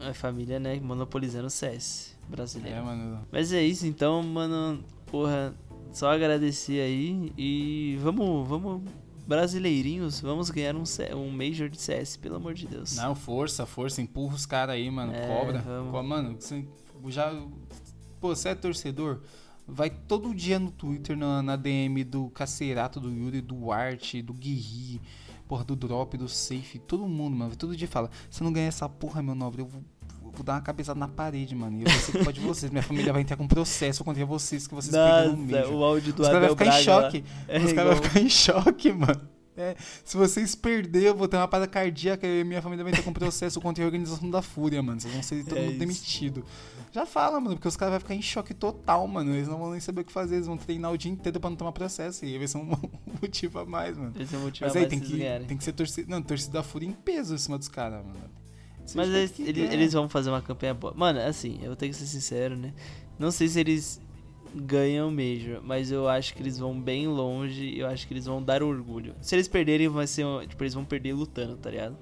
É 0.00 0.12
família, 0.12 0.58
né? 0.58 0.78
Monopolizando 0.80 1.46
o 1.46 1.50
CS 1.50 2.16
brasileiro. 2.28 2.78
É, 2.78 2.80
mano. 2.80 3.26
Mas 3.30 3.52
é 3.52 3.62
isso, 3.62 3.86
então, 3.86 4.22
mano. 4.22 4.82
Porra, 5.06 5.54
só 5.92 6.10
agradecer 6.10 6.80
aí 6.80 7.32
e 7.36 7.98
vamos, 8.00 8.48
vamos, 8.48 8.82
brasileirinhos, 9.26 10.20
vamos 10.20 10.50
ganhar 10.50 10.74
um, 10.74 10.84
um 11.16 11.30
Major 11.30 11.68
de 11.68 11.80
CS, 11.80 12.16
pelo 12.16 12.36
amor 12.36 12.54
de 12.54 12.66
Deus. 12.66 12.96
Não, 12.96 13.14
força, 13.14 13.66
força, 13.66 14.00
empurra 14.00 14.34
os 14.34 14.46
caras 14.46 14.74
aí, 14.74 14.90
mano. 14.90 15.12
É, 15.12 15.26
cobra. 15.26 15.58
vamos. 15.60 16.08
Mano, 16.08 16.36
você 16.40 16.66
já. 17.08 17.32
pô, 18.20 18.34
você 18.34 18.50
é 18.50 18.54
torcedor, 18.54 19.20
vai 19.66 19.90
todo 19.90 20.34
dia 20.34 20.58
no 20.58 20.70
Twitter, 20.70 21.16
na, 21.16 21.42
na 21.42 21.56
DM 21.56 22.04
do 22.04 22.28
Cacerato, 22.30 23.00
do 23.00 23.10
Yuri, 23.10 23.40
do 23.40 23.70
Art, 23.70 24.16
do 24.16 24.32
Guirri, 24.32 25.00
porra, 25.50 25.64
do 25.64 25.74
Drop, 25.74 26.16
do 26.16 26.28
Safe, 26.28 26.78
todo 26.78 27.08
mundo, 27.08 27.36
mano. 27.36 27.56
Todo 27.56 27.76
dia 27.76 27.88
fala, 27.88 28.08
se 28.30 28.40
eu 28.40 28.44
não 28.44 28.52
ganhar 28.52 28.68
essa 28.68 28.88
porra, 28.88 29.20
meu 29.20 29.34
nobre, 29.34 29.62
eu 29.62 29.66
vou, 29.66 29.82
vou 30.32 30.44
dar 30.44 30.52
uma 30.52 30.60
cabeçada 30.60 31.00
na 31.00 31.08
parede, 31.08 31.56
mano. 31.56 31.76
E 31.76 31.82
eu 31.82 31.90
vou 31.90 32.00
ser 32.00 32.12
culpa 32.12 32.32
de 32.32 32.38
vocês. 32.38 32.70
Minha 32.70 32.84
família 32.84 33.12
vai 33.12 33.22
entrar 33.22 33.36
com 33.36 33.48
processo 33.48 34.04
contra 34.04 34.24
vocês, 34.24 34.68
que 34.68 34.74
vocês 34.76 34.94
perderam 34.94 35.32
no 35.36 35.42
Nossa, 35.42 35.60
Major. 35.62 35.74
o 35.74 35.82
áudio 35.84 36.12
do 36.12 36.22
Os 36.22 36.28
caras 36.28 36.46
vão 36.46 36.56
ficar 36.56 36.64
em 36.66 36.84
Braga 36.84 36.92
lá. 36.94 37.02
choque. 37.02 37.24
É 37.48 37.58
Os 37.58 37.72
caras 37.72 37.94
vão 37.94 38.02
ficar 38.04 38.20
em 38.20 38.28
choque, 38.28 38.92
mano. 38.92 39.20
É, 39.60 39.76
se 40.04 40.16
vocês 40.16 40.54
perderem, 40.54 41.08
eu 41.08 41.14
vou 41.14 41.28
ter 41.28 41.36
uma 41.36 41.46
parada 41.48 41.68
cardíaca 41.70 42.26
e 42.26 42.42
minha 42.44 42.62
família 42.62 42.82
vai 42.82 42.92
entrar 42.92 43.02
com 43.04 43.12
processo 43.12 43.60
contra 43.60 43.84
a 43.84 43.86
organização 43.86 44.30
da 44.30 44.40
Fúria, 44.42 44.82
mano. 44.82 45.00
Vocês 45.00 45.12
vão 45.12 45.22
ser 45.22 45.44
todo 45.44 45.58
É 45.58 45.60
mundo 45.62 45.70
isso. 45.70 45.78
demitido. 45.78 46.44
Já 46.92 47.06
fala, 47.06 47.38
mano, 47.40 47.54
porque 47.56 47.68
os 47.68 47.76
caras 47.76 47.92
vão 47.92 48.00
ficar 48.00 48.14
em 48.14 48.22
choque 48.22 48.52
total, 48.54 49.06
mano. 49.06 49.34
Eles 49.34 49.46
não 49.48 49.58
vão 49.58 49.70
nem 49.70 49.80
saber 49.80 50.00
o 50.00 50.04
que 50.04 50.12
fazer. 50.12 50.36
Eles 50.36 50.46
vão 50.46 50.56
treinar 50.56 50.90
o 50.92 50.98
dia 50.98 51.10
inteiro 51.10 51.38
pra 51.38 51.48
não 51.50 51.56
tomar 51.56 51.72
processo. 51.72 52.24
E 52.24 52.28
aí 52.32 52.38
vai 52.38 52.48
ser 52.48 52.58
um 52.58 52.64
motivo 53.22 53.58
a 53.60 53.66
mais, 53.66 53.96
mano. 53.96 54.12
Esse 54.18 54.34
é 54.34 54.38
o 54.38 54.40
motivo 54.40 54.66
Mas 54.66 54.74
a 54.76 54.78
aí 54.80 54.86
mais 54.86 54.90
tem 54.90 55.00
que, 55.00 55.16
ganharem. 55.18 55.46
tem 55.46 55.56
que 55.56 55.62
ser 55.64 55.72
torcida. 55.72 56.06
Não, 56.10 56.20
torcida 56.22 56.52
da 56.54 56.62
Fúria 56.62 56.86
em 56.86 56.92
peso 56.92 57.34
em 57.34 57.38
cima 57.38 57.56
dos 57.58 57.68
caras, 57.68 58.04
mano. 58.04 58.18
Vocês 58.78 58.94
Mas 58.94 59.08
eles, 59.08 59.38
eles 59.72 59.92
vão 59.92 60.08
fazer 60.08 60.30
uma 60.30 60.42
campanha 60.42 60.74
boa. 60.74 60.92
Mano, 60.96 61.20
assim, 61.20 61.58
eu 61.60 61.66
vou 61.68 61.76
ter 61.76 61.86
que 61.88 61.94
ser 61.94 62.06
sincero, 62.06 62.56
né? 62.56 62.72
Não 63.18 63.30
sei 63.30 63.46
se 63.46 63.60
eles 63.60 64.00
ganham 64.54 65.08
o 65.08 65.12
Major, 65.12 65.60
mas 65.62 65.90
eu 65.90 66.08
acho 66.08 66.34
que 66.34 66.42
eles 66.42 66.58
vão 66.58 66.78
bem 66.78 67.06
longe 67.06 67.64
e 67.64 67.80
eu 67.80 67.86
acho 67.86 68.06
que 68.06 68.12
eles 68.12 68.26
vão 68.26 68.42
dar 68.42 68.62
orgulho. 68.62 69.14
Se 69.20 69.34
eles 69.34 69.48
perderem, 69.48 69.88
vai 69.88 70.06
ser. 70.06 70.24
Tipo, 70.48 70.62
eles 70.62 70.74
vão 70.74 70.84
perder 70.84 71.12
lutando, 71.14 71.56
tá 71.56 71.70
ligado? 71.70 71.96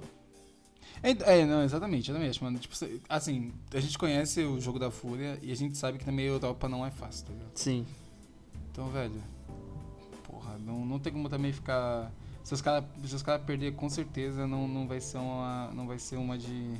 É, 1.02 1.40
é, 1.40 1.46
não, 1.46 1.62
exatamente, 1.62 2.10
exatamente, 2.10 2.42
mano. 2.42 2.58
Tipo, 2.58 2.74
assim, 3.08 3.52
a 3.72 3.80
gente 3.80 3.96
conhece 3.96 4.42
o 4.42 4.60
jogo 4.60 4.78
da 4.78 4.90
Fúria 4.90 5.38
e 5.42 5.52
a 5.52 5.56
gente 5.56 5.76
sabe 5.76 5.98
que 5.98 6.04
também 6.04 6.26
a 6.26 6.30
Europa 6.30 6.68
não 6.68 6.84
é 6.84 6.90
fácil, 6.90 7.26
tá 7.26 7.32
ligado? 7.32 7.50
Sim. 7.54 7.86
Então, 8.72 8.88
velho, 8.90 9.22
porra, 10.24 10.58
não, 10.58 10.84
não 10.84 10.98
tem 10.98 11.12
como 11.12 11.28
também 11.28 11.52
ficar. 11.52 12.12
Se 12.42 12.54
os 12.54 12.62
caras 12.62 12.84
cara 13.24 13.38
perder, 13.38 13.74
com 13.74 13.88
certeza 13.88 14.46
não, 14.46 14.66
não 14.66 14.88
vai 14.88 15.00
ser 15.00 15.18
uma. 15.18 15.70
Não 15.74 15.86
vai 15.86 15.98
ser 15.98 16.16
uma 16.16 16.36
de, 16.36 16.72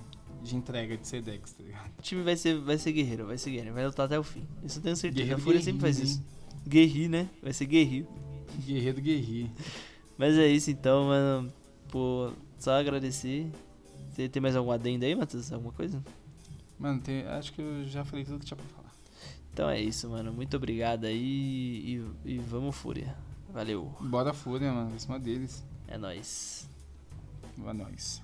de 0.43 0.57
entrega 0.57 0.97
de 0.97 1.07
Sedex, 1.07 1.53
tá 1.53 1.62
ligado? 1.62 1.91
O 1.99 2.03
time 2.03 2.22
vai 2.22 2.36
ser, 2.36 2.59
vai 2.61 2.78
ser 2.78 2.93
guerreiro, 2.93 3.26
vai 3.26 3.39
ser 3.39 3.51
guerreiro, 3.51 3.74
vai 3.74 3.86
lutar 3.86 4.07
até 4.07 4.18
o 4.18 4.22
fim. 4.22 4.47
Isso 4.64 4.78
eu 4.78 4.82
tenho 4.82 4.97
certeza. 4.97 5.22
Guerreiro 5.22 5.41
a 5.41 5.45
Fúria 5.45 5.61
sempre 5.62 5.80
faz 5.80 5.97
guerreiro, 5.99 6.20
isso. 6.20 6.68
Guerri, 6.68 7.09
né? 7.09 7.28
Vai 7.43 7.53
ser 7.53 7.66
guerri. 7.66 8.07
Guerreiro 8.66 9.01
Guerri. 9.01 9.51
Mas 10.16 10.36
é 10.36 10.49
isso 10.49 10.70
então, 10.70 11.05
mano. 11.07 11.53
Pô, 11.91 12.32
só 12.59 12.72
agradecer. 12.72 13.51
Você 14.11 14.28
tem 14.28 14.43
mais 14.43 14.57
algum 14.57 14.70
adendo 14.70 15.05
aí, 15.05 15.14
Matheus? 15.14 15.53
Alguma 15.53 15.72
coisa? 15.72 16.03
Mano, 16.78 17.01
tem- 17.01 17.26
acho 17.26 17.53
que 17.53 17.61
eu 17.62 17.84
já 17.86 18.05
falei 18.05 18.24
tudo 18.24 18.39
que 18.41 18.47
tinha 18.47 18.57
pra 18.57 18.66
falar. 18.66 18.93
Então 19.53 19.68
é 19.68 19.80
isso, 19.80 20.09
mano. 20.09 20.32
Muito 20.32 20.57
obrigado 20.57 21.05
aí 21.05 22.03
e, 22.24 22.32
e 22.34 22.39
vamos 22.39 22.76
Fúria. 22.76 23.16
Valeu. 23.53 23.93
Bora 24.01 24.32
Fúria, 24.34 24.72
mano, 24.72 24.95
em 24.95 24.99
cima 24.99 25.18
deles. 25.18 25.64
É 25.86 25.97
nóis. 25.97 26.68
Vai 27.57 27.74
nós. 27.74 28.22